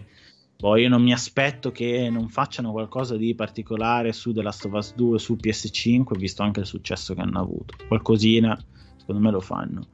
poi 0.58 0.84
io 0.84 0.89
non 0.89 1.02
mi 1.02 1.12
aspetto 1.13 1.72
che 1.72 2.08
non 2.12 2.30
facciano 2.30 2.72
qualcosa 2.72 3.17
di 3.17 3.34
particolare 3.34 4.13
su 4.13 4.32
The 4.32 4.44
Last 4.44 4.65
of 4.65 4.74
Us 4.74 4.94
2 4.94 5.17
su 5.17 5.36
PS5, 5.36 6.15
visto 6.20 6.44
anche 6.44 6.60
il 6.60 6.67
successo 6.67 7.15
che 7.15 7.22
hanno 7.22 7.39
avuto. 7.39 7.74
Qualcosina, 7.88 8.56
secondo 9.12 9.19
me 9.19 9.32
lo 9.32 9.39
fanno. 9.41 9.88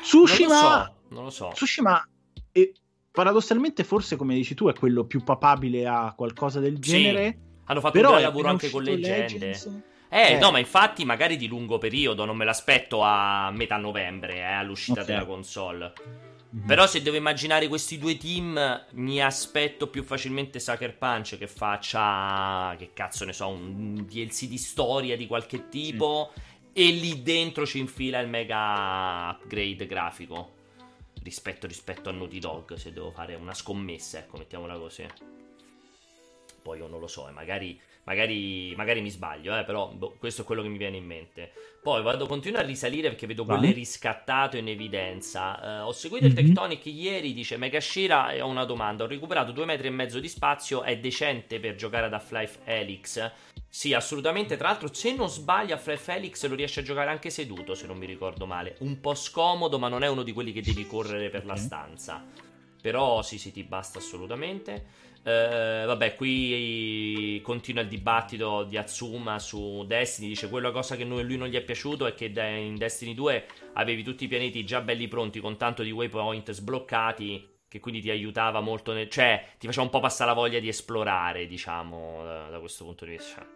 Tsushima, 0.00 0.46
Non 0.50 0.60
lo 0.60 0.60
so. 0.60 0.94
Non 1.10 1.24
lo 1.24 1.30
so. 1.30 1.50
Tsushima 1.54 2.08
e 2.52 2.72
paradossalmente 3.10 3.84
forse 3.84 4.16
come 4.16 4.34
dici 4.34 4.54
tu 4.54 4.68
è 4.68 4.74
quello 4.74 5.04
più 5.04 5.22
papabile 5.24 5.86
a 5.86 6.12
qualcosa 6.16 6.60
del 6.60 6.78
Sì, 6.80 6.90
genere. 6.90 7.38
Hanno 7.64 7.80
fatto 7.80 7.92
Però 7.92 8.10
un 8.10 8.14
è 8.14 8.18
bel 8.18 8.26
lavoro 8.26 8.48
anche 8.48 8.70
con 8.70 8.82
uscito 8.82 8.96
leggende. 9.00 9.32
Legends. 9.46 9.80
Eh, 10.10 10.32
Eh. 10.34 10.38
no, 10.38 10.50
ma 10.50 10.58
infatti 10.58 11.04
magari 11.04 11.36
di 11.36 11.46
lungo 11.48 11.76
periodo, 11.76 12.24
non 12.24 12.36
me 12.36 12.44
l'aspetto 12.46 13.02
a 13.02 13.50
metà 13.50 13.76
novembre, 13.76 14.36
eh, 14.36 14.42
all'uscita 14.42 15.00
Ok. 15.00 15.06
della 15.06 15.26
console. 15.26 15.92
Mhm. 16.50 16.64
Però 16.66 16.86
se 16.86 17.02
devo 17.02 17.16
immaginare 17.18 17.68
questi 17.68 17.98
due 17.98 18.16
team, 18.16 18.86
mi 18.92 19.22
aspetto 19.22 19.88
più 19.88 20.02
facilmente 20.02 20.60
Sucker 20.60 20.96
Punch 20.96 21.36
che 21.36 21.46
faccia, 21.46 22.74
che 22.78 22.92
cazzo 22.94 23.26
ne 23.26 23.34
so, 23.34 23.48
un 23.48 24.06
DLC 24.08 24.46
di 24.46 24.56
storia 24.56 25.14
di 25.14 25.26
qualche 25.26 25.68
tipo 25.68 26.32
e 26.80 26.92
lì 26.92 27.24
dentro 27.24 27.66
ci 27.66 27.80
infila 27.80 28.20
il 28.20 28.28
mega 28.28 29.30
upgrade 29.30 29.84
grafico. 29.88 30.54
Rispetto, 31.24 31.66
rispetto 31.66 32.08
a 32.08 32.12
Naughty 32.12 32.38
Dog, 32.38 32.74
se 32.74 32.92
devo 32.92 33.10
fare 33.10 33.34
una 33.34 33.52
scommessa, 33.52 34.18
ecco, 34.18 34.36
mettiamola 34.36 34.78
così. 34.78 35.04
Poi 36.62 36.78
io 36.78 36.86
non 36.86 37.00
lo 37.00 37.08
so, 37.08 37.28
eh, 37.28 37.32
magari, 37.32 37.80
magari, 38.08 38.74
magari 38.74 39.02
mi 39.02 39.10
sbaglio, 39.10 39.56
eh, 39.56 39.64
però 39.64 39.88
boh, 39.88 40.16
questo 40.18 40.40
è 40.40 40.44
quello 40.46 40.62
che 40.62 40.68
mi 40.68 40.78
viene 40.78 40.96
in 40.96 41.04
mente. 41.04 41.52
Poi 41.82 42.02
vado, 42.02 42.26
continuo 42.26 42.58
a 42.58 42.62
risalire 42.62 43.08
perché 43.08 43.26
vedo 43.26 43.44
Vai. 43.44 43.58
quelle 43.58 43.74
riscattate 43.74 44.58
in 44.58 44.68
evidenza. 44.68 45.60
Eh, 45.62 45.80
ho 45.82 45.92
seguito 45.92 46.24
il 46.26 46.32
Mhm. 46.32 46.38
Tectonic 46.38 46.86
ieri, 46.86 47.34
dice 47.34 47.58
Megashira 47.58 48.30
e 48.30 48.40
ho 48.40 48.46
una 48.48 48.64
domanda. 48.64 49.04
Ho 49.04 49.06
recuperato 49.06 49.52
due 49.52 49.66
metri 49.66 49.88
e 49.88 49.90
mezzo 49.90 50.20
di 50.20 50.28
spazio, 50.28 50.82
è 50.82 50.98
decente 50.98 51.60
per 51.60 51.74
giocare 51.74 52.06
ad 52.06 52.14
Half-Life 52.14 52.60
Helix? 52.64 53.30
Sì, 53.68 53.92
assolutamente. 53.92 54.56
Tra 54.56 54.68
l'altro, 54.68 54.92
se 54.92 55.14
non 55.14 55.28
sbaglio, 55.28 55.74
Half-Life 55.74 56.12
Helix 56.12 56.46
lo 56.46 56.54
riesce 56.54 56.80
a 56.80 56.82
giocare 56.82 57.10
anche 57.10 57.28
seduto, 57.28 57.74
se 57.74 57.86
non 57.86 57.98
mi 57.98 58.06
ricordo 58.06 58.46
male. 58.46 58.76
Un 58.80 59.00
po' 59.00 59.14
scomodo, 59.14 59.78
ma 59.78 59.88
non 59.88 60.02
è 60.02 60.08
uno 60.08 60.22
di 60.22 60.32
quelli 60.32 60.52
che 60.52 60.62
devi 60.62 60.86
correre 60.86 61.28
per 61.28 61.44
la 61.44 61.56
stanza. 61.56 62.24
Però 62.80 63.20
sì, 63.22 63.38
sì, 63.38 63.52
ti 63.52 63.64
basta 63.64 63.98
assolutamente. 63.98 65.06
Eh, 65.28 65.84
vabbè, 65.84 66.14
qui 66.14 67.38
continua 67.42 67.82
il 67.82 67.88
dibattito 67.88 68.64
di 68.64 68.78
Atsuma 68.78 69.38
su 69.38 69.84
Destiny. 69.86 70.28
Dice 70.28 70.48
quella 70.48 70.70
cosa 70.70 70.96
che 70.96 71.04
noi- 71.04 71.22
lui 71.22 71.36
non 71.36 71.48
gli 71.48 71.56
è 71.56 71.62
piaciuto 71.62 72.06
è 72.06 72.14
che 72.14 72.32
in 72.34 72.76
Destiny 72.76 73.12
2 73.12 73.44
avevi 73.74 74.02
tutti 74.02 74.24
i 74.24 74.28
pianeti 74.28 74.64
già 74.64 74.80
belli 74.80 75.06
pronti 75.06 75.40
con 75.40 75.58
tanto 75.58 75.82
di 75.82 75.90
waypoint 75.90 76.50
sbloccati. 76.52 77.56
Che 77.68 77.80
quindi 77.80 78.00
ti 78.00 78.08
aiutava 78.08 78.60
molto, 78.60 78.94
nel- 78.94 79.10
cioè 79.10 79.44
ti 79.58 79.66
faceva 79.66 79.84
un 79.84 79.90
po' 79.90 80.00
passare 80.00 80.30
la 80.30 80.36
voglia 80.36 80.58
di 80.58 80.68
esplorare, 80.68 81.46
diciamo, 81.46 82.22
da, 82.24 82.48
da 82.48 82.58
questo 82.60 82.84
punto 82.84 83.04
di 83.04 83.10
vista. 83.10 83.46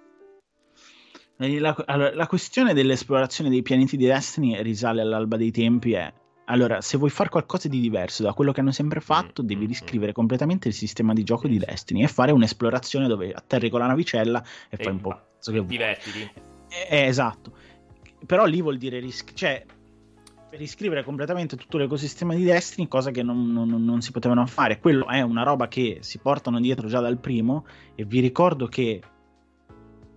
La, 1.37 1.75
allora, 1.87 2.15
la 2.15 2.27
questione 2.27 2.75
dell'esplorazione 2.75 3.49
dei 3.49 3.63
pianeti 3.63 3.97
di 3.97 4.05
Destiny 4.05 4.61
risale 4.61 5.01
all'alba 5.01 5.39
dei 5.39 5.51
tempi. 5.51 5.95
È 5.95 6.13
allora, 6.53 6.81
se 6.81 6.99
vuoi 6.99 7.11
fare 7.11 7.29
qualcosa 7.31 7.69
di 7.69 7.81
diverso 7.81 8.23
da 8.23 8.33
quello 8.35 8.53
che 8.53 8.61
hanno 8.61 8.73
sempre 8.73 9.01
fatto, 9.01 9.43
Mm, 9.43 9.47
devi 9.47 9.65
mm, 9.65 9.69
riscrivere 9.69 10.13
completamente 10.13 10.69
il 10.69 10.75
sistema 10.75 11.13
di 11.13 11.23
gioco 11.25 11.49
di 11.49 11.59
Destiny 11.59 12.03
e 12.03 12.09
fare 12.09 12.31
un'esplorazione 12.33 13.09
dove 13.09 13.33
atterri 13.33 13.71
con 13.71 13.81
la 13.81 13.87
navicella 13.87 14.43
e, 14.69 14.77
E 14.77 14.83
fai 14.83 14.93
un 14.93 15.01
po' 15.01 15.09
cazzo 15.11 15.51
che 15.51 15.59
vuoi. 15.59 15.71
Divertiti. 15.71 16.21
Eh, 16.69 16.87
eh, 16.91 17.07
esatto. 17.07 17.57
Però 18.27 18.45
lì 18.45 18.61
vuol 18.61 18.77
dire 18.77 18.99
ris- 19.01 19.25
cioè, 19.35 19.65
riscrivere 20.51 21.03
completamente 21.03 21.57
tutto 21.57 21.79
l'ecosistema 21.79 22.35
di 22.35 22.45
Destiny, 22.45 22.87
cosa 22.87 23.11
che 23.11 23.23
non, 23.23 23.51
non- 23.53 23.83
non 23.85 24.01
si 24.03 24.11
potevano 24.13 24.47
fare. 24.47 24.79
Quello 24.79 25.07
è 25.09 25.23
una 25.23 25.43
roba 25.43 25.69
che 25.69 25.99
si 26.01 26.19
portano 26.19 26.61
dietro 26.61 26.89
già 26.89 27.01
dal 27.01 27.19
primo. 27.19 27.65
E 27.95 28.05
vi 28.05 28.21
ricordo 28.21 28.67
che 28.67 29.01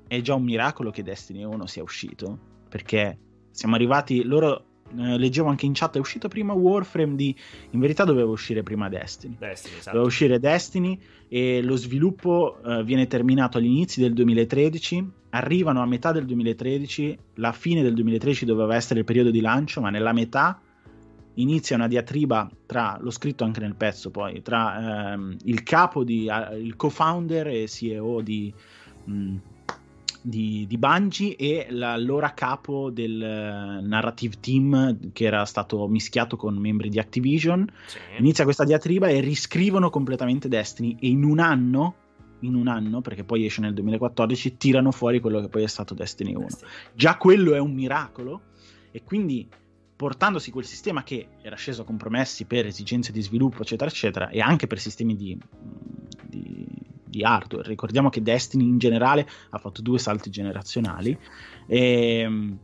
è 0.07 0.21
già 0.21 0.35
un 0.35 0.43
miracolo 0.43 0.91
che 0.91 1.01
Destiny 1.03 1.43
1 1.43 1.65
sia 1.65 1.81
uscito. 1.81 2.37
Perché 2.69 3.17
siamo 3.51 3.75
arrivati. 3.75 4.23
Loro. 4.23 4.65
Eh, 4.97 5.17
leggevo 5.17 5.49
anche 5.49 5.65
in 5.65 5.73
chat, 5.73 5.95
è 5.95 5.99
uscito 5.99 6.27
prima 6.27 6.53
Warframe 6.53 7.15
di... 7.15 7.35
In 7.71 7.79
verità 7.79 8.03
doveva 8.03 8.29
uscire 8.29 8.63
prima 8.63 8.87
Destiny. 8.89 9.35
Destiny, 9.37 9.75
esatto. 9.75 9.91
Doveva 9.91 10.05
uscire 10.05 10.39
Destiny 10.39 10.99
e 11.27 11.61
lo 11.61 11.75
sviluppo 11.75 12.59
eh, 12.63 12.83
viene 12.83 13.07
terminato 13.07 13.57
agli 13.57 13.65
inizi 13.65 13.99
del 13.99 14.13
2013. 14.13 15.11
Arrivano 15.31 15.81
a 15.81 15.85
metà 15.85 16.11
del 16.11 16.25
2013, 16.25 17.17
la 17.35 17.51
fine 17.51 17.81
del 17.81 17.93
2013 17.93 18.45
doveva 18.45 18.75
essere 18.75 18.99
il 18.99 19.05
periodo 19.05 19.31
di 19.31 19.41
lancio, 19.41 19.81
ma 19.81 19.89
nella 19.89 20.13
metà 20.13 20.61
inizia 21.35 21.75
una 21.75 21.87
diatriba 21.87 22.49
tra, 22.65 22.97
l'ho 23.01 23.11
scritto 23.11 23.43
anche 23.43 23.59
nel 23.59 23.75
pezzo 23.75 24.11
poi, 24.11 24.41
tra 24.41 25.11
ehm, 25.13 25.35
il 25.43 25.63
capo 25.63 26.05
di, 26.05 26.29
il 26.57 26.75
co-founder 26.77 27.47
e 27.47 27.67
CEO 27.67 28.21
di, 28.21 28.53
mh, 29.03 29.35
di, 30.25 30.65
di 30.67 30.77
Bungie 30.77 31.35
e 31.35 31.67
l'allora 31.69 32.33
capo 32.33 32.89
del 32.89 33.21
eh, 33.21 33.81
narrative 33.85 34.37
team 34.39 35.11
che 35.13 35.25
era 35.25 35.45
stato 35.45 35.87
mischiato 35.87 36.35
con 36.35 36.57
membri 36.57 36.89
di 36.89 36.97
Activision 36.97 37.67
Sì. 37.85 37.99
inizia 38.17 38.43
questa 38.43 38.63
diatriba 38.63 39.07
e 39.07 39.19
riscrivono 39.19 39.91
completamente 39.91 40.47
Destiny 40.47 40.97
e 40.99 41.07
in 41.07 41.23
un 41.23 41.39
anno 41.39 41.95
in 42.39 42.55
un 42.55 42.67
anno 42.67 43.01
perché 43.01 43.23
poi 43.23 43.45
esce 43.45 43.61
nel 43.61 43.73
2014 43.73 44.57
tirano 44.57 44.91
fuori 44.91 45.19
quello 45.19 45.39
che 45.41 45.47
poi 45.47 45.63
è 45.63 45.67
stato 45.67 45.93
Destiny 45.93 46.33
1 46.33 46.43
Destiny. 46.43 46.71
già 46.93 47.17
quello 47.17 47.53
è 47.53 47.59
un 47.59 47.73
miracolo 47.73 48.41
e 48.91 49.03
quindi 49.03 49.47
portandosi 49.95 50.51
quel 50.51 50.65
sistema 50.65 51.03
che 51.03 51.27
era 51.41 51.55
sceso 51.55 51.83
a 51.83 51.85
compromessi 51.85 52.45
per 52.45 52.65
esigenze 52.65 53.13
di 53.13 53.21
sviluppo, 53.21 53.61
eccetera, 53.61 53.89
eccetera, 53.89 54.29
e 54.29 54.41
anche 54.41 54.67
per 54.67 54.77
sistemi 54.77 55.15
di, 55.15 55.37
di, 56.27 56.67
di 57.15 57.23
hardware. 57.23 57.67
Ricordiamo 57.67 58.09
che 58.09 58.21
Destiny 58.21 58.65
in 58.65 58.77
generale 58.77 59.25
ha 59.49 59.57
fatto 59.57 59.81
due 59.81 59.97
salti 59.97 60.29
generazionali. 60.29 61.17
E, 61.65 62.19
ehm, 62.19 62.59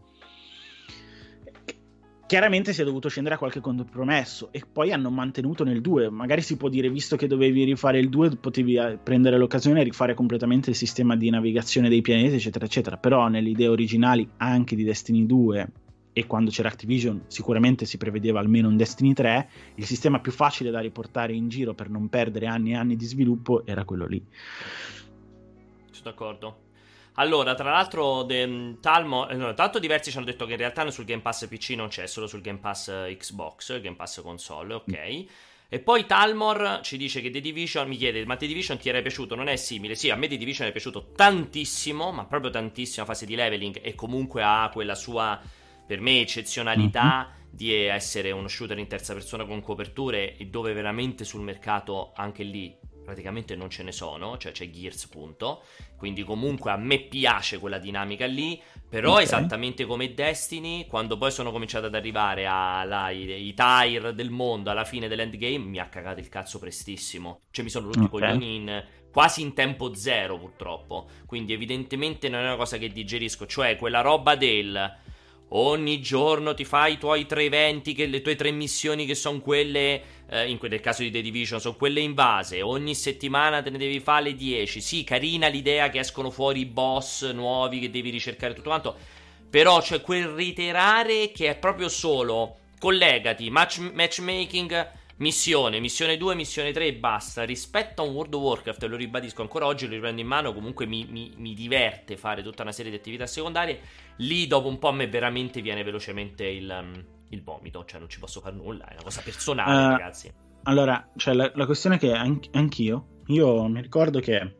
chiaramente 2.27 2.73
si 2.73 2.81
è 2.81 2.85
dovuto 2.85 3.09
scendere 3.09 3.35
a 3.35 3.37
qualche 3.37 3.61
compromesso 3.61 4.49
e 4.51 4.63
poi 4.69 4.91
hanno 4.91 5.09
mantenuto 5.09 5.63
nel 5.63 5.81
2. 5.81 6.09
Magari 6.09 6.41
si 6.41 6.57
può 6.57 6.67
dire, 6.67 6.89
visto 6.89 7.15
che 7.15 7.27
dovevi 7.27 7.63
rifare 7.63 7.99
il 7.99 8.09
2, 8.09 8.37
potevi 8.37 8.75
eh, 8.75 8.99
prendere 9.01 9.37
l'occasione 9.37 9.81
e 9.81 9.83
rifare 9.83 10.13
completamente 10.13 10.69
il 10.69 10.75
sistema 10.75 11.15
di 11.15 11.29
navigazione 11.29 11.89
dei 11.89 12.01
pianeti, 12.01 12.35
eccetera, 12.35 12.65
eccetera. 12.65 12.97
Però 12.97 13.27
nelle 13.27 13.49
idee 13.49 13.67
originali 13.67 14.27
anche 14.37 14.75
di 14.75 14.83
Destiny 14.83 15.25
2 15.25 15.69
e 16.13 16.27
quando 16.27 16.51
c'era 16.51 16.67
Activision 16.67 17.23
sicuramente 17.27 17.85
si 17.85 17.97
prevedeva 17.97 18.39
almeno 18.39 18.67
un 18.67 18.77
Destiny 18.77 19.13
3, 19.13 19.49
il 19.75 19.85
sistema 19.85 20.19
più 20.19 20.31
facile 20.31 20.69
da 20.69 20.79
riportare 20.79 21.33
in 21.33 21.47
giro 21.49 21.73
per 21.73 21.89
non 21.89 22.09
perdere 22.09 22.47
anni 22.47 22.71
e 22.71 22.75
anni 22.75 22.95
di 22.95 23.05
sviluppo 23.05 23.65
era 23.65 23.85
quello 23.85 24.05
lì. 24.07 24.23
Sono 25.91 26.03
d'accordo. 26.03 26.69
Allora, 27.15 27.53
tra 27.55 27.69
l'altro, 27.69 28.23
de, 28.23 28.77
Talmo, 28.79 29.27
eh, 29.27 29.35
no, 29.35 29.53
tanto 29.53 29.79
diversi 29.79 30.11
ci 30.11 30.17
hanno 30.17 30.25
detto 30.25 30.45
che 30.45 30.53
in 30.53 30.57
realtà 30.57 30.89
sul 30.91 31.05
Game 31.05 31.21
Pass 31.21 31.47
PC 31.47 31.71
non 31.71 31.89
c'è, 31.89 32.07
solo 32.07 32.25
sul 32.25 32.41
Game 32.41 32.59
Pass 32.59 32.87
eh, 32.87 33.15
Xbox, 33.17 33.81
Game 33.81 33.95
Pass 33.95 34.21
console, 34.21 34.73
ok. 34.75 35.09
Mm. 35.09 35.21
E 35.73 35.79
poi 35.79 36.05
Talmor 36.05 36.79
ci 36.83 36.97
dice 36.97 37.21
che 37.21 37.29
The 37.29 37.39
Division 37.39 37.87
mi 37.87 37.95
chiede: 37.95 38.25
Ma 38.25 38.35
The 38.35 38.47
Division 38.47 38.77
ti 38.77 38.89
era 38.89 39.01
piaciuto? 39.01 39.35
Non 39.35 39.47
è 39.47 39.55
simile? 39.55 39.95
Sì, 39.95 40.09
a 40.09 40.15
me 40.15 40.27
The 40.27 40.35
Division 40.35 40.67
è 40.67 40.71
piaciuto 40.71 41.11
tantissimo, 41.15 42.11
ma 42.11 42.25
proprio 42.25 42.51
tantissimo. 42.51 43.05
Fase 43.05 43.25
di 43.25 43.35
leveling 43.35 43.79
e 43.81 43.95
comunque 43.95 44.43
ha 44.43 44.69
quella 44.71 44.95
sua 44.95 45.39
per 45.91 45.99
me 45.99 46.21
eccezionalità 46.21 47.27
mm-hmm. 47.27 47.47
di 47.51 47.73
essere 47.73 48.31
uno 48.31 48.47
shooter 48.47 48.77
in 48.77 48.87
terza 48.87 49.11
persona 49.11 49.43
con 49.43 49.59
coperture 49.59 50.37
e 50.37 50.45
dove 50.45 50.71
veramente 50.71 51.25
sul 51.25 51.41
mercato 51.41 52.13
anche 52.15 52.43
lì 52.43 52.73
praticamente 53.03 53.57
non 53.57 53.69
ce 53.69 53.83
ne 53.83 53.91
sono, 53.91 54.37
cioè 54.37 54.53
c'è 54.53 54.69
Gears 54.69 55.07
punto, 55.07 55.63
quindi 55.97 56.23
comunque 56.23 56.71
a 56.71 56.77
me 56.77 56.99
piace 56.99 57.59
quella 57.59 57.77
dinamica 57.77 58.25
lì, 58.25 58.61
però 58.87 59.13
okay. 59.13 59.23
esattamente 59.23 59.85
come 59.85 60.13
Destiny, 60.13 60.85
quando 60.87 61.17
poi 61.17 61.29
sono 61.29 61.51
cominciato 61.51 61.87
ad 61.87 61.95
arrivare 61.95 62.47
ai 62.47 63.47
i 63.47 63.53
tire 63.53 64.13
del 64.13 64.29
mondo 64.29 64.69
alla 64.69 64.85
fine 64.85 65.09
dell'endgame, 65.09 65.57
mi 65.57 65.79
ha 65.79 65.89
cagato 65.89 66.21
il 66.21 66.29
cazzo 66.29 66.57
prestissimo, 66.57 67.41
cioè 67.51 67.65
mi 67.65 67.71
sono 67.71 67.87
rotti 67.87 67.99
i 67.99 68.03
okay. 68.03 68.19
coglioni 68.19 68.55
in, 68.55 68.85
quasi 69.11 69.41
in 69.41 69.53
tempo 69.53 69.93
zero 69.93 70.37
purtroppo, 70.37 71.09
quindi 71.25 71.51
evidentemente 71.51 72.29
non 72.29 72.39
è 72.39 72.45
una 72.45 72.55
cosa 72.55 72.77
che 72.77 72.87
digerisco, 72.87 73.45
cioè 73.45 73.75
quella 73.75 73.99
roba 73.99 74.35
del 74.35 75.09
ogni 75.53 76.01
giorno 76.01 76.53
ti 76.53 76.65
fai 76.65 76.93
i 76.93 76.97
tuoi 76.97 77.25
tre 77.25 77.43
eventi, 77.43 77.93
che, 77.93 78.05
le 78.05 78.21
tue 78.21 78.35
tre 78.35 78.51
missioni 78.51 79.05
che 79.05 79.15
sono 79.15 79.39
quelle, 79.39 80.01
eh, 80.29 80.49
in 80.49 80.57
quel 80.57 80.79
caso 80.79 81.01
di 81.01 81.11
The 81.11 81.21
Division, 81.21 81.59
sono 81.59 81.75
quelle 81.75 81.99
invase, 81.99 82.61
ogni 82.61 82.95
settimana 82.95 83.61
te 83.61 83.69
ne 83.69 83.77
devi 83.77 83.99
fare 83.99 84.25
le 84.25 84.35
10. 84.35 84.81
Sì, 84.81 85.03
carina 85.03 85.47
l'idea 85.47 85.89
che 85.89 85.99
escono 85.99 86.29
fuori 86.29 86.61
i 86.61 86.65
boss 86.65 87.31
nuovi 87.31 87.79
che 87.79 87.89
devi 87.89 88.09
ricercare 88.09 88.53
tutto 88.53 88.69
quanto, 88.69 88.95
però 89.49 89.81
c'è 89.81 90.01
quel 90.01 90.27
reiterare 90.27 91.31
che 91.31 91.49
è 91.49 91.55
proprio 91.55 91.89
solo 91.89 92.57
collegati, 92.79 93.49
match, 93.49 93.77
matchmaking 93.93 94.99
Missione, 95.21 95.79
missione 95.79 96.17
2, 96.17 96.33
missione 96.33 96.71
3 96.71 96.87
e 96.87 96.93
basta. 96.95 97.43
Rispetto 97.43 98.01
a 98.01 98.05
un 98.05 98.13
World 98.15 98.33
of 98.33 98.41
Warcraft, 98.41 98.83
lo 98.85 98.95
ribadisco 98.95 99.43
ancora 99.43 99.67
oggi, 99.67 99.85
lo 99.85 99.93
riprendo 99.93 100.19
in 100.19 100.25
mano, 100.25 100.51
comunque 100.51 100.87
mi, 100.87 101.05
mi, 101.07 101.31
mi, 101.37 101.53
diverte 101.53 102.17
fare 102.17 102.41
tutta 102.41 102.63
una 102.63 102.71
serie 102.71 102.89
di 102.89 102.97
attività 102.97 103.27
secondarie. 103.27 103.81
Lì 104.17 104.47
dopo 104.47 104.67
un 104.67 104.79
po' 104.79 104.87
a 104.87 104.93
me 104.93 105.07
veramente 105.07 105.61
viene 105.61 105.83
velocemente 105.83 106.47
il, 106.47 106.67
um, 106.67 107.05
il 107.29 107.43
vomito, 107.43 107.85
cioè 107.85 107.99
non 107.99 108.09
ci 108.09 108.17
posso 108.17 108.41
fare 108.41 108.55
nulla, 108.55 108.87
è 108.87 108.93
una 108.93 109.03
cosa 109.03 109.21
personale 109.21 109.85
uh, 109.85 109.89
ragazzi. 109.91 110.33
Allora, 110.63 111.07
cioè, 111.15 111.35
la, 111.35 111.51
la, 111.53 111.65
questione 111.67 111.97
è 111.97 111.99
che 111.99 112.13
anch- 112.13 112.49
anch'io, 112.53 113.19
io 113.27 113.67
mi 113.67 113.79
ricordo 113.79 114.19
che 114.19 114.55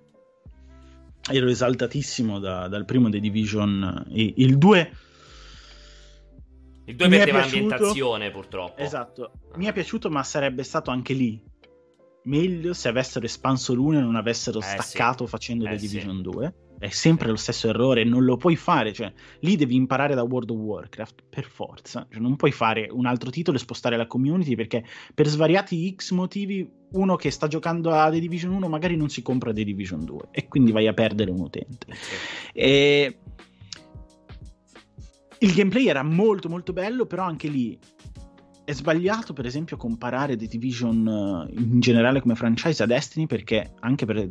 ero 1.27 1.49
esaltatissimo 1.49 2.37
da, 2.37 2.67
dal 2.67 2.85
primo 2.85 3.09
The 3.09 3.19
Division, 3.19 4.05
il 4.11 4.59
2 4.59 4.91
il 6.91 6.97
2 6.97 7.09
perdeva 7.09 7.39
l'ambientazione, 7.39 8.31
purtroppo. 8.31 8.81
Esatto. 8.81 9.31
Mi 9.55 9.65
è 9.65 9.73
piaciuto, 9.73 10.09
ma 10.09 10.23
sarebbe 10.23 10.63
stato 10.63 10.91
anche 10.91 11.13
lì 11.13 11.41
meglio 12.23 12.73
se 12.73 12.87
avessero 12.87 13.25
espanso 13.25 13.73
l'uno 13.73 13.97
e 13.97 14.01
non 14.01 14.15
avessero 14.15 14.59
eh, 14.59 14.63
staccato 14.63 15.25
sì. 15.25 15.29
facendo 15.31 15.65
eh, 15.65 15.71
The 15.71 15.77
Division 15.77 16.17
sì. 16.17 16.21
2. 16.21 16.55
È 16.79 16.89
sempre 16.89 17.25
sì. 17.25 17.31
lo 17.31 17.37
stesso 17.37 17.69
errore, 17.69 18.03
non 18.03 18.23
lo 18.25 18.37
puoi 18.37 18.55
fare. 18.55 18.91
Cioè, 18.91 19.11
lì 19.41 19.55
devi 19.55 19.75
imparare 19.75 20.15
da 20.15 20.23
World 20.23 20.49
of 20.49 20.57
Warcraft 20.57 21.23
per 21.29 21.45
forza. 21.45 22.07
Cioè, 22.09 22.19
non 22.19 22.35
puoi 22.35 22.51
fare 22.51 22.87
un 22.91 23.05
altro 23.05 23.29
titolo 23.29 23.57
e 23.57 23.59
spostare 23.59 23.97
la 23.97 24.07
community 24.07 24.55
perché 24.55 24.83
per 25.13 25.27
svariati 25.27 25.93
X 25.95 26.11
motivi 26.11 26.67
uno 26.93 27.15
che 27.15 27.31
sta 27.31 27.47
giocando 27.47 27.91
a 27.91 28.09
The 28.09 28.19
Division 28.19 28.51
1 28.51 28.67
magari 28.67 28.97
non 28.97 29.09
si 29.09 29.21
compra 29.21 29.53
The 29.53 29.63
Division 29.63 30.03
2 30.03 30.19
e 30.31 30.47
quindi 30.47 30.71
vai 30.71 30.87
a 30.87 30.93
perdere 30.93 31.31
un 31.31 31.39
utente. 31.39 31.85
E 32.51 33.19
il 35.43 35.53
gameplay 35.53 35.87
era 35.87 36.03
molto 36.03 36.49
molto 36.49 36.71
bello, 36.71 37.05
però 37.05 37.23
anche 37.23 37.47
lì 37.47 37.77
è 38.71 38.73
sbagliato, 38.73 39.33
per 39.33 39.45
esempio, 39.45 39.75
comparare 39.75 40.37
The 40.37 40.47
Division 40.47 41.05
eh, 41.49 41.59
in 41.59 41.81
generale 41.81 42.21
come 42.21 42.35
franchise 42.35 42.81
a 42.81 42.85
Destiny 42.85 43.27
perché, 43.27 43.73
anche 43.81 44.05
per, 44.05 44.17
eh, 44.17 44.29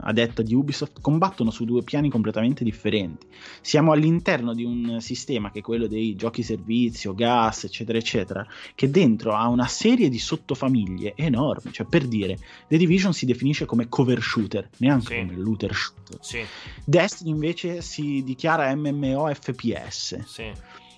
a 0.00 0.12
detta 0.12 0.42
di 0.42 0.54
Ubisoft, 0.54 1.00
combattono 1.00 1.50
su 1.50 1.64
due 1.64 1.82
piani 1.82 2.10
completamente 2.10 2.62
differenti. 2.62 3.26
Siamo 3.62 3.92
all'interno 3.92 4.52
di 4.52 4.64
un 4.64 5.00
sistema 5.00 5.50
che 5.50 5.60
è 5.60 5.62
quello 5.62 5.86
dei 5.86 6.14
giochi 6.14 6.42
servizio, 6.42 7.14
gas, 7.14 7.64
eccetera, 7.64 7.96
eccetera, 7.96 8.46
che 8.74 8.90
dentro 8.90 9.34
ha 9.34 9.48
una 9.48 9.66
serie 9.66 10.10
di 10.10 10.18
sottofamiglie 10.18 11.14
enormi. 11.16 11.72
Cioè, 11.72 11.86
per 11.86 12.06
dire, 12.06 12.36
The 12.68 12.76
Division 12.76 13.14
si 13.14 13.24
definisce 13.24 13.64
come 13.64 13.88
cover 13.88 14.20
shooter, 14.20 14.68
neanche 14.76 15.14
sì. 15.14 15.26
come 15.26 15.40
looter 15.40 15.74
shooter. 15.74 16.18
Sì. 16.20 16.40
Destiny 16.84 17.30
invece 17.30 17.80
si 17.80 18.22
dichiara 18.22 18.74
MMO 18.74 19.32
FPS. 19.32 20.22
Sì. 20.26 20.52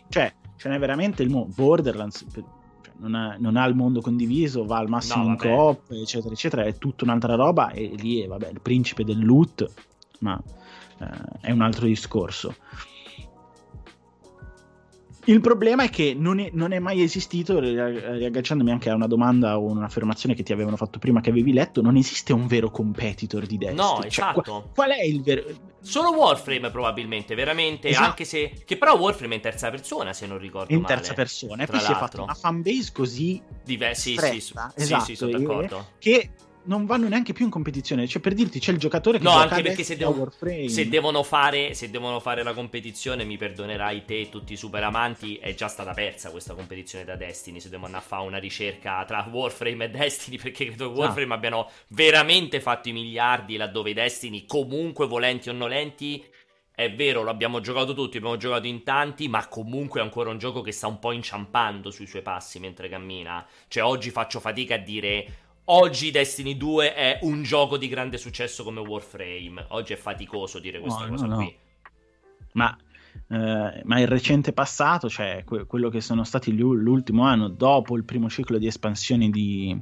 Cioè, 0.08 0.34
ce 0.56 0.68
n'è 0.68 0.78
veramente 0.80 1.22
il 1.22 1.30
mondo. 1.30 1.52
Borderlands 1.54 2.24
non 2.98 3.14
ha, 3.14 3.36
non 3.38 3.56
ha, 3.56 3.64
il 3.66 3.74
mondo 3.74 4.00
condiviso, 4.00 4.64
va 4.64 4.78
al 4.78 4.88
massimo 4.88 5.24
no, 5.24 5.30
in 5.30 5.36
coop, 5.36 5.90
eccetera, 5.90 6.32
eccetera, 6.32 6.62
è 6.64 6.76
tutta 6.78 7.04
un'altra 7.04 7.34
roba 7.34 7.70
e 7.70 7.94
lì 7.96 8.20
è 8.20 8.26
vabbè, 8.26 8.48
il 8.48 8.60
principe 8.60 9.04
del 9.04 9.24
loot, 9.24 9.70
ma 10.20 10.40
eh, 10.98 11.06
è 11.40 11.50
un 11.50 11.62
altro 11.62 11.86
discorso. 11.86 12.54
Il 15.26 15.40
problema 15.40 15.84
è 15.84 15.88
che 15.88 16.14
non 16.16 16.40
è, 16.40 16.50
non 16.52 16.72
è, 16.72 16.80
mai 16.80 17.00
esistito, 17.00 17.60
riagganciandomi 17.60 18.72
anche 18.72 18.90
a 18.90 18.94
una 18.94 19.06
domanda 19.06 19.56
o 19.58 19.70
un'affermazione 19.70 20.34
che 20.34 20.42
ti 20.42 20.52
avevano 20.52 20.76
fatto 20.76 20.98
prima 20.98 21.20
che 21.20 21.30
avevi 21.30 21.52
letto, 21.52 21.80
non 21.80 21.96
esiste 21.96 22.32
un 22.32 22.48
vero 22.48 22.70
competitor 22.70 23.46
di 23.46 23.56
Destiny. 23.56 23.80
No, 23.80 23.96
cioè, 23.98 24.06
esatto. 24.06 24.42
Qual, 24.42 24.62
qual, 24.74 24.90
è 24.90 25.02
il 25.02 25.22
vero... 25.22 25.44
Solo 25.80 26.12
Warframe 26.16 26.70
probabilmente, 26.70 27.36
veramente, 27.36 27.88
esatto. 27.88 28.04
anche 28.04 28.24
se... 28.24 28.62
Che 28.64 28.76
però 28.76 28.96
Warframe 28.98 29.34
è 29.34 29.36
in 29.36 29.42
terza 29.42 29.70
persona, 29.70 30.12
se 30.12 30.26
non 30.26 30.38
ricordo 30.38 30.72
in 30.72 30.80
male. 30.80 30.92
In 30.92 30.98
terza 30.98 31.14
persona, 31.14 31.62
e 31.62 31.66
poi 31.66 31.80
si 31.80 31.92
è 31.92 31.94
fatto 31.94 32.22
una 32.22 32.34
fanbase 32.34 32.90
così... 32.92 33.40
Diversi, 33.64 34.16
sì, 34.16 34.40
sì, 34.40 34.54
esatto, 34.74 35.04
sì, 35.04 35.14
sono 35.14 35.38
d'accordo. 35.38 35.86
Che 35.98 36.30
non 36.64 36.86
vanno 36.86 37.08
neanche 37.08 37.32
più 37.32 37.44
in 37.44 37.50
competizione. 37.50 38.06
Cioè, 38.06 38.20
per 38.20 38.34
dirti, 38.34 38.60
c'è 38.60 38.72
il 38.72 38.78
giocatore 38.78 39.18
che 39.18 39.24
no, 39.24 39.30
anche 39.30 39.62
perché 39.62 39.82
se, 39.82 39.96
devo, 39.96 40.30
se, 40.66 40.88
devono 40.88 41.22
fare, 41.22 41.74
se 41.74 41.90
devono 41.90 42.20
fare 42.20 42.42
la 42.42 42.52
competizione, 42.52 43.24
mi 43.24 43.36
perdonerai 43.36 44.04
te 44.04 44.20
e 44.20 44.28
tutti 44.28 44.52
i 44.52 44.56
super 44.56 44.82
amanti. 44.84 45.36
È 45.36 45.54
già 45.54 45.68
stata 45.68 45.92
persa 45.92 46.30
questa 46.30 46.54
competizione 46.54 47.04
da 47.04 47.16
Destiny. 47.16 47.60
Se 47.60 47.68
devono 47.68 47.86
andare 47.86 48.04
a 48.04 48.06
fare 48.06 48.26
una 48.26 48.38
ricerca 48.38 49.04
tra 49.04 49.26
Warframe 49.30 49.84
e 49.84 49.90
Destiny, 49.90 50.38
perché 50.38 50.66
credo 50.66 50.92
che 50.92 50.98
Warframe 50.98 51.26
no. 51.26 51.34
abbiano 51.34 51.70
veramente 51.88 52.60
fatto 52.60 52.88
i 52.88 52.92
miliardi, 52.92 53.56
laddove 53.56 53.92
Destiny, 53.92 54.44
comunque 54.46 55.06
volenti 55.06 55.48
o 55.48 55.52
nolenti. 55.52 56.24
È 56.74 56.90
vero, 56.90 57.22
lo 57.22 57.30
abbiamo 57.30 57.60
giocato 57.60 57.92
tutti, 57.92 58.16
abbiamo 58.16 58.38
giocato 58.38 58.66
in 58.66 58.82
tanti, 58.82 59.28
ma 59.28 59.46
comunque 59.46 60.00
è 60.00 60.02
ancora 60.02 60.30
un 60.30 60.38
gioco 60.38 60.62
che 60.62 60.72
sta 60.72 60.86
un 60.86 60.98
po' 60.98 61.12
inciampando 61.12 61.90
sui 61.90 62.06
suoi 62.06 62.22
passi 62.22 62.58
mentre 62.60 62.88
cammina. 62.88 63.46
Cioè, 63.68 63.82
oggi 63.82 64.10
faccio 64.10 64.40
fatica 64.40 64.76
a 64.76 64.78
dire 64.78 65.50
Oggi 65.66 66.10
Destiny 66.10 66.56
2 66.56 66.94
è 66.94 67.18
un 67.22 67.42
gioco 67.44 67.76
di 67.76 67.86
grande 67.86 68.18
successo 68.18 68.64
come 68.64 68.80
Warframe. 68.80 69.66
Oggi 69.68 69.92
è 69.92 69.96
faticoso 69.96 70.58
dire 70.58 70.80
questa 70.80 71.04
no, 71.04 71.10
cosa 71.10 71.26
no, 71.26 71.36
qui. 71.36 71.56
Ma, 72.54 72.76
eh, 73.28 73.82
ma, 73.84 74.00
il 74.00 74.08
recente 74.08 74.52
passato, 74.52 75.08
cioè 75.08 75.44
que- 75.44 75.64
quello 75.66 75.88
che 75.88 76.00
sono 76.00 76.24
stati 76.24 76.52
l'ultimo 76.56 77.24
anno 77.24 77.48
dopo 77.48 77.96
il 77.96 78.04
primo 78.04 78.28
ciclo 78.28 78.58
di 78.58 78.66
espansioni 78.66 79.30
di, 79.30 79.78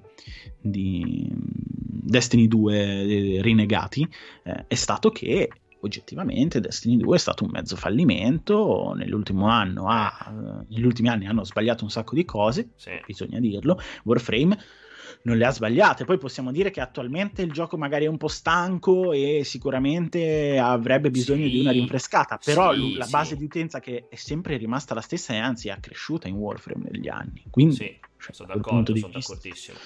di 0.61 1.27
Destiny 1.33 2.47
2 2.47 2.77
eh, 2.77 3.39
rinegati, 3.41 4.07
eh, 4.45 4.67
è 4.67 4.75
stato 4.75 5.09
che 5.11 5.49
oggettivamente 5.81 6.61
Destiny 6.61 6.99
2 6.99 7.17
è 7.17 7.19
stato 7.19 7.45
un 7.45 7.51
mezzo 7.53 7.75
fallimento. 7.75 8.93
Nell'ultimo 8.95 9.49
anno 9.49 9.87
ha, 9.89 10.65
negli 10.69 10.85
ultimi 10.85 11.09
anni 11.09 11.27
hanno 11.27 11.45
sbagliato 11.45 11.85
un 11.85 11.91
sacco 11.91 12.15
di 12.15 12.27
cose, 12.27 12.73
sì. 12.77 12.91
bisogna 13.07 13.41
dirlo. 13.41 13.81
Warframe 14.05 14.59
non 15.23 15.37
le 15.37 15.47
ha 15.47 15.51
sbagliate. 15.51 16.05
Poi 16.05 16.19
possiamo 16.19 16.53
dire 16.53 16.71
che 16.71 16.81
attualmente 16.81 17.43
il 17.43 17.53
gioco 17.53 17.77
magari 17.77 18.05
è 18.05 18.09
un 18.09 18.17
po' 18.17 18.29
stanco 18.29 19.13
e 19.13 19.43
sicuramente 19.45 20.59
avrebbe 20.59 21.11
bisogno 21.11 21.45
sì, 21.45 21.51
di 21.51 21.61
una 21.61 21.73
rinfrescata, 21.73 22.39
però 22.43 22.73
sì, 22.73 22.95
la 22.95 23.07
base 23.07 23.31
sì. 23.31 23.37
di 23.37 23.45
utenza 23.45 23.81
che 23.81 24.07
è 24.09 24.17
sempre 24.17 24.57
rimasta 24.57 24.95
la 24.95 25.01
stessa 25.01 25.33
e 25.33 25.39
anzi 25.39 25.69
è 25.69 25.79
cresciuta 25.81 26.29
in 26.29 26.35
Warframe 26.35 26.89
negli 26.91 27.09
anni. 27.09 27.45
Quindi, 27.51 27.75
sì, 27.75 27.99
cioè, 28.19 28.33
sono 28.33 28.55
d'accordo, 28.55 28.97
sono 28.97 29.13
d'accordissimo. 29.13 29.79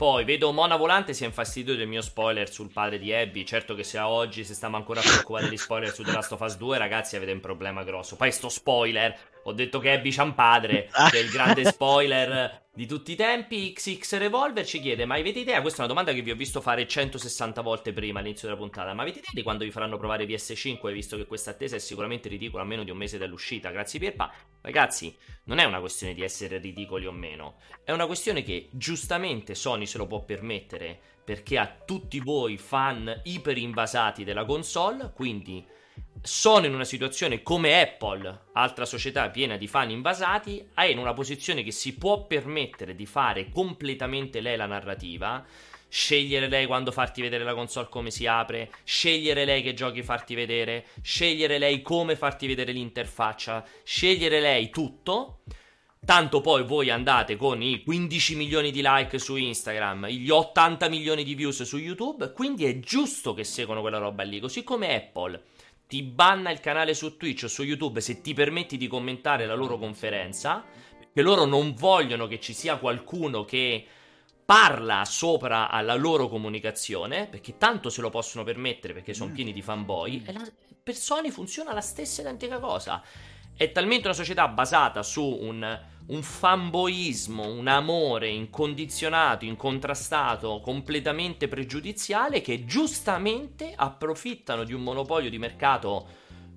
Poi 0.00 0.24
vedo 0.24 0.50
Mona 0.52 0.76
Volante 0.76 1.12
si 1.12 1.24
è 1.24 1.26
infastidito 1.26 1.74
del 1.74 1.86
mio 1.86 2.00
spoiler 2.00 2.50
sul 2.50 2.70
padre 2.72 2.98
di 2.98 3.12
Abby. 3.12 3.44
Certo 3.44 3.74
che 3.74 3.84
se 3.84 3.98
a 3.98 4.08
oggi 4.08 4.44
se 4.44 4.54
stiamo 4.54 4.76
ancora 4.76 5.00
a 5.00 5.02
preoccupare 5.02 5.44
degli 5.44 5.58
spoiler 5.58 5.92
su 5.92 6.02
The 6.02 6.12
Last 6.12 6.32
of 6.32 6.40
Us 6.40 6.56
2, 6.56 6.78
ragazzi, 6.78 7.16
avete 7.16 7.32
un 7.32 7.40
problema 7.40 7.84
grosso. 7.84 8.16
Poi 8.16 8.32
sto 8.32 8.48
spoiler, 8.48 9.14
ho 9.44 9.52
detto 9.52 9.78
che 9.78 9.92
Abby 9.92 10.10
c'ha 10.10 10.22
un 10.22 10.34
padre, 10.34 10.88
che 11.10 11.18
è 11.18 11.22
il 11.22 11.30
grande 11.30 11.64
spoiler 11.70 12.68
di 12.72 12.86
tutti 12.86 13.12
i 13.12 13.16
tempi. 13.16 13.72
XX 13.72 14.18
Revolver 14.18 14.64
ci 14.64 14.80
chiede: 14.80 15.04
Ma 15.04 15.16
avete 15.16 15.38
idea? 15.38 15.60
Questa 15.60 15.78
è 15.78 15.84
una 15.84 15.94
domanda 15.94 16.12
che 16.12 16.22
vi 16.22 16.30
ho 16.30 16.36
visto 16.36 16.60
fare 16.60 16.86
160 16.86 17.60
volte 17.62 17.92
prima 17.92 18.20
all'inizio 18.20 18.48
della 18.48 18.60
puntata. 18.60 18.92
Ma 18.94 19.02
avete 19.02 19.18
idea 19.18 19.30
di 19.32 19.42
quando 19.42 19.64
vi 19.64 19.70
faranno 19.70 19.96
provare 19.98 20.26
PS5? 20.26 20.92
Visto 20.92 21.16
che 21.16 21.26
questa 21.26 21.50
attesa 21.50 21.76
è 21.76 21.78
sicuramente 21.78 22.28
ridicola 22.28 22.62
a 22.62 22.66
meno 22.66 22.84
di 22.84 22.90
un 22.90 22.96
mese 22.96 23.18
dall'uscita. 23.18 23.70
Grazie, 23.70 23.98
Pierpa. 23.98 24.32
Ragazzi, 24.60 25.16
non 25.44 25.58
è 25.58 25.64
una 25.64 25.80
questione 25.80 26.14
di 26.14 26.22
essere 26.22 26.58
ridicoli 26.58 27.06
o 27.06 27.12
meno, 27.12 27.56
è 27.82 27.92
una 27.92 28.06
questione 28.06 28.42
che 28.42 28.68
giustamente 28.72 29.54
Sony 29.54 29.86
se 29.86 29.98
lo 29.98 30.06
può 30.06 30.22
permettere 30.24 30.98
perché 31.24 31.58
ha 31.58 31.76
tutti 31.84 32.18
voi 32.18 32.56
fan 32.56 33.20
iper 33.24 33.56
invasati 33.56 34.24
della 34.24 34.44
console. 34.44 35.12
Quindi 35.14 35.64
sono 36.22 36.66
in 36.66 36.74
una 36.74 36.84
situazione 36.84 37.42
come 37.42 37.80
Apple, 37.80 38.46
altra 38.52 38.84
società 38.84 39.30
piena 39.30 39.56
di 39.56 39.66
fan 39.66 39.90
invasati, 39.90 40.68
è 40.74 40.84
in 40.84 40.98
una 40.98 41.14
posizione 41.14 41.62
che 41.62 41.70
si 41.70 41.96
può 41.96 42.26
permettere 42.26 42.94
di 42.94 43.06
fare 43.06 43.48
completamente 43.48 44.40
lei 44.40 44.56
la 44.56 44.66
narrativa, 44.66 45.44
scegliere 45.88 46.48
lei 46.48 46.66
quando 46.66 46.92
farti 46.92 47.22
vedere 47.22 47.42
la 47.42 47.54
console 47.54 47.88
come 47.88 48.10
si 48.10 48.26
apre, 48.26 48.70
scegliere 48.84 49.46
lei 49.46 49.62
che 49.62 49.72
giochi 49.72 50.02
farti 50.02 50.34
vedere, 50.34 50.86
scegliere 51.00 51.58
lei 51.58 51.80
come 51.80 52.16
farti 52.16 52.46
vedere 52.46 52.72
l'interfaccia, 52.72 53.64
scegliere 53.82 54.40
lei 54.40 54.68
tutto. 54.68 55.40
Tanto 56.02 56.40
poi 56.40 56.64
voi 56.64 56.88
andate 56.88 57.36
con 57.36 57.60
i 57.60 57.82
15 57.82 58.34
milioni 58.34 58.70
di 58.70 58.80
like 58.82 59.18
su 59.18 59.36
Instagram, 59.36 60.06
gli 60.06 60.30
80 60.30 60.88
milioni 60.88 61.24
di 61.24 61.34
views 61.34 61.62
su 61.62 61.76
YouTube, 61.76 62.32
quindi 62.32 62.64
è 62.64 62.78
giusto 62.78 63.34
che 63.34 63.44
seguano 63.44 63.82
quella 63.82 63.98
roba 63.98 64.22
lì, 64.22 64.40
così 64.40 64.64
come 64.64 64.94
Apple 64.94 65.42
ti 65.90 66.04
banna 66.04 66.52
il 66.52 66.60
canale 66.60 66.94
su 66.94 67.16
Twitch 67.16 67.42
o 67.42 67.48
su 67.48 67.64
YouTube 67.64 68.00
se 68.00 68.20
ti 68.20 68.32
permetti 68.32 68.76
di 68.76 68.86
commentare 68.86 69.44
la 69.44 69.54
loro 69.54 69.76
conferenza, 69.76 70.64
perché 70.96 71.20
loro 71.20 71.46
non 71.46 71.74
vogliono 71.74 72.28
che 72.28 72.38
ci 72.38 72.52
sia 72.52 72.76
qualcuno 72.76 73.44
che 73.44 73.84
parla 74.44 75.04
sopra 75.04 75.68
alla 75.68 75.96
loro 75.96 76.28
comunicazione, 76.28 77.26
perché 77.26 77.58
tanto 77.58 77.90
se 77.90 78.02
lo 78.02 78.08
possono 78.08 78.44
permettere 78.44 78.92
perché 78.92 79.12
sono 79.14 79.30
mm. 79.30 79.34
pieni 79.34 79.52
di 79.52 79.62
fanboy, 79.62 80.22
e 80.26 80.32
la, 80.32 80.48
per 80.80 80.94
Sony 80.94 81.30
funziona 81.30 81.72
la 81.72 81.80
stessa 81.80 82.20
identica 82.20 82.60
cosa. 82.60 83.02
È 83.56 83.72
talmente 83.72 84.06
una 84.06 84.14
società 84.16 84.46
basata 84.46 85.02
su 85.02 85.24
un 85.24 85.80
un 86.10 86.22
fanboismo, 86.22 87.46
un 87.46 87.68
amore 87.68 88.28
incondizionato, 88.28 89.44
incontrastato, 89.44 90.60
completamente 90.60 91.46
pregiudiziale 91.46 92.40
che 92.40 92.64
giustamente 92.64 93.72
approfittano 93.74 94.64
di 94.64 94.72
un 94.72 94.82
monopolio 94.82 95.30
di 95.30 95.38
mercato 95.38 96.06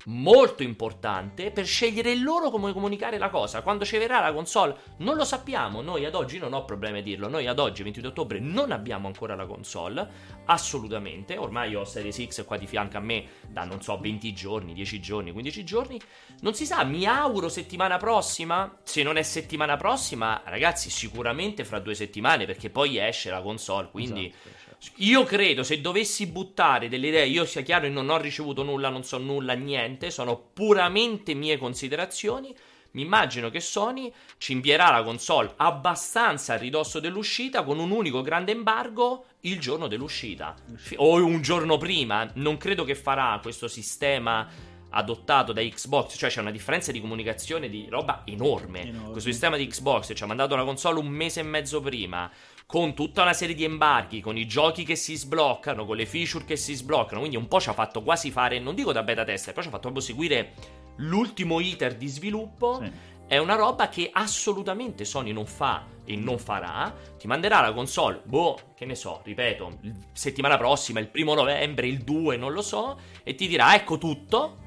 molto 0.05 0.63
importante 0.63 1.51
per 1.51 1.65
scegliere 1.65 2.15
loro 2.15 2.49
come 2.49 2.73
comunicare 2.73 3.17
la 3.17 3.29
cosa. 3.29 3.61
Quando 3.61 3.85
ci 3.85 3.97
verrà 3.97 4.19
la 4.19 4.33
console 4.33 4.75
non 4.97 5.15
lo 5.15 5.23
sappiamo, 5.23 5.81
noi 5.81 6.05
ad 6.05 6.15
oggi 6.15 6.37
non 6.37 6.53
ho 6.53 6.65
problemi 6.65 6.99
a 6.99 7.01
dirlo, 7.01 7.29
noi 7.29 7.47
ad 7.47 7.59
oggi 7.59 7.83
22 7.83 8.09
ottobre 8.09 8.39
non 8.39 8.71
abbiamo 8.71 9.07
ancora 9.07 9.35
la 9.35 9.45
console, 9.45 10.07
assolutamente, 10.45 11.37
ormai 11.37 11.75
ho 11.75 11.85
Series 11.85 12.25
X 12.27 12.45
qua 12.45 12.57
di 12.57 12.67
fianco 12.67 12.97
a 12.97 13.01
me 13.01 13.25
da 13.47 13.63
non 13.63 13.81
so 13.81 13.97
20 13.99 14.33
giorni, 14.33 14.73
10 14.73 14.99
giorni, 14.99 15.31
15 15.31 15.63
giorni, 15.63 15.99
non 16.41 16.53
si 16.53 16.65
sa, 16.65 16.83
mi 16.83 17.05
auguro 17.05 17.49
settimana 17.49 17.97
prossima, 17.97 18.79
se 18.83 19.03
non 19.03 19.17
è 19.17 19.23
settimana 19.23 19.77
prossima 19.77 20.41
ragazzi 20.45 20.89
sicuramente 20.89 21.63
fra 21.63 21.79
due 21.79 21.95
settimane 21.95 22.45
perché 22.45 22.69
poi 22.69 22.97
esce 22.97 23.29
la 23.29 23.41
console, 23.41 23.89
quindi... 23.91 24.27
Esatto 24.27 24.61
io 24.97 25.23
credo 25.23 25.63
se 25.63 25.81
dovessi 25.81 26.27
buttare 26.27 26.89
delle 26.89 27.07
idee, 27.07 27.27
io 27.27 27.45
sia 27.45 27.61
chiaro, 27.61 27.87
non 27.89 28.09
ho 28.09 28.17
ricevuto 28.17 28.63
nulla, 28.63 28.89
non 28.89 29.03
so 29.03 29.17
nulla, 29.17 29.53
niente, 29.53 30.11
sono 30.11 30.37
puramente 30.53 31.33
mie 31.33 31.57
considerazioni. 31.57 32.53
Mi 32.91 33.01
immagino 33.01 33.49
che 33.49 33.59
Sony 33.59 34.11
ci 34.37 34.51
invierà 34.51 34.91
la 34.91 35.01
console 35.01 35.53
abbastanza 35.57 36.53
a 36.53 36.57
ridosso 36.57 36.99
dell'uscita 36.99 37.63
con 37.63 37.79
un 37.79 37.89
unico 37.89 38.21
grande 38.21 38.51
embargo 38.51 39.25
il 39.41 39.59
giorno 39.59 39.87
dell'uscita 39.87 40.55
o 40.97 41.15
un 41.15 41.41
giorno 41.41 41.77
prima. 41.77 42.29
Non 42.35 42.57
credo 42.57 42.83
che 42.83 42.93
farà 42.93 43.39
questo 43.41 43.67
sistema 43.67 44.47
adottato 44.95 45.53
da 45.53 45.61
Xbox, 45.61 46.17
cioè 46.17 46.29
c'è 46.29 46.41
una 46.41 46.51
differenza 46.51 46.91
di 46.91 47.01
comunicazione 47.01 47.67
di 47.67 47.87
roba 47.89 48.21
enorme. 48.25 48.81
enorme. 48.81 49.11
Questo 49.11 49.31
sistema 49.31 49.57
di 49.57 49.65
Xbox 49.65 50.11
ci 50.13 50.21
ha 50.21 50.27
mandato 50.27 50.55
la 50.55 50.63
console 50.63 50.99
un 50.99 51.07
mese 51.07 51.39
e 51.39 51.43
mezzo 51.43 51.81
prima 51.81 52.29
con 52.65 52.93
tutta 52.93 53.21
una 53.21 53.33
serie 53.33 53.55
di 53.55 53.63
embarghi, 53.63 54.21
con 54.21 54.37
i 54.37 54.45
giochi 54.47 54.83
che 54.83 54.95
si 54.95 55.15
sbloccano, 55.15 55.85
con 55.85 55.95
le 55.95 56.05
feature 56.05 56.45
che 56.45 56.55
si 56.55 56.73
sbloccano, 56.73 57.19
quindi 57.19 57.37
un 57.37 57.47
po' 57.47 57.59
ci 57.59 57.69
ha 57.69 57.73
fatto 57.73 58.01
quasi 58.01 58.31
fare, 58.31 58.59
non 58.59 58.75
dico 58.75 58.91
da 58.91 59.03
beta 59.03 59.23
tester, 59.23 59.53
però 59.53 59.61
ci 59.61 59.67
ha 59.67 59.71
fatto 59.71 59.91
proprio 59.91 60.03
seguire 60.03 60.53
l'ultimo 60.97 61.59
iter 61.59 61.95
di 61.95 62.07
sviluppo. 62.07 62.79
Sì. 62.81 63.11
È 63.25 63.37
una 63.37 63.55
roba 63.55 63.89
che 63.89 64.09
assolutamente 64.11 65.05
Sony 65.05 65.31
non 65.31 65.45
fa 65.45 65.85
e 66.05 66.15
non 66.15 66.37
farà. 66.37 66.93
Ti 67.17 67.25
manderà 67.25 67.61
la 67.61 67.73
console, 67.73 68.21
boh, 68.23 68.73
che 68.75 68.85
ne 68.85 68.95
so, 68.95 69.21
ripeto, 69.23 69.79
settimana 70.11 70.57
prossima, 70.57 70.99
il 70.99 71.07
primo 71.07 71.33
novembre, 71.33 71.87
il 71.87 71.99
2, 71.99 72.37
non 72.37 72.51
lo 72.51 72.61
so, 72.61 72.99
e 73.23 73.33
ti 73.33 73.47
dirà 73.47 73.73
ecco 73.75 73.97
tutto. 73.97 74.57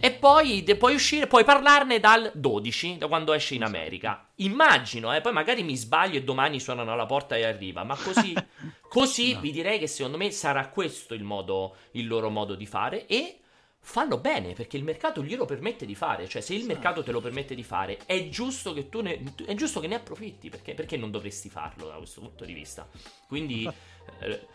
E 0.00 0.12
poi 0.12 0.62
de- 0.62 0.76
puoi 0.76 0.94
uscire, 0.94 1.26
puoi 1.26 1.42
parlarne 1.42 1.98
dal 1.98 2.30
12, 2.32 2.98
da 2.98 3.08
quando 3.08 3.32
esce 3.32 3.56
in 3.56 3.64
America. 3.64 4.28
Immagino, 4.36 5.12
eh, 5.12 5.20
poi 5.20 5.32
magari 5.32 5.64
mi 5.64 5.76
sbaglio 5.76 6.18
e 6.18 6.22
domani 6.22 6.60
suonano 6.60 6.92
alla 6.92 7.06
porta 7.06 7.36
e 7.36 7.44
arriva, 7.44 7.82
ma 7.82 7.96
così, 7.96 8.32
così 8.88 9.34
no. 9.34 9.40
vi 9.40 9.50
direi 9.50 9.80
che 9.80 9.88
secondo 9.88 10.16
me 10.16 10.30
sarà 10.30 10.68
questo 10.68 11.14
il, 11.14 11.24
modo, 11.24 11.74
il 11.92 12.06
loro 12.06 12.30
modo 12.30 12.54
di 12.54 12.64
fare 12.64 13.06
e 13.06 13.40
fanno 13.80 14.18
bene 14.18 14.52
perché 14.52 14.76
il 14.76 14.84
mercato 14.84 15.24
glielo 15.24 15.46
permette 15.46 15.84
di 15.84 15.96
fare. 15.96 16.28
Cioè, 16.28 16.42
se 16.42 16.54
il 16.54 16.64
mercato 16.64 17.02
te 17.02 17.10
lo 17.10 17.20
permette 17.20 17.56
di 17.56 17.64
fare, 17.64 17.98
è 18.06 18.28
giusto 18.28 18.72
che 18.72 18.88
tu 18.88 19.00
ne, 19.00 19.20
è 19.46 19.54
giusto 19.54 19.80
che 19.80 19.88
ne 19.88 19.96
approfitti. 19.96 20.48
Perché, 20.48 20.74
perché 20.74 20.96
non 20.96 21.10
dovresti 21.10 21.48
farlo 21.48 21.88
da 21.88 21.94
questo 21.94 22.20
punto 22.20 22.44
di 22.44 22.52
vista? 22.52 22.88
Quindi, 23.26 23.66
eh, 24.20 24.46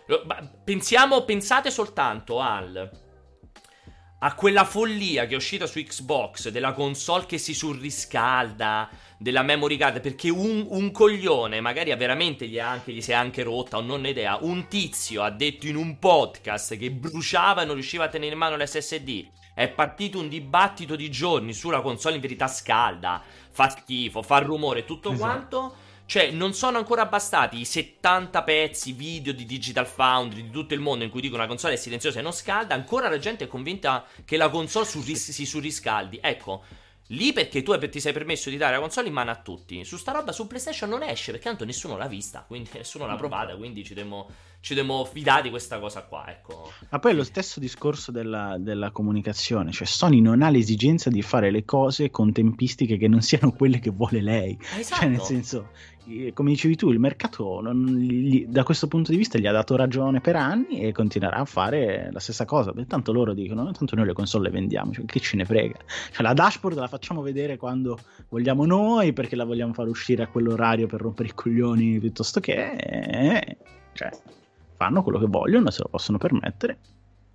pensiamo, 0.63 1.25
pensate 1.25 1.69
soltanto 1.69 2.39
al 2.39 3.02
a 4.25 4.35
quella 4.35 4.63
follia 4.63 5.25
che 5.25 5.33
è 5.33 5.37
uscita 5.37 5.67
su 5.67 5.83
Xbox 5.83 6.47
della 6.47 6.71
console 6.71 7.25
che 7.25 7.37
si 7.37 7.53
surriscalda, 7.53 8.89
della 9.17 9.43
memory 9.43 9.75
card, 9.75 9.99
perché 9.99 10.29
un, 10.29 10.65
un 10.69 10.91
coglione, 10.91 11.59
magari 11.59 11.93
veramente 11.97 12.47
gli, 12.47 12.57
anche, 12.57 12.93
gli 12.93 13.01
si 13.01 13.11
è 13.11 13.15
anche 13.15 13.43
rotta 13.43 13.77
o 13.77 13.81
non 13.81 14.01
ho 14.01 14.07
idea, 14.07 14.37
un 14.39 14.67
tizio 14.67 15.23
ha 15.23 15.29
detto 15.29 15.67
in 15.67 15.75
un 15.75 15.99
podcast 15.99 16.77
che 16.77 16.89
bruciava 16.89 17.63
e 17.63 17.65
non 17.65 17.73
riusciva 17.73 18.05
a 18.05 18.07
tenere 18.07 18.31
in 18.31 18.37
mano 18.37 18.55
l'SSD. 18.55 19.27
È 19.53 19.67
partito 19.67 20.19
un 20.19 20.29
dibattito 20.29 20.95
di 20.95 21.11
giorni 21.11 21.53
sulla 21.53 21.81
console 21.81 22.15
in 22.15 22.21
verità 22.21 22.47
scalda, 22.47 23.21
fa 23.51 23.69
schifo, 23.69 24.21
fa 24.21 24.37
rumore, 24.39 24.85
tutto 24.85 25.11
esatto. 25.11 25.25
quanto 25.25 25.75
cioè, 26.05 26.31
non 26.31 26.53
sono 26.53 26.77
ancora 26.77 27.05
bastati 27.05 27.59
i 27.59 27.65
70 27.65 28.43
pezzi 28.43 28.91
video 28.91 29.33
di 29.33 29.45
Digital 29.45 29.87
Foundry 29.87 30.43
di 30.43 30.49
tutto 30.51 30.73
il 30.73 30.79
mondo 30.79 31.03
in 31.03 31.09
cui 31.09 31.21
dicono 31.21 31.41
la 31.41 31.47
console 31.47 31.73
è 31.73 31.77
silenziosa 31.77 32.19
e 32.19 32.21
non 32.21 32.33
scalda. 32.33 32.75
Ancora 32.75 33.09
la 33.09 33.17
gente 33.17 33.45
è 33.45 33.47
convinta 33.47 34.05
che 34.25 34.37
la 34.37 34.49
console 34.49 34.85
surris- 34.85 35.31
si 35.31 35.45
surriscaldi. 35.45 36.19
Ecco, 36.21 36.63
lì 37.07 37.33
perché 37.33 37.63
tu 37.63 37.77
ti 37.77 37.99
sei 37.99 38.13
permesso 38.13 38.49
di 38.49 38.57
dare 38.57 38.73
la 38.73 38.79
console 38.79 39.07
in 39.07 39.13
mano 39.13 39.31
a 39.31 39.35
tutti. 39.35 39.83
Su 39.83 39.97
sta 39.97 40.11
roba 40.11 40.31
su 40.31 40.45
PlayStation 40.45 40.89
non 40.89 41.03
esce 41.03 41.31
perché 41.31 41.47
tanto 41.47 41.65
nessuno 41.65 41.97
l'ha 41.97 42.07
vista, 42.07 42.43
quindi 42.45 42.69
nessuno 42.77 43.05
l'ha 43.05 43.15
provata. 43.15 43.55
Quindi 43.55 43.83
ci 43.83 43.93
dobbiamo, 43.93 44.29
ci 44.59 44.73
dobbiamo 44.75 45.05
fidare 45.05 45.43
di 45.43 45.49
questa 45.49 45.79
cosa 45.79 46.03
qua. 46.03 46.29
Ecco. 46.29 46.71
Ma 46.89 46.99
poi 46.99 47.11
è 47.11 47.15
lo 47.15 47.23
stesso 47.23 47.59
discorso 47.59 48.11
della, 48.11 48.57
della 48.59 48.91
comunicazione. 48.91 49.71
Cioè, 49.71 49.87
Sony 49.87 50.21
non 50.21 50.41
ha 50.41 50.49
l'esigenza 50.49 51.09
di 51.09 51.21
fare 51.21 51.49
le 51.49 51.65
cose 51.65 52.09
con 52.09 52.31
tempistiche 52.31 52.97
che 52.97 53.07
non 53.07 53.21
siano 53.21 53.51
quelle 53.51 53.79
che 53.79 53.89
vuole 53.89 54.21
lei. 54.21 54.57
Esatto. 54.77 55.01
Cioè, 55.01 55.09
nel 55.09 55.21
senso 55.21 55.69
come 56.33 56.51
dicevi 56.51 56.75
tu, 56.75 56.89
il 56.89 56.99
mercato 56.99 57.61
non, 57.61 57.85
gli, 57.85 58.45
da 58.47 58.63
questo 58.63 58.87
punto 58.87 59.11
di 59.11 59.17
vista 59.17 59.37
gli 59.37 59.47
ha 59.47 59.51
dato 59.51 59.75
ragione 59.75 60.19
per 60.21 60.35
anni 60.35 60.81
e 60.81 60.91
continuerà 60.91 61.37
a 61.37 61.45
fare 61.45 62.09
la 62.11 62.19
stessa 62.19 62.45
cosa. 62.45 62.71
Beh, 62.71 62.87
tanto 62.87 63.11
loro 63.11 63.33
dicono: 63.33 63.71
tanto 63.71 63.95
noi 63.95 64.05
le 64.05 64.13
console 64.13 64.45
le 64.45 64.51
vendiamo, 64.51 64.91
cioè, 64.91 65.05
che 65.05 65.19
ce 65.19 65.37
ne 65.37 65.45
frega. 65.45 65.79
Cioè, 66.11 66.21
la 66.21 66.33
dashboard 66.33 66.77
la 66.77 66.87
facciamo 66.87 67.21
vedere 67.21 67.57
quando 67.57 67.97
vogliamo 68.29 68.65
noi 68.65 69.13
perché 69.13 69.35
la 69.35 69.45
vogliamo 69.45 69.73
far 69.73 69.87
uscire 69.87 70.23
a 70.23 70.27
quell'orario 70.27 70.87
per 70.87 71.01
rompere 71.01 71.29
i 71.29 71.33
coglioni 71.33 71.99
piuttosto 71.99 72.39
che. 72.39 73.57
Cioè, 73.93 74.09
fanno 74.75 75.03
quello 75.03 75.19
che 75.19 75.27
vogliono, 75.27 75.69
se 75.71 75.81
lo 75.83 75.89
possono 75.89 76.17
permettere. 76.17 76.77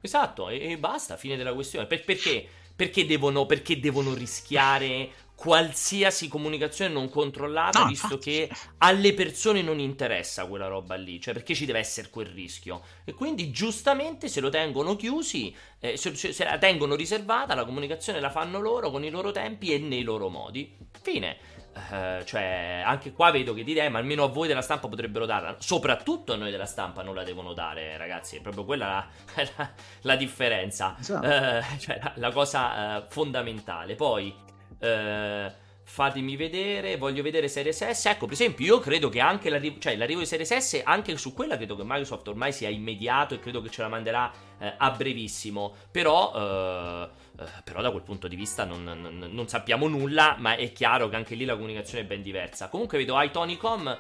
Esatto, 0.01 0.49
e, 0.49 0.73
e 0.73 0.79
basta, 0.79 1.17
fine 1.17 1.37
della 1.37 1.55
questione. 1.55 1.87
Per, 1.87 2.05
perché? 2.05 2.47
Perché 2.77 3.07
devono, 3.07 3.47
perché 3.47 3.81
devono 3.81 4.15
rischiare 4.15 5.09
qualsiasi 5.39 6.27
comunicazione 6.27 6.93
non 6.93 7.09
controllata, 7.09 7.79
no, 7.79 7.87
visto 7.87 8.15
infatti. 8.15 8.31
che 8.31 8.51
alle 8.79 9.15
persone 9.15 9.63
non 9.63 9.79
interessa 9.79 10.47
quella 10.47 10.67
roba 10.67 10.97
lì, 10.97 11.21
cioè 11.21 11.33
perché 11.33 11.55
ci 11.55 11.65
deve 11.65 11.79
essere 11.79 12.11
quel 12.11 12.27
rischio. 12.27 12.83
E 13.05 13.15
quindi 13.15 13.53
giustamente 13.53 14.27
se 14.27 14.41
lo 14.41 14.49
tengono 14.49 14.97
chiusi, 14.97 15.55
eh, 15.79 15.97
se, 15.97 16.17
se, 16.17 16.43
la 16.43 16.59
tengono 16.59 16.97
riservata, 16.97 17.55
la 17.55 17.65
comunicazione 17.65 18.19
la 18.19 18.31
fanno 18.31 18.59
loro 18.59 18.91
con 18.91 19.05
i 19.05 19.11
loro 19.11 19.31
tempi 19.31 19.73
e 19.73 19.79
nei 19.79 20.03
loro 20.03 20.29
modi. 20.29 20.77
Fine. 21.01 21.37
Uh, 21.73 22.25
cioè, 22.25 22.83
anche 22.85 23.13
qua 23.13 23.31
vedo 23.31 23.55
che 23.55 23.63
direi, 23.63 23.89
ma 23.89 24.01
almeno 24.01 24.25
a 24.25 24.27
voi 24.27 24.49
della 24.49 24.61
stampa 24.61 24.89
potrebbero 24.89 25.25
darla. 25.25 25.55
Soprattutto 25.61 26.33
a 26.33 26.37
noi 26.37 26.51
della 26.51 26.67
stampa 26.67 27.05
non 27.05 27.15
la 27.15 27.23
devono 27.23 27.53
dare, 27.53 27.97
ragazzi. 27.97 28.39
È 28.39 28.41
proprio 28.41 28.65
quella 28.65 29.09
la, 29.37 29.47
la, 29.57 29.71
la 30.01 30.17
differenza. 30.17 30.97
Esatto. 30.99 31.25
Uh, 31.25 31.79
cioè, 31.79 32.01
la, 32.03 32.13
la 32.17 32.33
cosa 32.33 32.97
uh, 32.97 33.05
fondamentale. 33.09 33.95
Poi, 33.95 34.47
eh, 34.79 35.53
fatemi 35.89 36.37
vedere, 36.37 36.99
voglio 36.99 37.23
vedere 37.23 37.49
Series 37.49 37.91
S. 37.91 38.07
Ecco, 38.07 38.27
per 38.27 38.35
esempio, 38.35 38.65
io 38.67 38.79
credo 38.79 39.09
che 39.09 39.21
anche 39.21 39.49
l'arrivo, 39.49 39.79
cioè, 39.79 39.97
l'arrivo 39.97 40.21
di 40.21 40.27
Series 40.27 40.57
S, 40.57 40.83
anche 40.85 41.17
su 41.17 41.33
quella 41.33 41.57
credo 41.57 41.77
che 41.77 41.83
Microsoft 41.83 42.29
ormai 42.29 42.53
sia 42.53 42.69
immediato 42.69 43.35
e 43.35 43.41
credo 43.41 43.63
che 43.63 43.71
ce 43.71 43.83
la 43.83 43.89
manderà 43.89 44.31
eh, 44.59 44.75
a 44.77 44.91
brevissimo. 44.91 45.75
Però, 45.91 46.33
eh, 46.35 47.09
eh, 47.43 47.47
però 47.65 47.81
da 47.81 47.91
quel 47.91 48.03
punto 48.03 48.29
di 48.29 48.37
vista 48.37 48.65
non, 48.65 48.85
non, 48.85 49.29
non, 49.31 49.49
sappiamo 49.49 49.89
nulla, 49.89 50.37
ma 50.39 50.57
è 50.57 50.73
chiaro 50.73 51.09
che 51.09 51.17
anche 51.17 51.35
lì 51.35 51.47
la 51.47 51.55
comunicazione 51.55 52.05
è 52.05 52.07
ben 52.07 52.23
diversa. 52.23 52.69
Comunque 52.69 52.99
vedo 52.99 53.21
iTonicom. 53.21 53.99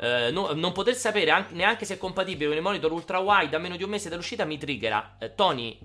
Uh, 0.00 0.32
no, 0.32 0.52
non 0.52 0.70
poter 0.70 0.94
sapere 0.94 1.32
anche, 1.32 1.54
neanche 1.54 1.84
se 1.84 1.94
è 1.94 1.98
compatibile 1.98 2.46
con 2.46 2.56
il 2.56 2.62
monitor 2.62 2.92
ultra 2.92 3.18
wide 3.18 3.56
a 3.56 3.58
meno 3.58 3.74
di 3.74 3.82
un 3.82 3.90
mese 3.90 4.08
dall'uscita 4.08 4.44
mi 4.44 4.56
triggera. 4.56 5.16
Uh, 5.20 5.32
Tony, 5.34 5.76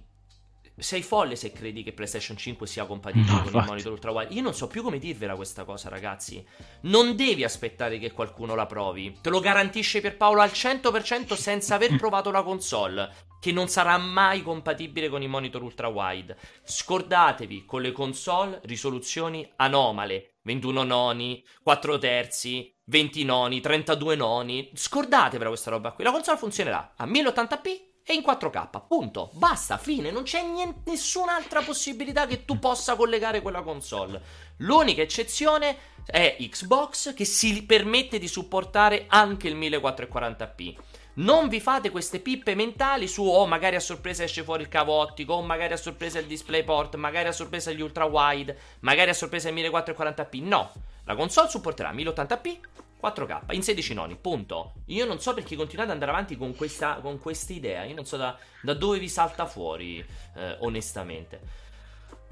sei 0.78 1.04
folle 1.04 1.36
se 1.36 1.52
credi 1.52 1.84
che 1.84 1.94
PlayStation 1.94 2.36
5 2.36 2.66
sia 2.66 2.86
compatibile 2.86 3.32
no, 3.32 3.42
con 3.44 3.62
il 3.62 3.66
monitor 3.68 3.92
ultra 3.92 4.12
wide. 4.12 4.34
Io 4.34 4.42
non 4.42 4.54
so 4.54 4.68
più 4.68 4.82
come 4.82 4.98
dirvela 4.98 5.36
questa 5.36 5.64
cosa, 5.64 5.90
ragazzi. 5.90 6.44
Non 6.82 7.16
devi 7.16 7.44
aspettare 7.44 8.00
che 8.00 8.12
qualcuno 8.12 8.56
la 8.56 8.66
provi. 8.66 9.18
Te 9.22 9.30
lo 9.30 9.40
garantisce 9.40 10.02
per 10.02 10.18
Paolo 10.18 10.42
al 10.42 10.50
100% 10.50 11.36
senza 11.36 11.76
aver 11.76 11.96
provato 11.96 12.32
la 12.32 12.44
console. 12.44 13.12
Che 13.40 13.52
non 13.52 13.68
sarà 13.68 13.98
mai 13.98 14.42
compatibile 14.42 15.10
con 15.10 15.22
i 15.22 15.28
monitor 15.28 15.62
ultra 15.62 15.88
wide. 15.88 16.38
Scordatevi 16.64 17.66
con 17.66 17.82
le 17.82 17.92
console 17.92 18.60
risoluzioni 18.64 19.48
anomale. 19.58 20.38
21 20.44 20.84
noni, 20.84 21.46
4 21.62 21.98
terzi, 21.98 22.74
20 22.86 23.24
noni, 23.26 23.62
32 23.62 24.16
noni. 24.16 24.72
Scordatevela 24.74 25.50
questa 25.50 25.70
roba 25.70 25.92
qui. 25.92 26.04
La 26.04 26.12
console 26.12 26.38
funzionerà 26.38 26.94
a 26.96 27.06
1080p 27.06 27.92
e 28.06 28.14
in 28.14 28.22
4K. 28.22 28.82
Punto. 28.88 29.30
Basta, 29.34 29.78
fine. 29.78 30.12
Non 30.12 30.24
c'è 30.24 30.44
niente, 30.44 30.92
nessun'altra 30.92 31.62
possibilità 31.62 32.28
che 32.28 32.46
tu 32.46 32.60
possa 32.60 32.96
collegare 32.96 33.42
quella 33.42 33.62
console. 33.62 34.22
L'unica 34.58 35.02
eccezione 35.02 35.78
è 36.06 36.36
Xbox 36.40 37.14
che 37.14 37.26
si 37.26 37.64
permette 37.64 38.20
di 38.20 38.28
supportare 38.28 39.06
anche 39.08 39.48
il 39.48 39.58
1440p. 39.58 40.76
Non 41.16 41.48
vi 41.48 41.60
fate 41.60 41.92
queste 41.92 42.20
pippe 42.20 42.56
mentali 42.56 43.08
su 43.08 43.24
oh 43.24 43.46
magari 43.46 43.76
a 43.76 43.80
sorpresa 43.80 44.24
esce 44.24 44.44
fuori 44.44 44.64
il 44.64 44.68
cavo 44.68 44.94
ottico, 44.94 45.34
o 45.34 45.42
magari 45.44 45.74
a 45.74 45.78
sorpresa 45.78 46.18
il 46.18 46.26
DisplayPort, 46.26 46.96
magari 46.96 47.28
a 47.28 47.32
sorpresa 47.32 47.72
gli 47.72 47.82
ultra 47.82 48.06
wide, 48.06 48.58
magari 48.80 49.12
a 49.12 49.14
sorpresa 49.14 49.50
il 49.50 49.56
1440p. 49.56 50.44
No, 50.44 50.72
la 51.04 51.16
console 51.16 51.50
supporterà 51.50 51.94
1080p 51.94 52.58
4K 53.04 53.54
in 53.54 53.62
16 53.62 53.94
noni, 53.94 54.16
punto. 54.16 54.76
Io 54.86 55.06
non 55.06 55.20
so 55.20 55.34
perché 55.34 55.58
continuate 55.58 55.90
ad 55.90 55.96
andare 55.96 56.12
avanti 56.12 56.38
con 56.38 56.56
questa, 56.56 57.00
con 57.02 57.20
idea. 57.50 57.84
Io 57.84 57.96
non 57.96 58.06
so 58.06 58.16
da, 58.16 58.38
da 58.62 58.74
dove 58.74 59.00
vi 59.00 59.10
salta 59.10 59.46
fuori, 59.46 60.04
eh, 60.36 60.58
onestamente. 60.60 61.40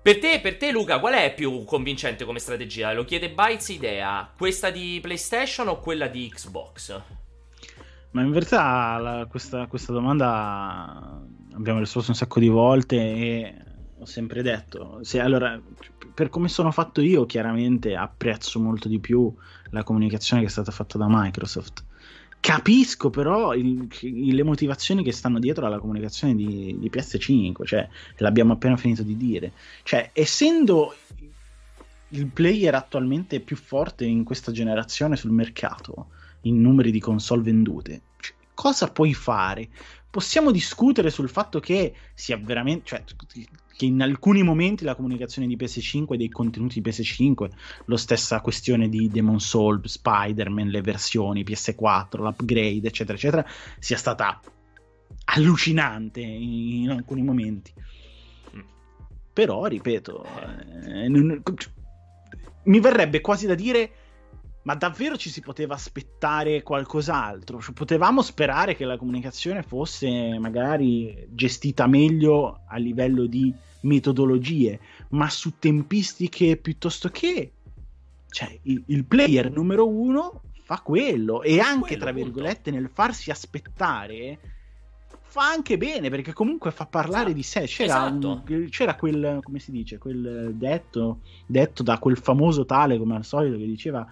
Per 0.02 0.18
te, 0.18 0.40
per 0.42 0.58
te, 0.58 0.72
Luca, 0.72 1.00
qual 1.00 1.14
è 1.14 1.34
più 1.34 1.64
convincente 1.66 2.26
come 2.26 2.40
strategia? 2.40 2.94
Lo 2.94 3.04
chiede 3.04 3.30
Bytes 3.30 3.70
Idea, 3.70 4.32
questa 4.36 4.72
di 4.72 5.00
PlayStation 5.02 5.68
o 5.68 5.80
quella 5.80 6.08
di 6.08 6.32
Xbox? 6.34 7.02
Ma 8.12 8.22
in 8.22 8.32
verità 8.32 8.98
la, 8.98 9.28
questa, 9.30 9.68
questa 9.68 9.94
domanda 9.94 11.22
abbiamo 11.54 11.80
risposto 11.80 12.12
un 12.12 12.18
sacco 12.18 12.40
di 12.40 12.48
volte 12.48 12.96
e 12.96 13.56
ho 14.02 14.06
sempre 14.06 14.42
detto, 14.42 14.98
se, 15.04 15.20
allora, 15.20 15.62
per 16.14 16.30
come 16.30 16.48
sono 16.48 16.72
fatto 16.72 17.02
io, 17.02 17.28
chiaramente 17.28 17.96
apprezzo 17.96 18.60
molto 18.60 18.88
di 18.88 19.00
più 19.00 19.32
la 19.70 19.84
comunicazione 19.84 20.42
che 20.42 20.48
è 20.48 20.52
stata 20.52 20.72
fatta 20.72 20.98
da 20.98 21.06
Microsoft. 21.08 21.84
Capisco 22.40 23.12
però 23.12 23.54
il, 23.54 23.88
le 24.02 24.44
motivazioni 24.44 25.04
che 25.04 25.12
stanno 25.12 25.38
dietro 25.38 25.68
alla 25.68 25.78
comunicazione 25.78 26.34
di, 26.34 26.76
di, 26.80 26.90
PS5, 26.90 27.64
cioè 27.64 27.88
l'abbiamo 28.18 28.54
appena 28.54 28.76
finito 28.76 29.04
di 29.04 29.16
dire. 29.16 29.52
Cioè, 29.84 30.10
essendo 30.14 30.96
il 32.08 32.26
player 32.26 32.74
attualmente 32.74 33.40
più 33.40 33.56
forte 33.56 34.06
in 34.06 34.24
questa 34.24 34.52
generazione 34.52 35.16
sul 35.16 35.30
mercato, 35.30 36.08
in 36.42 36.60
numeri 36.60 36.90
di 36.90 37.00
console 37.00 37.44
vendute, 37.44 38.02
cioè, 38.20 38.34
cosa 38.56 38.90
puoi 38.90 39.14
fare? 39.14 39.70
Possiamo 40.10 40.50
discutere 40.50 41.12
sul 41.12 41.30
fatto 41.30 41.60
che 41.60 41.94
sia 42.16 42.38
veramente, 42.38 42.82
cioè, 42.86 43.04
che 43.82 43.88
in 43.88 44.02
alcuni 44.04 44.44
momenti 44.44 44.84
la 44.84 44.94
comunicazione 44.94 45.48
di 45.48 45.58
PS5 45.58 46.14
e 46.14 46.18
dei 46.18 46.30
contenuti 46.30 46.80
di 46.80 46.88
PS5, 46.88 47.50
lo 47.86 47.98
stessa 47.98 48.40
questione 48.40 48.90
di 48.90 49.08
Demon 49.08 49.40
Soul, 49.40 49.82
Spider-Man, 49.84 50.68
le 50.68 50.82
versioni 50.82 51.44
PS4, 51.44 52.18
l'upgrade, 52.18 52.88
eccetera, 52.88 53.18
eccetera, 53.18 53.44
sia 53.80 53.98
stata 53.98 54.40
allucinante 55.26 56.20
in, 56.20 56.84
in 56.84 56.90
alcuni 56.92 57.24
momenti. 57.24 57.74
Però, 59.34 59.66
ripeto, 59.66 60.26
eh, 60.86 61.08
non, 61.08 61.42
mi 62.66 62.80
verrebbe 62.80 63.20
quasi 63.20 63.48
da 63.48 63.56
dire 63.56 63.94
ma 64.64 64.76
davvero 64.76 65.18
ci 65.18 65.30
si 65.30 65.42
poteva 65.42 65.74
aspettare 65.74 66.62
qualcos'altro? 66.62 67.60
Cioè, 67.62 67.74
potevamo 67.74 68.22
sperare 68.22 68.76
che 68.76 68.86
la 68.86 68.98
comunicazione 68.98 69.64
fosse 69.64 70.38
magari 70.40 71.28
gestita 71.30 71.88
meglio 71.88 72.62
a 72.68 72.78
livello 72.78 73.26
di 73.26 73.54
metodologie, 73.82 74.80
ma 75.10 75.30
su 75.30 75.54
tempistiche 75.58 76.58
piuttosto 76.58 77.10
che... 77.10 77.54
Cioè, 78.30 78.60
il, 78.64 78.82
il 78.88 79.04
player 79.04 79.52
numero 79.52 79.88
uno 79.88 80.44
fa 80.64 80.80
quello 80.80 81.42
e 81.42 81.60
anche, 81.60 81.88
quello, 81.88 82.02
tra 82.02 82.12
virgolette, 82.14 82.72
punto. 82.72 82.80
nel 82.80 82.90
farsi 82.94 83.30
aspettare 83.30 84.40
fa 85.32 85.48
anche 85.48 85.78
bene 85.78 86.10
perché 86.10 86.34
comunque 86.34 86.72
fa 86.72 86.86
parlare 86.86 87.32
esatto. 87.32 87.34
di 87.34 87.44
sé. 87.44 87.62
C'era, 87.66 88.08
esatto. 88.08 88.44
un, 88.46 88.68
c'era 88.70 88.96
quel, 88.96 89.40
come 89.42 89.60
si 89.60 89.72
dice, 89.72 89.98
quel 89.98 90.52
detto, 90.54 91.20
detto 91.46 91.84
da 91.84 92.00
quel 92.00 92.18
famoso 92.18 92.66
tale 92.66 92.98
come 92.98 93.16
al 93.16 93.26
solito 93.26 93.58
che 93.58 93.66
diceva 93.66 94.06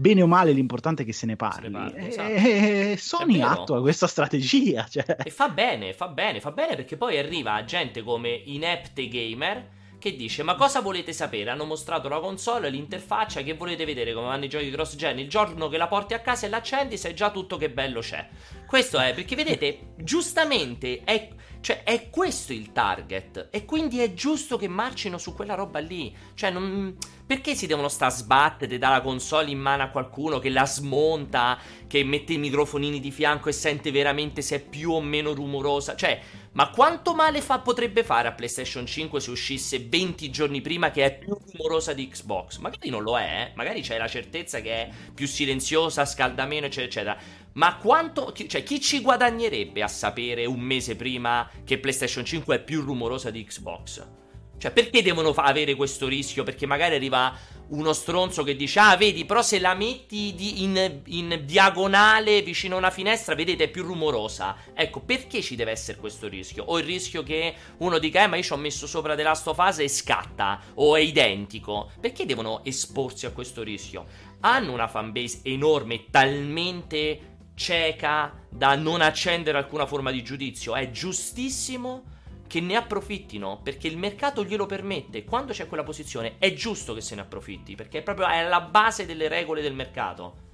bene 0.00 0.22
o 0.22 0.26
male 0.26 0.52
l'importante 0.52 1.02
è 1.02 1.04
che 1.04 1.12
se 1.12 1.26
ne 1.26 1.36
parli. 1.36 1.62
Se 1.62 1.68
ne 1.68 1.78
parli 1.78 2.06
esatto. 2.06 2.28
e 2.32 2.96
Sony 2.98 3.40
attua 3.42 3.80
questa 3.80 4.06
strategia. 4.06 4.86
Cioè. 4.88 5.16
E 5.24 5.30
fa 5.30 5.50
bene, 5.50 5.92
fa 5.92 6.08
bene, 6.08 6.40
fa 6.40 6.52
bene 6.52 6.74
perché 6.74 6.96
poi 6.96 7.18
arriva 7.18 7.62
gente 7.64 8.02
come 8.02 8.30
Inepte 8.30 9.08
Gamer 9.08 9.78
che 9.98 10.16
dice 10.16 10.42
ma 10.42 10.54
cosa 10.54 10.80
volete 10.80 11.12
sapere? 11.12 11.50
Hanno 11.50 11.66
mostrato 11.66 12.08
la 12.08 12.18
console, 12.18 12.70
l'interfaccia, 12.70 13.42
che 13.42 13.52
volete 13.52 13.84
vedere 13.84 14.14
come 14.14 14.28
vanno 14.28 14.46
i 14.46 14.48
giochi 14.48 14.70
cross 14.70 14.96
gen? 14.96 15.18
Il 15.18 15.28
giorno 15.28 15.68
che 15.68 15.76
la 15.76 15.88
porti 15.88 16.14
a 16.14 16.20
casa 16.20 16.46
e 16.46 16.48
l'accendi 16.48 16.96
sai 16.96 17.14
già 17.14 17.30
tutto 17.30 17.58
che 17.58 17.68
bello 17.68 18.00
c'è. 18.00 18.26
Questo 18.66 18.98
è 18.98 19.12
perché 19.12 19.36
vedete, 19.36 19.92
giustamente 20.02 21.02
è, 21.04 21.28
cioè, 21.60 21.82
è 21.82 22.08
questo 22.08 22.54
il 22.54 22.72
target 22.72 23.48
e 23.50 23.66
quindi 23.66 24.00
è 24.00 24.14
giusto 24.14 24.56
che 24.56 24.68
marcino 24.68 25.18
su 25.18 25.34
quella 25.34 25.54
roba 25.54 25.78
lì. 25.78 26.16
Cioè 26.34 26.50
non 26.50 26.96
perché 27.30 27.54
si 27.54 27.68
devono 27.68 27.88
sta 27.88 28.06
a 28.06 28.10
sbattere 28.10 28.76
dalla 28.76 29.00
console 29.00 29.52
in 29.52 29.60
mano 29.60 29.84
a 29.84 29.90
qualcuno 29.90 30.40
che 30.40 30.48
la 30.48 30.66
smonta, 30.66 31.56
che 31.86 32.02
mette 32.02 32.32
i 32.32 32.38
microfonini 32.38 32.98
di 32.98 33.12
fianco 33.12 33.48
e 33.48 33.52
sente 33.52 33.92
veramente 33.92 34.42
se 34.42 34.56
è 34.56 34.60
più 34.60 34.90
o 34.90 35.00
meno 35.00 35.32
rumorosa? 35.32 35.94
Cioè, 35.94 36.20
ma 36.54 36.70
quanto 36.70 37.14
male 37.14 37.40
fa, 37.40 37.60
potrebbe 37.60 38.02
fare 38.02 38.26
a 38.26 38.32
PlayStation 38.32 38.84
5 38.84 39.20
se 39.20 39.30
uscisse 39.30 39.86
20 39.88 40.28
giorni 40.30 40.60
prima 40.60 40.90
che 40.90 41.04
è 41.04 41.18
più 41.18 41.38
rumorosa 41.52 41.92
di 41.92 42.08
Xbox? 42.08 42.58
Magari 42.58 42.90
non 42.90 43.04
lo 43.04 43.16
è, 43.16 43.22
eh? 43.22 43.52
magari 43.54 43.82
c'è 43.82 43.96
la 43.96 44.08
certezza 44.08 44.60
che 44.60 44.72
è 44.72 44.90
più 45.14 45.28
silenziosa, 45.28 46.04
scalda 46.04 46.46
meno, 46.46 46.66
eccetera, 46.66 46.88
eccetera. 46.88 47.18
Ma 47.52 47.76
quanto, 47.76 48.32
cioè, 48.32 48.64
chi 48.64 48.80
ci 48.80 49.02
guadagnerebbe 49.02 49.84
a 49.84 49.88
sapere 49.88 50.46
un 50.46 50.58
mese 50.58 50.96
prima 50.96 51.48
che 51.62 51.78
PlayStation 51.78 52.24
5 52.24 52.56
è 52.56 52.60
più 52.64 52.80
rumorosa 52.80 53.30
di 53.30 53.44
Xbox? 53.44 54.18
Cioè, 54.60 54.72
perché 54.72 55.00
devono 55.00 55.32
fa- 55.32 55.44
avere 55.44 55.74
questo 55.74 56.06
rischio? 56.06 56.44
Perché 56.44 56.66
magari 56.66 56.94
arriva 56.94 57.34
uno 57.68 57.94
stronzo 57.94 58.42
che 58.42 58.54
dice: 58.56 58.78
Ah, 58.78 58.94
vedi, 58.94 59.24
però 59.24 59.40
se 59.40 59.58
la 59.58 59.72
metti 59.72 60.34
di- 60.34 60.62
in, 60.62 61.00
in, 61.06 61.44
diagonale 61.46 62.42
vicino 62.42 62.74
a 62.74 62.78
una 62.78 62.90
finestra, 62.90 63.34
vedete, 63.34 63.64
è 63.64 63.68
più 63.68 63.84
rumorosa. 63.84 64.54
Ecco, 64.74 65.00
perché 65.00 65.40
ci 65.40 65.56
deve 65.56 65.70
essere 65.70 65.96
questo 65.96 66.28
rischio? 66.28 66.64
O 66.64 66.78
il 66.78 66.84
rischio 66.84 67.22
che 67.22 67.54
uno 67.78 67.96
dica: 67.96 68.22
Eh, 68.22 68.26
ma 68.26 68.36
io 68.36 68.42
ci 68.42 68.52
ho 68.52 68.58
messo 68.58 68.86
sopra 68.86 69.14
della 69.14 69.32
stofase 69.32 69.84
e 69.84 69.88
scatta, 69.88 70.60
o 70.74 70.94
è 70.94 71.00
identico. 71.00 71.90
Perché 71.98 72.26
devono 72.26 72.62
esporsi 72.62 73.24
a 73.24 73.30
questo 73.30 73.62
rischio? 73.62 74.04
Hanno 74.40 74.72
una 74.72 74.88
fanbase 74.88 75.40
enorme, 75.44 76.10
talmente 76.10 77.28
cieca 77.54 78.44
da 78.50 78.74
non 78.74 79.00
accendere 79.00 79.56
alcuna 79.56 79.86
forma 79.86 80.10
di 80.10 80.22
giudizio. 80.22 80.74
È 80.74 80.90
giustissimo 80.90 82.18
che 82.50 82.60
ne 82.60 82.74
approfittino 82.74 83.60
perché 83.62 83.86
il 83.86 83.96
mercato 83.96 84.44
glielo 84.44 84.66
permette. 84.66 85.22
Quando 85.22 85.52
c'è 85.52 85.68
quella 85.68 85.84
posizione 85.84 86.34
è 86.38 86.52
giusto 86.52 86.94
che 86.94 87.00
se 87.00 87.14
ne 87.14 87.20
approfitti 87.20 87.76
perché 87.76 87.98
è 87.98 88.02
proprio 88.02 88.26
alla 88.26 88.60
base 88.60 89.06
delle 89.06 89.28
regole 89.28 89.62
del 89.62 89.72
mercato. 89.72 90.48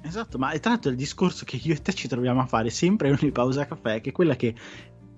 Esatto, 0.00 0.38
ma 0.38 0.58
tra 0.58 0.70
l'altro 0.70 0.90
il 0.90 0.96
discorso 0.96 1.44
che 1.44 1.60
io 1.62 1.74
e 1.74 1.82
te 1.82 1.92
ci 1.92 2.08
troviamo 2.08 2.40
a 2.40 2.46
fare 2.46 2.70
sempre 2.70 3.08
in 3.08 3.18
ogni 3.20 3.32
pausa 3.32 3.66
caffè, 3.66 4.00
che 4.00 4.08
è 4.08 4.12
quella 4.12 4.34
che 4.34 4.54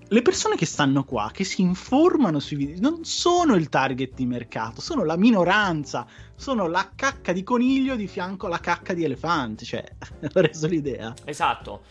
le 0.09 0.23
persone 0.23 0.57
che 0.57 0.67
stanno 0.67 1.05
qua, 1.05 1.31
che 1.33 1.45
si 1.45 1.63
informano 1.63 2.41
sui 2.41 2.57
video, 2.57 2.81
non 2.81 3.05
sono 3.05 3.55
il 3.55 3.69
target 3.69 4.15
di 4.15 4.27
mercato, 4.27 4.81
sono 4.81 5.05
la 5.05 5.17
minoranza, 5.17 6.05
sono 6.35 6.67
la 6.67 6.91
cacca 6.97 7.33
di 7.33 7.45
coniglio 7.45 7.95
di 7.95 8.09
fianco 8.09 8.47
alla 8.47 8.59
cacca 8.59 8.93
di 8.93 9.05
elefante, 9.05 9.65
cioè, 9.65 9.85
ho 10.35 10.41
reso 10.41 10.67
l'idea. 10.67 11.15
Esatto. 11.25 11.83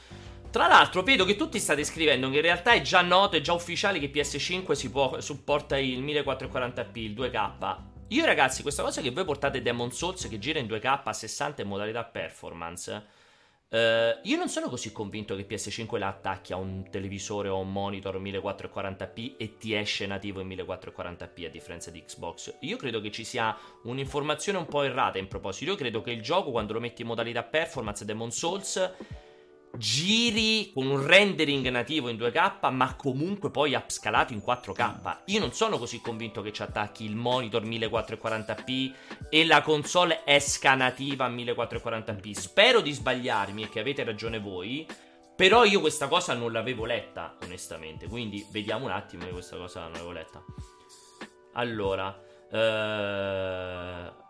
Tra 0.53 0.67
l'altro, 0.67 1.01
vedo 1.01 1.25
che 1.25 1.35
tutti 1.35 1.57
state 1.57 1.83
scrivendo 1.83 2.29
che 2.29 2.35
in 2.35 2.43
realtà 2.43 2.73
è 2.73 2.81
già 2.81 3.01
noto, 3.01 3.35
è 3.35 3.41
già 3.41 3.53
ufficiale 3.53 3.97
che 3.97 4.11
PS5 4.11 4.73
si 4.73 4.91
può, 4.91 5.19
supporta 5.19 5.79
il 5.79 6.03
1440p, 6.03 6.97
il 6.99 7.13
2K. 7.15 7.77
Io, 8.09 8.23
ragazzi, 8.23 8.61
questa 8.61 8.83
cosa 8.83 9.01
che 9.01 9.09
voi 9.09 9.25
portate 9.25 9.63
Demon 9.63 9.91
Souls 9.91 10.27
che 10.27 10.37
gira 10.37 10.59
in 10.59 10.67
2K 10.67 11.01
a 11.05 11.11
60 11.11 11.63
in 11.63 11.67
modalità 11.67 12.03
performance. 12.03 13.03
Uh, 13.67 14.19
io 14.21 14.37
non 14.37 14.47
sono 14.47 14.69
così 14.69 14.91
convinto 14.91 15.35
che 15.35 15.47
PS5 15.47 15.97
la 15.97 16.09
attacchi 16.09 16.53
a 16.53 16.57
un 16.57 16.87
televisore 16.87 17.49
o 17.49 17.57
un 17.57 17.71
monitor 17.71 18.21
1440p 18.21 19.33
e 19.37 19.57
ti 19.57 19.73
esce 19.73 20.05
nativo 20.05 20.39
in 20.39 20.49
1440p 20.49 21.45
a 21.45 21.49
differenza 21.49 21.89
di 21.89 22.03
Xbox. 22.03 22.57
Io 22.59 22.77
credo 22.77 23.01
che 23.01 23.09
ci 23.09 23.23
sia 23.23 23.57
un'informazione 23.85 24.59
un 24.59 24.67
po' 24.67 24.83
errata 24.83 25.17
in 25.17 25.27
proposito. 25.27 25.71
Io 25.71 25.77
credo 25.77 26.03
che 26.03 26.11
il 26.11 26.21
gioco, 26.21 26.51
quando 26.51 26.73
lo 26.73 26.79
metti 26.79 27.01
in 27.01 27.07
modalità 27.07 27.41
performance 27.41 28.05
Demon 28.05 28.29
Souls, 28.29 28.91
giri 29.75 30.71
con 30.73 30.85
un 30.85 31.05
rendering 31.05 31.67
nativo 31.69 32.09
in 32.09 32.17
2K, 32.17 32.71
ma 32.71 32.95
comunque 32.95 33.49
poi 33.49 33.73
upscalato 33.73 34.33
in 34.33 34.41
4K. 34.45 35.21
Io 35.25 35.39
non 35.39 35.51
sono 35.51 35.77
così 35.77 35.99
convinto 35.99 36.41
che 36.41 36.53
ci 36.53 36.61
attacchi 36.61 37.05
il 37.05 37.15
monitor 37.15 37.63
1440p 37.63 38.93
e 39.29 39.45
la 39.45 39.61
console 39.61 40.21
esca 40.25 40.75
nativa 40.75 41.25
a 41.25 41.29
1440p. 41.29 42.31
Spero 42.31 42.81
di 42.81 42.91
sbagliarmi 42.91 43.63
e 43.63 43.69
che 43.69 43.79
avete 43.79 44.03
ragione 44.03 44.39
voi. 44.39 44.87
Però 45.35 45.63
io 45.63 45.79
questa 45.79 46.07
cosa 46.07 46.35
non 46.35 46.51
l'avevo 46.51 46.85
letta, 46.85 47.35
onestamente. 47.43 48.07
Quindi 48.07 48.45
vediamo 48.51 48.85
un 48.85 48.91
attimo 48.91 49.25
che 49.25 49.31
questa 49.31 49.57
cosa 49.57 49.81
non 49.81 49.93
l'avevo 49.93 50.11
letta. 50.11 50.43
Allora, 51.53 52.15
eh 52.51 54.21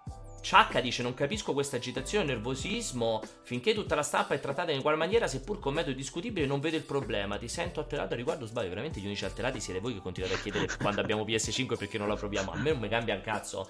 Ciacca 0.43 0.81
dice: 0.81 1.01
Non 1.01 1.13
capisco 1.13 1.53
questa 1.53 1.77
agitazione 1.77 2.25
e 2.25 2.27
nervosismo. 2.27 3.21
Finché 3.43 3.73
tutta 3.73 3.95
la 3.95 4.03
stampa 4.03 4.35
è 4.35 4.39
trattata 4.41 4.71
in 4.71 4.79
uguale 4.79 4.97
maniera, 4.97 5.25
seppur 5.25 5.57
con 5.57 5.73
metodi 5.73 5.95
discutibili, 5.95 6.45
non 6.45 6.59
vedo 6.59 6.75
il 6.75 6.83
problema. 6.83 7.37
Ti 7.37 7.47
sento 7.47 7.79
alterato 7.79 8.13
a 8.13 8.17
riguardo. 8.17 8.45
Sbaglio, 8.45 8.67
veramente 8.67 8.99
gli 8.99 9.05
unici 9.05 9.23
alterati 9.23 9.61
siete 9.61 9.79
voi 9.79 9.93
che 9.93 10.01
continuate 10.01 10.35
a 10.35 10.39
chiedere 10.39 10.67
quando 10.77 10.99
abbiamo 10.99 11.23
PS5 11.23 11.77
perché 11.77 11.97
non 11.97 12.09
la 12.09 12.15
proviamo. 12.15 12.51
A 12.51 12.57
me 12.57 12.71
non 12.71 12.81
mi 12.81 12.89
cambia 12.89 13.15
un 13.15 13.21
cazzo. 13.21 13.69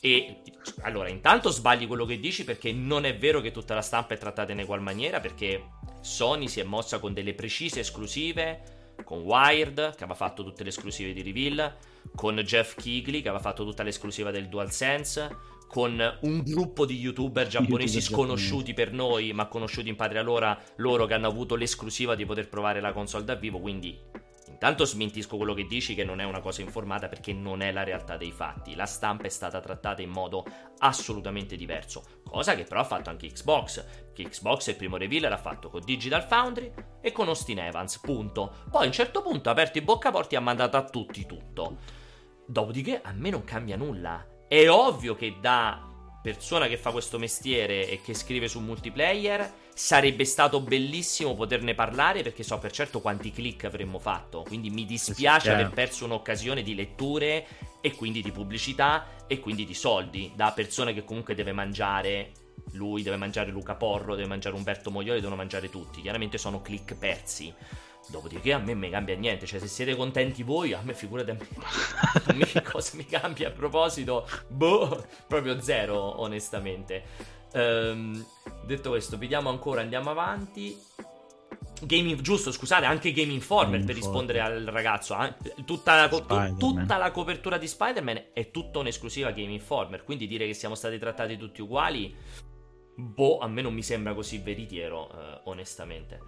E 0.00 0.42
allora, 0.82 1.08
intanto 1.08 1.50
sbagli 1.50 1.86
quello 1.88 2.04
che 2.04 2.20
dici 2.20 2.44
perché 2.44 2.72
non 2.72 3.04
è 3.04 3.16
vero 3.16 3.40
che 3.40 3.50
tutta 3.50 3.74
la 3.74 3.82
stampa 3.82 4.14
è 4.14 4.18
trattata 4.18 4.52
in 4.52 4.60
ugual 4.60 4.80
maniera. 4.80 5.18
Perché 5.18 5.70
Sony 6.00 6.46
si 6.46 6.60
è 6.60 6.64
mossa 6.64 7.00
con 7.00 7.12
delle 7.12 7.34
precise 7.34 7.80
esclusive. 7.80 8.76
Con 9.02 9.20
Wired, 9.20 9.96
che 9.96 10.04
aveva 10.04 10.14
fatto 10.14 10.44
tutte 10.44 10.62
le 10.62 10.68
esclusive 10.68 11.12
di 11.12 11.22
Reveal. 11.22 11.76
Con 12.14 12.36
Jeff 12.36 12.76
Kigley, 12.76 13.20
che 13.20 13.28
aveva 13.28 13.42
fatto 13.42 13.64
tutta 13.64 13.82
l'esclusiva 13.82 14.30
del 14.30 14.48
DualSense 14.48 15.56
con 15.68 16.18
un 16.22 16.42
gruppo 16.42 16.86
di 16.86 16.98
youtuber 16.98 17.46
giapponesi 17.46 17.98
YouTuber 17.98 18.18
sconosciuti 18.18 18.72
per 18.72 18.92
noi, 18.92 19.32
ma 19.32 19.46
conosciuti 19.46 19.90
in 19.90 19.96
patria 19.96 20.22
loro, 20.22 20.56
loro 20.76 21.04
che 21.06 21.14
hanno 21.14 21.28
avuto 21.28 21.54
l'esclusiva 21.54 22.14
di 22.14 22.24
poter 22.24 22.48
provare 22.48 22.80
la 22.80 22.92
console 22.92 23.24
da 23.24 23.34
vivo, 23.34 23.60
quindi 23.60 23.96
intanto 24.48 24.86
smentisco 24.86 25.36
quello 25.36 25.52
che 25.52 25.66
dici 25.66 25.94
che 25.94 26.04
non 26.04 26.20
è 26.20 26.24
una 26.24 26.40
cosa 26.40 26.62
informata 26.62 27.08
perché 27.08 27.34
non 27.34 27.60
è 27.60 27.70
la 27.70 27.84
realtà 27.84 28.16
dei 28.16 28.32
fatti. 28.32 28.74
La 28.74 28.86
stampa 28.86 29.24
è 29.24 29.28
stata 29.28 29.60
trattata 29.60 30.00
in 30.00 30.08
modo 30.08 30.44
assolutamente 30.78 31.54
diverso, 31.54 32.22
cosa 32.24 32.54
che 32.54 32.64
però 32.64 32.80
ha 32.80 32.84
fatto 32.84 33.10
anche 33.10 33.28
Xbox, 33.28 34.12
che 34.14 34.24
Xbox 34.24 34.68
il 34.68 34.76
primo 34.76 34.96
reveal 34.96 35.28
l'ha 35.28 35.36
fatto 35.36 35.68
con 35.68 35.82
Digital 35.84 36.24
Foundry 36.24 36.72
e 37.02 37.12
con 37.12 37.28
Austin 37.28 37.58
Evans, 37.58 37.98
punto. 37.98 38.64
Poi 38.70 38.84
a 38.84 38.86
un 38.86 38.92
certo 38.92 39.20
punto 39.20 39.50
ha 39.50 39.52
aperto 39.52 39.76
i 39.76 39.82
boccaporti 39.82 40.34
e 40.34 40.38
ha 40.38 40.40
mandato 40.40 40.78
a 40.78 40.84
tutti 40.84 41.26
tutto. 41.26 41.76
Dopodiché 42.46 43.02
a 43.02 43.12
me 43.12 43.28
non 43.28 43.44
cambia 43.44 43.76
nulla 43.76 44.26
è 44.48 44.68
ovvio 44.68 45.14
che 45.14 45.36
da 45.40 45.84
persona 46.22 46.66
che 46.66 46.76
fa 46.76 46.90
questo 46.90 47.18
mestiere 47.18 47.88
e 47.88 48.00
che 48.02 48.14
scrive 48.14 48.48
su 48.48 48.60
multiplayer 48.60 49.66
sarebbe 49.72 50.24
stato 50.24 50.60
bellissimo 50.60 51.36
poterne 51.36 51.74
parlare 51.74 52.22
perché 52.22 52.42
so 52.42 52.58
per 52.58 52.72
certo 52.72 53.00
quanti 53.00 53.30
click 53.30 53.64
avremmo 53.64 53.98
fatto. 53.98 54.42
Quindi 54.42 54.70
mi 54.70 54.84
dispiace 54.84 55.52
aver 55.52 55.70
perso 55.70 56.04
un'occasione 56.06 56.62
di 56.62 56.74
letture 56.74 57.46
e 57.80 57.94
quindi 57.94 58.22
di 58.22 58.32
pubblicità 58.32 59.06
e 59.28 59.38
quindi 59.38 59.64
di 59.64 59.74
soldi 59.74 60.32
da 60.34 60.50
persona 60.52 60.92
che 60.92 61.04
comunque 61.04 61.34
deve 61.34 61.52
mangiare 61.52 62.32
lui, 62.72 63.02
deve 63.02 63.16
mangiare 63.16 63.50
Luca 63.50 63.76
Porro, 63.76 64.14
deve 64.14 64.28
mangiare 64.28 64.56
Umberto 64.56 64.90
Moglioli, 64.90 65.20
devono 65.20 65.36
mangiare 65.36 65.70
tutti. 65.70 66.00
Chiaramente 66.00 66.38
sono 66.38 66.60
click 66.60 66.96
persi. 66.96 67.54
Dopodiché 68.06 68.52
a 68.54 68.58
me 68.58 68.74
mi 68.74 68.88
cambia 68.88 69.16
niente, 69.16 69.44
cioè 69.44 69.60
se 69.60 69.66
siete 69.66 69.94
contenti 69.94 70.42
voi, 70.42 70.72
a 70.72 70.80
me 70.82 70.94
figurate 70.94 71.30
a 71.32 71.34
me, 71.34 71.46
a 72.24 72.32
me 72.32 72.46
che 72.46 72.62
cosa 72.62 72.96
mi 72.96 73.04
cambia 73.04 73.48
a 73.48 73.50
proposito, 73.50 74.26
boh, 74.48 75.04
proprio 75.26 75.60
zero 75.60 76.20
onestamente. 76.20 77.02
Ehm, 77.52 78.24
detto 78.64 78.90
questo, 78.90 79.18
vediamo 79.18 79.50
ancora, 79.50 79.82
andiamo 79.82 80.10
avanti. 80.10 80.76
Game, 81.80 82.16
giusto, 82.20 82.50
scusate, 82.50 82.86
anche 82.86 83.12
Game 83.12 83.32
Informer 83.32 83.74
Game 83.74 83.84
per 83.84 83.94
rispondere 83.94 84.40
al 84.40 84.64
ragazzo. 84.64 85.16
Tutta 85.64 85.94
la, 85.94 86.08
co- 86.08 86.24
tutta 86.56 86.96
la, 86.96 87.10
copertura 87.12 87.56
di 87.56 87.68
Spider-Man 87.68 88.30
è 88.32 88.50
tutta 88.50 88.80
un'esclusiva 88.80 89.30
Game 89.30 89.52
Informer. 89.52 90.02
Quindi 90.02 90.26
dire 90.26 90.46
che 90.46 90.54
siamo 90.54 90.74
stati 90.74 90.98
trattati 90.98 91.36
tutti 91.36 91.60
uguali, 91.60 92.14
boh, 92.96 93.38
a 93.38 93.46
me 93.46 93.62
non 93.62 93.74
mi 93.74 93.82
sembra 93.82 94.14
così 94.14 94.38
veritiero, 94.38 95.10
eh, 95.10 95.40
onestamente. 95.44 96.18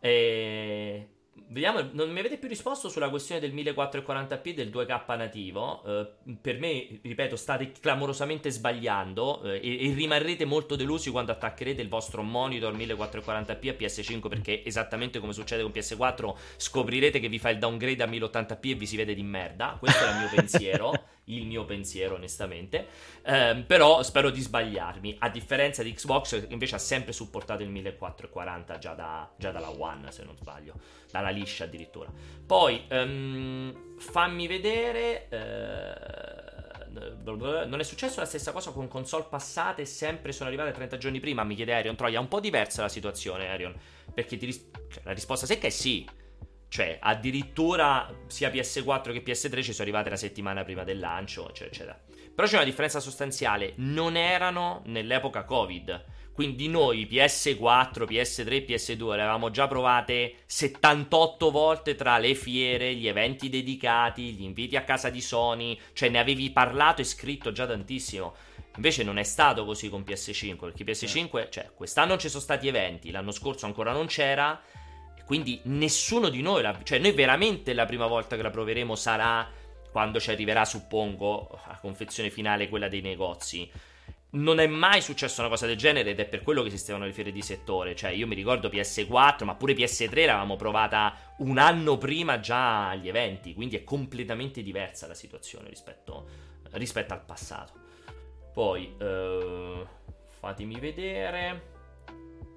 E 0.00 1.15
Vediamo, 1.48 1.88
non 1.92 2.10
mi 2.10 2.18
avete 2.18 2.38
più 2.38 2.48
risposto 2.48 2.88
sulla 2.88 3.08
questione 3.08 3.40
del 3.40 3.54
1440p 3.54 4.54
del 4.54 4.68
2K 4.68 5.16
nativo. 5.16 5.82
Uh, 5.84 6.36
per 6.40 6.58
me, 6.58 6.98
ripeto, 7.02 7.36
state 7.36 7.72
clamorosamente 7.80 8.50
sbagliando 8.50 9.42
uh, 9.42 9.46
e, 9.46 9.88
e, 9.88 9.94
rimarrete 9.94 10.44
molto 10.44 10.76
delusi 10.76 11.10
quando 11.10 11.32
attaccherete 11.32 11.80
il 11.82 11.88
vostro 11.88 12.22
monitor 12.22 12.74
1440p 12.74 13.68
a 13.68 13.72
PS5 13.72 14.28
perché 14.28 14.64
esattamente 14.64 15.18
come 15.18 15.32
succede 15.32 15.62
con 15.62 15.72
PS4 15.72 16.34
scoprirete 16.56 17.20
che 17.20 17.28
vi 17.28 17.38
fa 17.38 17.50
il 17.50 17.58
downgrade 17.58 18.02
a 18.02 18.06
1080p 18.06 18.70
e 18.70 18.74
vi 18.74 18.86
si 18.86 18.96
vede 18.96 19.14
di 19.14 19.22
merda. 19.22 19.76
Questo 19.78 20.04
è 20.04 20.10
il 20.10 20.16
mio 20.16 20.28
pensiero. 20.34 20.92
il 21.26 21.46
mio 21.46 21.64
pensiero, 21.64 22.14
onestamente. 22.16 22.86
Eh, 23.22 23.64
però 23.66 24.02
spero 24.02 24.30
di 24.30 24.40
sbagliarmi. 24.40 25.16
A 25.20 25.28
differenza 25.28 25.82
di 25.82 25.92
Xbox, 25.92 26.46
che 26.46 26.52
invece 26.52 26.76
ha 26.76 26.78
sempre 26.78 27.12
supportato 27.12 27.62
il 27.62 27.70
1440 27.70 28.78
già, 28.78 28.94
da, 28.94 29.30
già 29.36 29.50
dalla 29.50 29.70
One, 29.70 30.10
se 30.12 30.24
non 30.24 30.36
sbaglio, 30.36 30.74
dalla 31.10 31.30
liscia 31.30 31.64
addirittura. 31.64 32.10
Poi 32.46 32.84
um, 32.90 33.96
fammi 33.98 34.46
vedere. 34.46 35.28
Eh, 35.28 36.34
non 36.96 37.78
è 37.78 37.82
successo 37.82 38.20
la 38.20 38.26
stessa 38.26 38.52
cosa 38.52 38.70
con 38.70 38.88
console 38.88 39.26
passate 39.28 39.84
sempre 39.84 40.32
sono 40.32 40.48
arrivate 40.48 40.72
30 40.72 40.96
giorni 40.96 41.20
prima? 41.20 41.44
Mi 41.44 41.54
chiede 41.54 41.74
Arion 41.74 41.96
Troia. 41.96 42.18
È 42.18 42.20
un 42.20 42.28
po' 42.28 42.40
diversa 42.40 42.82
la 42.82 42.88
situazione, 42.88 43.48
Arion. 43.48 43.74
Perché 44.14 44.36
ris- 44.36 44.70
cioè, 44.90 45.02
la 45.04 45.12
risposta 45.12 45.44
secca 45.44 45.66
è 45.66 45.70
sì. 45.70 46.08
Cioè, 46.68 46.98
addirittura 47.00 48.12
sia 48.26 48.50
PS4 48.50 49.12
che 49.12 49.22
PS3 49.22 49.62
ci 49.62 49.72
sono 49.72 49.82
arrivate 49.82 50.10
la 50.10 50.16
settimana 50.16 50.64
prima 50.64 50.84
del 50.84 50.98
lancio, 50.98 51.48
eccetera, 51.48 51.70
eccetera. 51.70 52.00
Però 52.34 52.46
c'è 52.46 52.56
una 52.56 52.64
differenza 52.64 53.00
sostanziale. 53.00 53.72
Non 53.76 54.16
erano 54.16 54.82
nell'epoca 54.86 55.44
Covid. 55.44 56.04
Quindi 56.36 56.68
noi 56.68 57.08
PS4, 57.10 58.04
PS3 58.04 58.52
e 58.52 58.66
PS2 58.66 59.14
le 59.14 59.22
avevamo 59.22 59.50
già 59.50 59.66
provate 59.66 60.40
78 60.44 61.50
volte 61.50 61.94
tra 61.94 62.18
le 62.18 62.34
fiere, 62.34 62.94
gli 62.94 63.08
eventi 63.08 63.48
dedicati, 63.48 64.34
gli 64.34 64.42
inviti 64.42 64.76
a 64.76 64.84
casa 64.84 65.08
di 65.08 65.22
Sony, 65.22 65.80
cioè 65.94 66.10
ne 66.10 66.18
avevi 66.18 66.50
parlato 66.50 67.00
e 67.00 67.04
scritto 67.04 67.52
già 67.52 67.66
tantissimo. 67.66 68.34
Invece 68.76 69.02
non 69.02 69.16
è 69.16 69.22
stato 69.22 69.64
così 69.64 69.88
con 69.88 70.02
PS5, 70.02 70.58
perché 70.58 70.84
PS5, 70.84 71.48
cioè 71.48 71.70
quest'anno 71.74 72.18
ci 72.18 72.28
sono 72.28 72.42
stati 72.42 72.68
eventi, 72.68 73.10
l'anno 73.10 73.30
scorso 73.30 73.64
ancora 73.64 73.92
non 73.92 74.04
c'era, 74.04 74.60
quindi 75.26 75.58
nessuno 75.64 76.28
di 76.28 76.40
noi, 76.40 76.62
la, 76.62 76.78
cioè 76.84 77.00
noi 77.00 77.10
veramente 77.10 77.74
la 77.74 77.84
prima 77.84 78.06
volta 78.06 78.36
che 78.36 78.42
la 78.42 78.50
proveremo 78.50 78.94
sarà 78.94 79.50
quando 79.90 80.20
ci 80.20 80.30
arriverà, 80.30 80.64
suppongo, 80.64 81.58
a 81.64 81.76
confezione 81.80 82.30
finale 82.30 82.68
quella 82.68 82.86
dei 82.86 83.00
negozi. 83.00 83.68
Non 84.30 84.60
è 84.60 84.68
mai 84.68 85.00
successo 85.00 85.40
una 85.40 85.48
cosa 85.48 85.66
del 85.66 85.76
genere 85.76 86.10
ed 86.10 86.20
è 86.20 86.26
per 86.26 86.42
quello 86.42 86.62
che 86.62 86.68
esistevano 86.68 87.06
le 87.06 87.12
fiere 87.12 87.32
di 87.32 87.42
settore. 87.42 87.96
Cioè, 87.96 88.10
io 88.10 88.28
mi 88.28 88.36
ricordo 88.36 88.68
PS4, 88.68 89.42
ma 89.42 89.56
pure 89.56 89.74
PS3 89.74 90.14
l'avevamo 90.26 90.54
provata 90.54 91.34
un 91.38 91.58
anno 91.58 91.98
prima 91.98 92.38
già 92.38 92.90
agli 92.90 93.08
eventi. 93.08 93.52
Quindi 93.52 93.76
è 93.76 93.82
completamente 93.82 94.62
diversa 94.62 95.08
la 95.08 95.14
situazione 95.14 95.68
rispetto, 95.68 96.28
rispetto 96.72 97.14
al 97.14 97.24
passato. 97.24 97.72
Poi, 98.52 98.94
uh, 99.00 99.86
fatemi 100.38 100.78
vedere. 100.78 101.74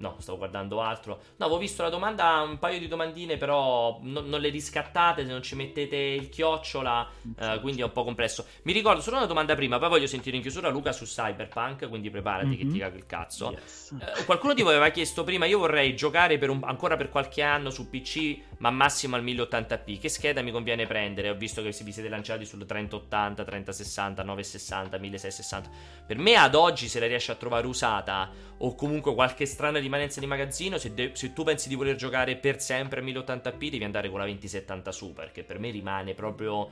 No, 0.00 0.16
stavo 0.18 0.38
guardando 0.38 0.80
altro. 0.80 1.20
No, 1.36 1.44
avevo 1.44 1.60
visto 1.60 1.82
la 1.82 1.90
domanda, 1.90 2.40
un 2.40 2.58
paio 2.58 2.78
di 2.78 2.88
domandine, 2.88 3.36
però 3.36 3.98
non, 4.02 4.28
non 4.28 4.40
le 4.40 4.48
riscattate 4.48 5.26
se 5.26 5.30
non 5.30 5.42
ci 5.42 5.54
mettete 5.54 5.96
il 5.96 6.30
chiocciola, 6.30 7.06
eh, 7.38 7.58
quindi 7.60 7.82
è 7.82 7.84
un 7.84 7.92
po' 7.92 8.02
complesso. 8.02 8.46
Mi 8.62 8.72
ricordo 8.72 9.02
solo 9.02 9.18
una 9.18 9.26
domanda 9.26 9.54
prima, 9.54 9.78
poi 9.78 9.90
voglio 9.90 10.06
sentire 10.06 10.36
in 10.36 10.42
chiusura 10.42 10.70
Luca 10.70 10.92
su 10.92 11.04
Cyberpunk, 11.04 11.86
quindi 11.90 12.08
preparati 12.08 12.46
mm-hmm. 12.46 12.56
che 12.56 12.62
ti 12.62 12.72
mhm. 12.72 12.78
cago 12.78 12.96
il 12.96 13.06
cazzo. 13.06 13.50
Yes. 13.50 13.96
Eh, 14.00 14.24
qualcuno 14.24 14.54
di 14.54 14.62
voi 14.62 14.72
aveva 14.72 14.88
chiesto 14.88 15.22
prima, 15.22 15.44
io 15.44 15.58
vorrei 15.58 15.94
giocare 15.94 16.38
per 16.38 16.48
un, 16.48 16.60
ancora 16.64 16.96
per 16.96 17.10
qualche 17.10 17.42
anno 17.42 17.68
su 17.68 17.90
PC, 17.90 18.49
ma 18.60 18.70
massimo 18.70 19.16
al 19.16 19.24
1080p. 19.24 19.98
Che 19.98 20.08
scheda 20.08 20.42
mi 20.42 20.50
conviene 20.50 20.86
prendere? 20.86 21.30
Ho 21.30 21.34
visto 21.34 21.62
che 21.62 21.74
vi 21.82 21.92
siete 21.92 22.08
lanciati 22.08 22.44
sul 22.44 22.64
3080, 22.64 23.44
3060, 23.44 24.22
960, 24.22 24.98
1660. 24.98 25.70
Per 26.06 26.18
me 26.18 26.36
ad 26.36 26.54
oggi 26.54 26.88
se 26.88 27.00
la 27.00 27.06
riesci 27.06 27.30
a 27.30 27.34
trovare 27.34 27.66
usata 27.66 28.30
o 28.58 28.74
comunque 28.74 29.14
qualche 29.14 29.46
strana 29.46 29.78
rimanenza 29.78 30.20
di 30.20 30.26
magazzino, 30.26 30.76
se, 30.78 30.92
de- 30.92 31.12
se, 31.14 31.32
tu 31.32 31.42
pensi 31.42 31.68
di 31.68 31.74
voler 31.74 31.96
giocare 31.96 32.36
per 32.36 32.60
sempre 32.60 33.00
a 33.00 33.02
1080p 33.02 33.70
devi 33.70 33.84
andare 33.84 34.10
con 34.10 34.18
la 34.18 34.26
2070 34.26 34.92
Super, 34.92 35.32
che 35.32 35.42
per 35.42 35.58
me 35.58 35.70
rimane 35.70 36.14
proprio... 36.14 36.68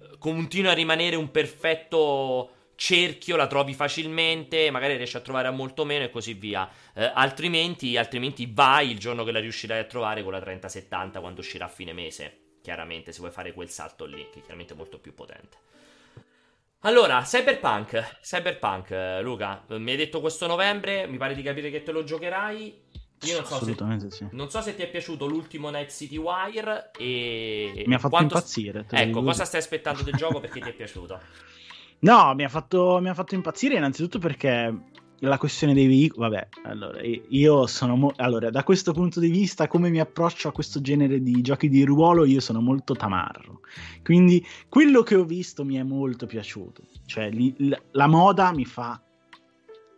Eh, 0.00 0.18
continua 0.18 0.70
a 0.70 0.74
rimanere 0.74 1.16
un 1.16 1.30
perfetto 1.32 2.50
cerchio, 2.76 3.36
la 3.36 3.46
trovi 3.46 3.74
facilmente, 3.74 4.70
magari 4.70 4.96
riesci 4.96 5.16
a 5.16 5.20
trovare 5.20 5.48
a 5.48 5.50
molto 5.50 5.84
meno 5.84 6.04
e 6.04 6.10
così 6.10 6.34
via. 6.34 6.68
Eh, 6.94 7.10
altrimenti, 7.14 7.96
altrimenti 7.96 8.50
vai 8.52 8.90
il 8.90 8.98
giorno 8.98 9.24
che 9.24 9.32
la 9.32 9.40
riuscirai 9.40 9.80
a 9.80 9.84
trovare 9.84 10.22
con 10.22 10.32
la 10.32 10.40
3070 10.40 11.20
quando 11.20 11.40
uscirà 11.40 11.66
a 11.66 11.68
fine 11.68 11.92
mese. 11.92 12.38
Chiaramente, 12.62 13.12
se 13.12 13.20
vuoi 13.20 13.30
fare 13.30 13.52
quel 13.52 13.68
salto 13.68 14.06
lì, 14.06 14.28
che 14.32 14.40
chiaramente 14.40 14.74
è 14.74 14.76
molto 14.76 14.98
più 14.98 15.14
potente. 15.14 15.58
Allora, 16.80 17.22
Cyberpunk, 17.22 18.18
Cyberpunk, 18.20 19.20
Luca, 19.22 19.64
mi 19.68 19.92
hai 19.92 19.96
detto 19.96 20.20
questo 20.20 20.46
novembre, 20.46 21.06
mi 21.06 21.16
pare 21.16 21.34
di 21.34 21.42
capire 21.42 21.70
che 21.70 21.82
te 21.82 21.92
lo 21.92 22.04
giocherai. 22.04 22.82
Io 23.22 23.36
non 23.36 23.46
so, 23.46 23.64
se, 23.64 24.10
sì. 24.10 24.26
non 24.32 24.50
so 24.50 24.60
se 24.60 24.74
ti 24.74 24.82
è 24.82 24.90
piaciuto 24.90 25.24
l'ultimo 25.24 25.70
Night 25.70 25.90
City 25.90 26.18
Wire 26.18 26.90
e... 26.98 27.84
Mi 27.86 27.94
ha 27.94 27.98
fatto 27.98 28.10
quanto... 28.10 28.34
impazzire. 28.34 28.84
Ecco, 28.90 29.22
cosa 29.22 29.46
stai 29.46 29.60
aspettando 29.60 30.02
del 30.02 30.14
gioco 30.14 30.40
perché 30.40 30.60
ti 30.60 30.68
è 30.68 30.72
piaciuto? 30.74 31.20
No, 32.04 32.34
mi 32.34 32.44
ha, 32.44 32.50
fatto, 32.50 32.98
mi 33.00 33.08
ha 33.08 33.14
fatto 33.14 33.34
impazzire 33.34 33.76
innanzitutto 33.76 34.18
perché 34.18 34.74
la 35.20 35.38
questione 35.38 35.72
dei 35.72 35.86
veicoli, 35.86 36.20
vabbè, 36.28 36.48
allora 36.64 37.00
io 37.02 37.66
sono 37.66 37.96
mo- 37.96 38.12
allora, 38.16 38.50
da 38.50 38.62
questo 38.62 38.92
punto 38.92 39.20
di 39.20 39.28
vista, 39.28 39.68
come 39.68 39.88
mi 39.88 40.00
approccio 40.00 40.48
a 40.48 40.52
questo 40.52 40.82
genere 40.82 41.22
di 41.22 41.40
giochi 41.40 41.70
di 41.70 41.82
ruolo, 41.82 42.26
io 42.26 42.40
sono 42.40 42.60
molto 42.60 42.94
tamarro. 42.94 43.60
Quindi 44.02 44.46
quello 44.68 45.02
che 45.02 45.14
ho 45.14 45.24
visto 45.24 45.64
mi 45.64 45.76
è 45.76 45.82
molto 45.82 46.26
piaciuto. 46.26 46.82
Cioè, 47.06 47.30
li, 47.30 47.54
l- 47.56 47.72
la 47.92 48.06
moda 48.06 48.52
mi 48.52 48.66
fa 48.66 49.00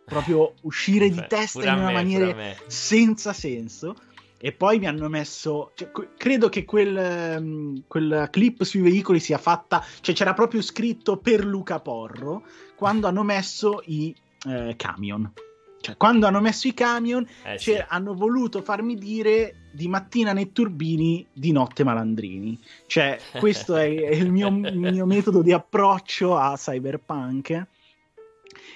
proprio 0.05 0.53
uscire 0.61 1.09
di 1.09 1.21
testa 1.27 1.65
in 1.65 1.73
una 1.73 1.87
me, 1.87 1.93
maniera 1.93 2.53
senza 2.67 3.33
senso. 3.33 3.95
E 4.39 4.51
poi 4.51 4.79
mi 4.79 4.87
hanno 4.87 5.09
messo. 5.09 5.71
Cioè, 5.73 5.89
credo 6.17 6.49
che 6.49 6.63
quel, 6.63 7.37
um, 7.39 7.83
quel, 7.87 8.27
clip 8.31 8.63
sui 8.63 8.81
veicoli 8.81 9.19
sia 9.19 9.37
fatta. 9.37 9.83
Cioè, 10.01 10.13
c'era 10.13 10.33
proprio 10.33 10.61
scritto 10.61 11.17
per 11.17 11.43
Luca 11.43 11.79
Porro 11.79 12.43
quando 12.75 13.07
hanno 13.07 13.23
messo 13.23 13.81
i 13.85 14.15
eh, 14.47 14.75
camion. 14.77 15.31
Cioè, 15.79 15.97
quando 15.97 16.27
hanno 16.27 16.41
messo 16.41 16.67
i 16.67 16.73
camion, 16.73 17.25
eh, 17.43 17.57
sì. 17.57 17.81
hanno 17.87 18.13
voluto 18.13 18.61
farmi 18.61 18.95
dire 18.95 19.69
di 19.71 19.87
mattina 19.87 20.33
nei 20.33 20.51
turbini, 20.51 21.25
di 21.31 21.51
notte 21.51 21.83
malandrini. 21.83 22.59
Cioè, 22.85 23.19
questo 23.39 23.75
è, 23.75 23.85
è 23.85 24.15
il, 24.15 24.31
mio, 24.31 24.47
il 24.47 24.77
mio 24.77 25.05
metodo 25.07 25.41
di 25.41 25.51
approccio 25.51 26.35
a 26.37 26.55
Cyberpunk 26.55 27.65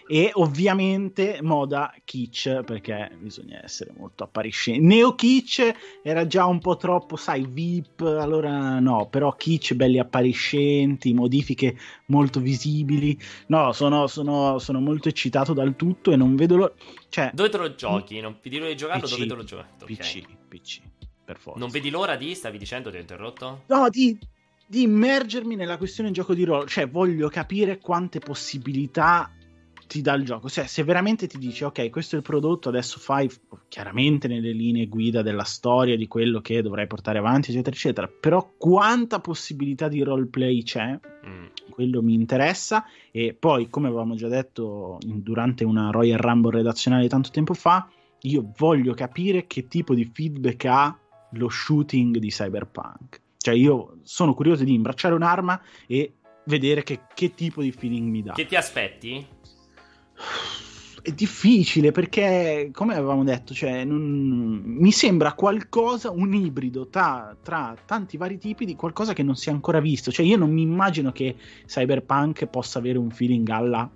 e 0.08 0.32
ovviamente 0.34 1.40
moda 1.42 1.94
kitsch 2.04 2.64
perché 2.64 3.12
bisogna 3.20 3.62
essere 3.64 3.94
molto 3.98 4.24
appariscenti. 4.24 4.82
Neo 4.82 5.16
kitsch 5.16 5.74
era 6.04 6.28
già 6.28 6.46
un 6.46 6.60
po' 6.60 6.78
troppo, 6.78 7.16
sai, 7.16 7.46
VIP, 7.48 8.02
allora 8.02 8.80
no, 8.80 9.08
però 9.08 9.36
kitsch 9.36 9.74
belli 9.74 10.00
appariscenti, 10.00 11.14
modifiche 11.14 11.78
molto 12.08 12.40
visibili. 12.40 13.18
No, 13.48 13.72
sono, 13.72 14.08
sono, 14.08 14.60
sono 14.60 14.80
molto 14.80 15.10
eccitato 15.10 15.54
dal 15.54 15.76
tutto 15.76 16.12
e 16.12 16.16
non 16.16 16.36
vedo 16.36 16.58
lo... 16.58 16.76
Cioè, 17.10 17.32
dove 17.34 17.50
te 17.50 17.58
lo 17.58 17.76
giochi? 17.76 18.20
Non 18.20 18.38
vi 18.42 18.50
dirò 18.50 18.66
di 18.68 18.76
giocarlo, 18.76 19.06
PC, 19.06 19.16
dove 19.16 19.28
te 19.28 19.36
lo 19.36 19.44
giochi? 19.44 19.84
Okay. 19.84 19.96
PC, 19.96 20.24
PC, 20.48 20.80
per 21.26 21.38
forza. 21.38 21.60
Non 21.60 21.70
vedi 21.70 21.90
l'ora 21.90 22.16
di, 22.16 22.34
stavi 22.36 22.58
dicendo, 22.58 22.90
ti 22.90 22.98
ho 22.98 23.00
interrotto? 23.00 23.64
No, 23.68 23.90
di 23.90 24.18
di 24.72 24.84
immergermi 24.84 25.58
nella 25.58 25.76
questione 25.76 26.12
gioco 26.12 26.34
di 26.34 26.46
ruolo, 26.46 26.66
cioè 26.66 26.88
voglio 26.88 27.28
capire 27.28 27.80
quante 27.80 28.20
possibilità 28.20 29.30
ti 29.92 30.02
dà 30.02 30.14
il 30.14 30.24
gioco. 30.24 30.48
Cioè, 30.48 30.68
se 30.68 30.86
veramente 30.86 31.28
ti 31.28 31.38
dice, 31.38 31.66
ok, 31.66 31.90
questo 31.90 32.16
è 32.16 32.20
il 32.20 32.24
prodotto, 32.24 32.70
adesso 32.70 32.98
fai 32.98 33.30
chiaramente 33.68 34.30
nelle 34.30 34.54
linee 34.54 34.88
guida 34.88 35.22
della 35.22 35.44
storia, 35.44 35.98
di 35.98 36.08
quello 36.08 36.40
che 36.40 36.62
dovrai 36.62 36.88
portare 36.88 37.18
avanti, 37.18 37.52
eccetera, 37.52 37.76
eccetera. 37.76 38.08
Però 38.08 38.54
quanta 38.58 39.20
possibilità 39.20 39.90
di 39.90 40.02
roleplay 40.02 40.64
c'è? 40.64 40.98
Mm. 41.28 41.46
Quello 41.70 42.02
mi 42.02 42.14
interessa. 42.14 42.86
E 43.12 43.36
poi, 43.38 43.70
come 43.70 43.88
avevamo 43.88 44.16
già 44.16 44.30
detto 44.30 44.98
in, 45.02 45.22
durante 45.24 45.66
una 45.66 45.90
Royal 45.92 46.20
Rumble 46.20 46.56
redazionale 46.56 47.10
tanto 47.10 47.30
tempo 47.30 47.54
fa, 47.54 47.90
io 48.22 48.50
voglio 48.56 48.94
capire 48.94 49.46
che 49.46 49.68
tipo 49.68 49.94
di 49.94 50.10
feedback 50.10 50.66
ha 50.66 50.98
lo 51.32 51.50
shooting 51.50 52.16
di 52.18 52.30
Cyberpunk. 52.30 53.20
Cioè, 53.36 53.56
io 53.56 53.98
sono 54.04 54.34
curioso 54.34 54.64
di 54.64 54.74
imbracciare 54.74 55.16
un'arma 55.16 55.62
e 55.86 56.14
vedere 56.46 56.84
che, 56.84 57.02
che 57.14 57.34
tipo 57.34 57.62
di 57.62 57.74
feeling 57.74 58.10
mi 58.10 58.24
dà. 58.24 58.32
Che 58.32 58.46
ti 58.46 58.56
aspetti? 58.56 59.40
È 61.02 61.12
difficile 61.12 61.92
perché, 61.92 62.70
come 62.72 62.96
avevamo 62.96 63.24
detto, 63.24 63.54
cioè, 63.54 63.84
non... 63.84 64.62
mi 64.64 64.92
sembra 64.92 65.34
qualcosa, 65.34 66.12
un 66.12 66.34
ibrido 66.34 66.88
tra, 66.88 67.36
tra, 67.42 67.76
tanti 67.86 68.18
vari 68.18 68.38
tipi 68.38 68.66
di 68.66 68.76
qualcosa 68.76 69.14
che 69.14 69.24
non 69.24 69.36
si 69.36 69.50
è 69.50 69.52
ancora 69.52 69.80
visto. 69.80 70.12
Cioè, 70.12 70.26
io 70.26 70.38
non 70.38 70.52
mi 70.52 70.62
immagino 70.62 71.12
che 71.12 71.36
Cyberpunk 71.66 72.46
possa 72.46 72.80
avere 72.80 72.98
un 72.98 73.10
feeling 73.10 73.50
alla. 73.50 73.90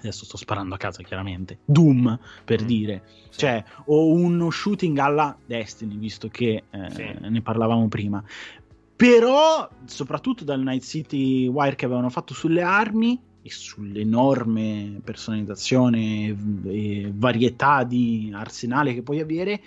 Adesso 0.00 0.24
sto 0.26 0.36
sparando 0.36 0.74
a 0.74 0.78
casa, 0.78 1.02
chiaramente. 1.02 1.60
Doom, 1.64 2.18
per 2.44 2.62
mm. 2.62 2.66
dire. 2.66 3.02
Sì. 3.30 3.38
Cioè, 3.40 3.64
o 3.86 4.12
uno 4.12 4.50
shooting 4.50 4.98
alla 4.98 5.36
Destiny, 5.44 5.96
visto 5.96 6.28
che 6.28 6.64
eh, 6.70 6.90
sì. 6.90 7.08
ne 7.20 7.40
parlavamo 7.40 7.88
prima. 7.88 8.22
Però, 8.94 9.68
soprattutto 9.86 10.44
dal 10.44 10.60
Night 10.60 10.82
City 10.82 11.46
Wire 11.46 11.74
che 11.74 11.86
avevano 11.86 12.10
fatto 12.10 12.34
sulle 12.34 12.62
armi, 12.62 13.18
e 13.48 13.50
sull'enorme 13.50 15.00
personalizzazione 15.02 16.36
e 16.66 17.10
varietà 17.12 17.82
di 17.82 18.30
arsenale 18.32 18.94
che 18.94 19.02
puoi 19.02 19.20
avere, 19.20 19.60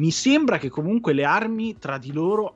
mi 0.00 0.10
sembra 0.10 0.56
che 0.56 0.70
comunque 0.70 1.12
le 1.12 1.24
armi 1.24 1.76
tra 1.78 1.98
di 1.98 2.10
loro 2.12 2.54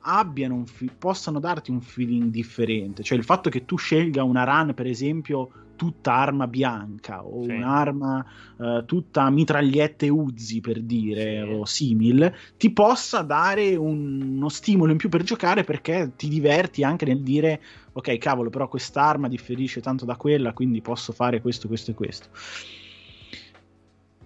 fi- 0.65 0.89
possano 0.97 1.39
darti 1.39 1.69
un 1.69 1.79
feeling 1.79 2.31
differente. 2.31 3.03
Cioè 3.03 3.17
il 3.17 3.23
fatto 3.23 3.49
che 3.49 3.65
tu 3.65 3.77
scelga 3.77 4.23
una 4.23 4.43
run, 4.43 4.73
per 4.73 4.87
esempio, 4.87 5.51
tutta 5.75 6.13
arma 6.13 6.47
bianca 6.47 7.23
o 7.23 7.43
sì. 7.43 7.51
un'arma 7.51 8.25
uh, 8.57 8.85
tutta 8.85 9.29
mitragliette 9.29 10.07
Uzi 10.07 10.61
per 10.61 10.81
dire 10.81 11.43
sì. 11.43 11.53
o 11.53 11.65
simil 11.65 12.33
ti 12.57 12.71
possa 12.71 13.21
dare 13.21 13.75
un, 13.75 14.35
uno 14.37 14.49
stimolo 14.49 14.91
in 14.93 14.97
più 14.97 15.09
per 15.09 15.23
giocare 15.23 15.65
perché 15.65 16.13
ti 16.15 16.29
diverti 16.29 16.83
anche 16.83 17.05
nel 17.05 17.21
dire 17.21 17.61
ok, 17.91 18.17
cavolo, 18.17 18.49
però 18.49 18.67
quest'arma 18.67 19.27
differisce 19.27 19.81
tanto 19.81 20.05
da 20.05 20.15
quella, 20.15 20.53
quindi 20.53 20.81
posso 20.81 21.13
fare 21.13 21.41
questo, 21.41 21.67
questo 21.67 21.91
e 21.91 21.93
questo. 21.93 22.27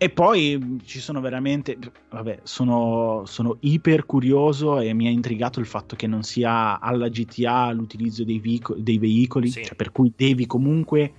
E 0.02 0.10
poi 0.10 0.80
ci 0.86 1.02
sono 1.02 1.20
veramente, 1.20 1.78
vabbè, 2.10 2.40
sono, 2.44 3.24
sono, 3.26 3.58
iper 3.60 4.06
curioso 4.06 4.80
e 4.80 4.94
mi 4.94 5.08
ha 5.08 5.10
intrigato 5.10 5.60
il 5.60 5.66
fatto 5.66 5.98
che 5.98 6.08
non 6.08 6.24
sia 6.24 6.80
alla 6.80 7.10
GTA 7.10 7.70
l'utilizzo 7.74 8.24
dei, 8.24 8.40
vico- 8.40 8.76
dei 8.76 8.98
veicoli, 8.98 9.50
sì. 9.50 9.62
cioè 9.62 9.76
per 9.76 9.92
cui 9.92 10.14
devi 10.16 10.48
comunque 10.48 11.12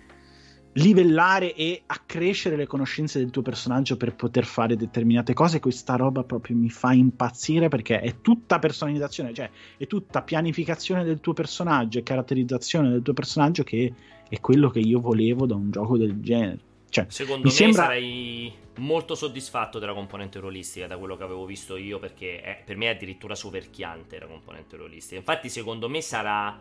livellare 0.72 1.54
e 1.54 1.82
accrescere 1.84 2.56
le 2.56 2.66
conoscenze 2.66 3.18
del 3.18 3.28
tuo 3.28 3.42
personaggio 3.42 3.98
per 3.98 4.14
poter 4.14 4.46
fare 4.46 4.76
determinate 4.76 5.34
cose. 5.34 5.60
Questa 5.60 5.96
roba 5.96 6.24
proprio 6.24 6.56
mi 6.56 6.70
fa 6.70 6.94
impazzire 6.94 7.68
perché 7.68 8.00
è 8.00 8.22
tutta 8.22 8.58
personalizzazione, 8.58 9.34
cioè 9.34 9.50
è 9.76 9.86
tutta 9.86 10.22
pianificazione 10.22 11.04
del 11.04 11.20
tuo 11.20 11.34
personaggio 11.34 11.98
e 11.98 12.02
caratterizzazione 12.02 12.88
del 12.88 13.02
tuo 13.02 13.12
personaggio 13.12 13.62
che 13.62 13.92
è 14.26 14.40
quello 14.40 14.70
che 14.70 14.78
io 14.78 15.00
volevo 15.00 15.44
da 15.44 15.54
un 15.54 15.70
gioco 15.70 15.98
del 15.98 16.18
genere. 16.22 16.68
Cioè, 16.90 17.06
Secondo 17.08 17.46
me 17.46 17.50
sembra... 17.50 17.84
sarei 17.84 18.52
molto 18.76 19.14
soddisfatto 19.14 19.78
della 19.78 19.94
componente 19.94 20.38
ruolistica 20.38 20.86
da 20.86 20.98
quello 20.98 21.16
che 21.16 21.22
avevo 21.22 21.44
visto 21.44 21.76
io 21.76 21.98
perché 21.98 22.40
è, 22.40 22.62
per 22.64 22.76
me 22.76 22.86
è 22.86 22.90
addirittura 22.90 23.34
soverchiante 23.34 24.18
la 24.18 24.26
componente 24.26 24.76
ruolistica. 24.76 25.16
Infatti 25.16 25.48
secondo 25.48 25.88
me 25.88 26.02
sarà 26.02 26.60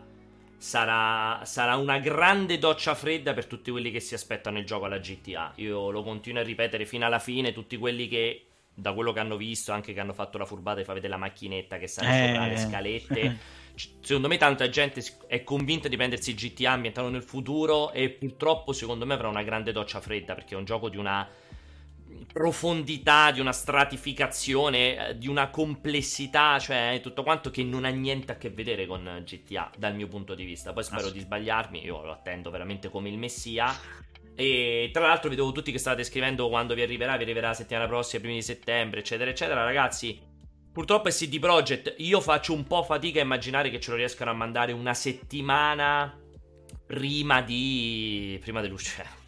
sarà, 0.56 1.40
sarà, 1.44 1.76
una 1.76 1.98
grande 1.98 2.58
doccia 2.58 2.94
fredda 2.94 3.32
per 3.32 3.46
tutti 3.46 3.70
quelli 3.70 3.90
che 3.90 4.00
si 4.00 4.14
aspettano 4.14 4.58
il 4.58 4.66
gioco 4.66 4.84
alla 4.84 4.98
GTA. 4.98 5.52
Io 5.56 5.90
lo 5.90 6.02
continuo 6.02 6.42
a 6.42 6.44
ripetere 6.44 6.84
fino 6.84 7.06
alla 7.06 7.18
fine, 7.18 7.52
tutti 7.52 7.76
quelli 7.76 8.06
che 8.08 8.44
da 8.72 8.92
quello 8.92 9.12
che 9.12 9.20
hanno 9.20 9.36
visto, 9.36 9.72
anche 9.72 9.92
che 9.92 10.00
hanno 10.00 10.12
fatto 10.12 10.38
la 10.38 10.44
furbata 10.44 10.80
e 10.80 10.84
fa 10.84 10.92
vedere 10.92 11.12
la 11.12 11.18
macchinetta 11.18 11.78
che 11.78 11.86
sta 11.86 12.02
eh. 12.02 12.26
sopra 12.28 12.46
le 12.46 12.56
scalette. 12.56 13.38
secondo 14.00 14.28
me 14.28 14.36
tanta 14.36 14.68
gente 14.68 15.02
è 15.26 15.42
convinta 15.44 15.88
di 15.88 15.96
prendersi 15.96 16.34
GTA 16.34 16.72
ambientato 16.72 17.08
nel 17.08 17.22
futuro 17.22 17.92
e 17.92 18.10
purtroppo 18.10 18.72
secondo 18.72 19.06
me 19.06 19.14
avrà 19.14 19.28
una 19.28 19.42
grande 19.42 19.72
doccia 19.72 20.00
fredda 20.00 20.34
perché 20.34 20.54
è 20.54 20.58
un 20.58 20.64
gioco 20.64 20.88
di 20.88 20.96
una 20.96 21.28
profondità, 22.32 23.30
di 23.30 23.40
una 23.40 23.52
stratificazione, 23.52 25.08
eh, 25.08 25.18
di 25.18 25.28
una 25.28 25.50
complessità, 25.50 26.58
cioè 26.58 27.00
tutto 27.02 27.22
quanto 27.22 27.50
che 27.50 27.62
non 27.62 27.84
ha 27.84 27.88
niente 27.90 28.32
a 28.32 28.36
che 28.36 28.50
vedere 28.50 28.86
con 28.86 29.22
GTA 29.24 29.70
dal 29.76 29.94
mio 29.94 30.08
punto 30.08 30.34
di 30.34 30.44
vista. 30.44 30.72
Poi 30.72 30.84
spero 30.84 31.10
di 31.10 31.20
sbagliarmi, 31.20 31.84
io 31.84 32.02
lo 32.02 32.12
attendo 32.12 32.50
veramente 32.50 32.88
come 32.88 33.08
il 33.08 33.18
messia. 33.18 33.72
E 34.34 34.90
tra 34.92 35.06
l'altro 35.06 35.28
vedevo 35.28 35.52
tutti 35.52 35.70
che 35.72 35.78
state 35.78 36.04
scrivendo 36.04 36.48
quando 36.48 36.74
vi 36.74 36.82
arriverà, 36.82 37.16
vi 37.16 37.24
arriverà 37.24 37.48
la 37.48 37.54
settimana 37.54 37.86
prossima, 37.86 38.22
primi 38.22 38.36
di 38.36 38.42
settembre, 38.42 39.00
eccetera, 39.00 39.30
eccetera. 39.30 39.64
Ragazzi, 39.64 40.18
purtroppo 40.72 41.08
è 41.08 41.12
CD 41.12 41.38
Projekt. 41.38 41.94
Io 41.98 42.20
faccio 42.20 42.52
un 42.52 42.66
po' 42.66 42.82
fatica 42.82 43.20
a 43.20 43.24
immaginare 43.24 43.70
che 43.70 43.80
ce 43.80 43.90
lo 43.90 43.96
riescano 43.96 44.30
a 44.30 44.34
mandare 44.34 44.72
una 44.72 44.94
settimana 44.94 46.18
prima 46.86 47.42
di... 47.42 48.38
prima 48.40 48.60
dell'uscita 48.60 49.18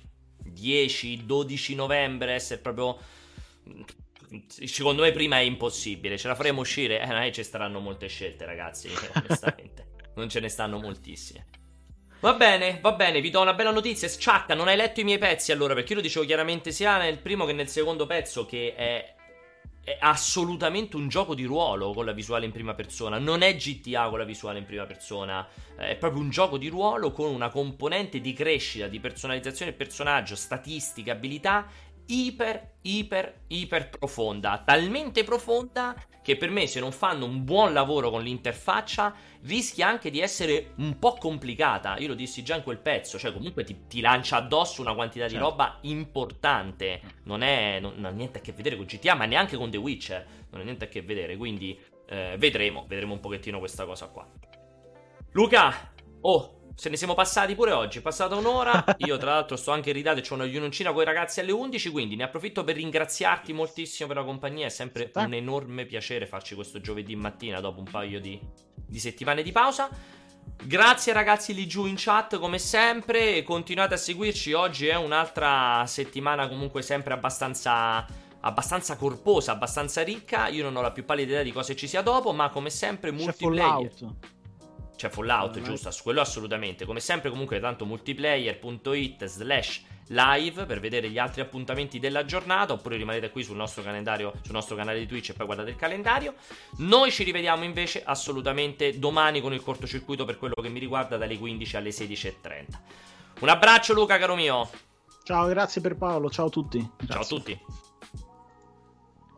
10-12 0.45 1.75
novembre, 1.75 2.33
essere 2.33 2.61
proprio... 2.61 2.99
Secondo 4.47 5.03
me 5.03 5.13
prima 5.13 5.37
è 5.37 5.43
impossibile, 5.43 6.17
ce 6.17 6.29
la 6.29 6.35
faremo 6.35 6.61
uscire? 6.61 7.01
Eh, 7.01 7.07
non 7.07 7.21
che 7.21 7.33
ci 7.33 7.43
staranno 7.43 7.81
molte 7.81 8.07
scelte 8.07 8.47
ragazzi, 8.47 8.89
onestamente. 9.15 9.89
non 10.15 10.29
ce 10.31 10.41
ne 10.41 10.49
stanno 10.49 10.79
moltissime. 10.79 11.49
Va 12.21 12.35
bene, 12.35 12.79
va 12.81 12.93
bene, 12.93 13.21
vi 13.21 13.31
do 13.31 13.41
una 13.41 13.53
bella 13.53 13.73
notizia. 13.73 14.09
Sciacca, 14.09 14.55
non 14.55 14.69
hai 14.69 14.77
letto 14.77 15.01
i 15.01 15.05
miei 15.05 15.19
pezzi 15.19 15.53
allora, 15.53 15.75
perché 15.75 15.91
io 15.91 15.97
lo 15.97 16.05
dicevo 16.05 16.25
chiaramente 16.25 16.71
sia 16.71 16.97
nel 16.97 17.19
primo 17.19 17.45
che 17.45 17.53
nel 17.53 17.69
secondo 17.69 18.07
pezzo 18.07 18.47
che 18.47 18.75
è 18.75 19.12
è 19.85 19.97
assolutamente 20.01 20.97
un 20.97 21.09
gioco 21.09 21.35
di 21.35 21.45
ruolo 21.45 21.93
con 21.93 22.05
la 22.05 22.13
visuale 22.13 22.47
in 22.47 22.53
prima 22.53 22.75
persona. 22.75 23.19
Non 23.19 23.43
è 23.43 23.57
GTA 23.57 24.09
con 24.09 24.19
la 24.19 24.25
visuale 24.25 24.59
in 24.59 24.65
prima 24.65 24.87
persona. 24.87 25.47
È 25.77 25.97
proprio 25.97 26.23
un 26.23 26.31
gioco 26.31 26.57
di 26.57 26.69
ruolo 26.69 27.11
con 27.11 27.33
una 27.33 27.49
componente 27.49 28.21
di 28.21 28.33
crescita, 28.33 28.87
di 28.87 29.01
personalizzazione 29.01 29.73
del 29.73 29.79
personaggio, 29.79 30.37
statistiche, 30.37 31.11
abilità 31.11 31.67
iper, 32.07 32.75
iper, 32.83 33.43
iper 33.49 33.89
profonda. 33.91 34.63
Talmente 34.65 35.25
profonda 35.25 35.95
che 36.23 36.37
per 36.37 36.51
me, 36.51 36.67
se 36.69 36.79
non 36.79 36.93
fanno 36.93 37.25
un 37.25 37.45
buon 37.45 37.73
lavoro 37.73 38.09
con 38.09 38.23
l'interfaccia, 38.23 39.13
rischia 39.43 39.89
anche 39.89 40.09
di 40.09 40.21
essere 40.21 40.73
un 40.77 40.99
po' 40.99 41.15
complicata. 41.15 41.99
Io 41.99 42.09
lo 42.09 42.15
dissi 42.15 42.45
già 42.45 42.55
in 42.55 42.63
quel 42.63 42.79
pezzo, 42.79 43.19
cioè 43.19 43.33
comunque 43.33 43.65
ti, 43.65 43.87
ti 43.89 44.01
lancia 44.01 44.37
addosso 44.37 44.81
una 44.81 44.95
quantità 44.95 45.29
certo. 45.29 45.45
di 45.45 45.51
roba 45.51 45.79
importante. 45.83 47.01
Non, 47.25 47.43
è, 47.43 47.81
non, 47.81 47.95
non, 47.97 48.05
ha 48.05 48.11
niente 48.11 48.39
a 48.39 48.41
che 48.41 48.53
vedere 48.53 48.77
con 48.77 48.85
GTA, 48.85 49.15
ma 49.15 49.25
neanche 49.25 49.57
con 49.57 49.71
The 49.71 49.79
Witcher. 49.79 50.27
Non 50.51 50.61
ha 50.61 50.65
niente 50.65 50.85
a 50.85 50.89
che 50.89 51.03
vedere, 51.03 51.37
quindi 51.37 51.79
eh, 52.09 52.37
vedremo, 52.39 52.85
vedremo 52.87 53.15
un 53.15 53.21
pochettino 53.21 53.59
questa 53.59 53.85
cosa 53.85 54.07
qua. 54.07 54.25
Luca, 55.33 55.93
oh, 56.21 56.62
se 56.75 56.89
ne 56.89 56.97
siamo 56.97 57.15
passati 57.15 57.55
pure 57.55 57.73
oggi. 57.73 57.99
È 57.99 58.03
passata 58.03 58.35
un'ora. 58.35 58.85
Io, 58.99 59.17
tra 59.19 59.35
l'altro, 59.35 59.57
sto 59.57 59.71
anche 59.71 59.91
in 59.91 59.97
e 59.97 60.21
C'ho 60.21 60.35
una 60.35 60.45
riunioncina 60.45 60.93
con 60.93 61.03
i 61.03 61.05
ragazzi 61.05 61.41
alle 61.41 61.53
11. 61.53 61.91
Quindi 61.91 62.17
ne 62.17 62.25
approfitto 62.25 62.65
per 62.65 62.77
ringraziarti 62.77 63.53
moltissimo 63.53 64.09
per 64.09 64.19
la 64.19 64.25
compagnia. 64.25 64.67
È 64.67 64.71
sempre 64.71 65.11
sì. 65.13 65.25
un 65.25 65.35
enorme 65.35 65.85
piacere 65.85 66.27
farci 66.27 66.55
questo 66.55 66.81
giovedì 66.81 67.15
mattina 67.17 67.61
dopo 67.61 67.81
un 67.81 67.89
paio 67.91 68.21
di, 68.21 68.41
di 68.75 68.99
settimane 68.99 69.43
di 69.43 69.53
pausa. 69.53 69.89
Grazie 70.65 71.13
ragazzi 71.13 71.55
lì 71.55 71.67
giù 71.67 71.87
in 71.87 71.95
chat 71.97 72.39
come 72.39 72.59
sempre. 72.59 73.43
Continuate 73.43 73.95
a 73.95 73.99
seguirci. 73.99 74.53
Oggi 74.53 74.87
è 74.87 74.97
un'altra 74.97 75.85
settimana, 75.87 76.49
comunque, 76.49 76.83
sempre 76.83 77.13
abbastanza 77.15 78.07
abbastanza 78.45 78.97
corposa, 78.97 79.53
abbastanza 79.53 80.03
ricca. 80.03 80.49
Io 80.49 80.63
non 80.65 80.77
ho 80.77 80.81
la 80.81 80.91
più 80.91 81.05
pallida 81.05 81.31
idea 81.31 81.43
di 81.43 81.53
cosa 81.53 81.75
ci 81.75 81.87
sia 81.87 82.03
dopo, 82.03 82.33
ma 82.33 82.49
come 82.49 82.71
sempre 82.71 83.11
multiplayer. 83.11 83.93
Fallout. 83.93 84.41
C'è 85.03 85.09
Fallout, 85.09 85.57
oh, 85.57 85.63
giusto? 85.63 85.91
Quello 86.01 86.21
assolutamente. 86.21 86.85
Come 86.85 87.01
sempre, 87.01 87.29
comunque, 87.29 87.59
tanto 87.59 87.85
multiplayer.it 87.85 89.25
slash 89.25 89.83
live 90.07 90.65
per 90.65 90.79
vedere 90.79 91.11
gli 91.11 91.19
altri 91.19 91.41
appuntamenti 91.41 91.99
della 91.99 92.25
giornata. 92.25 92.73
Oppure 92.73 92.97
rimanete 92.99 93.31
qui 93.31 93.43
sul 93.43 93.57
nostro 93.57 93.83
calendario, 93.83 94.33
sul 94.43 94.53
nostro 94.53 94.77
canale 94.77 95.01
di 95.01 95.07
Twitch 95.09 95.31
e 95.31 95.33
poi 95.33 95.47
guardate 95.47 95.71
il 95.71 95.77
calendario. 95.77 96.35
Noi 96.77 97.11
ci 97.11 97.25
rivediamo 97.25 97.65
invece 97.65 98.05
assolutamente 98.05 99.01
domani 99.01 99.41
con 99.41 99.53
il 99.53 99.61
cortocircuito 99.61 100.25
per 100.25 100.39
quello 100.39 100.55
che 100.55 100.69
mi 100.69 100.79
riguarda 100.79 101.17
dalle 101.17 101.37
15 101.37 101.77
alle 101.77 101.91
16.30. 101.91 102.67
Un 103.41 103.49
abbraccio, 103.49 103.95
Luca, 103.95 104.19
caro 104.19 104.37
mio. 104.37 104.71
Ciao, 105.25 105.49
grazie 105.49 105.81
per 105.81 105.97
Paolo. 105.97 106.31
Ciao 106.31 106.47
a 106.47 106.51
tutti. 106.51 106.79
Grazie. 106.79 107.07
Ciao 107.09 107.23
a 107.23 107.27
tutti. 107.27 107.91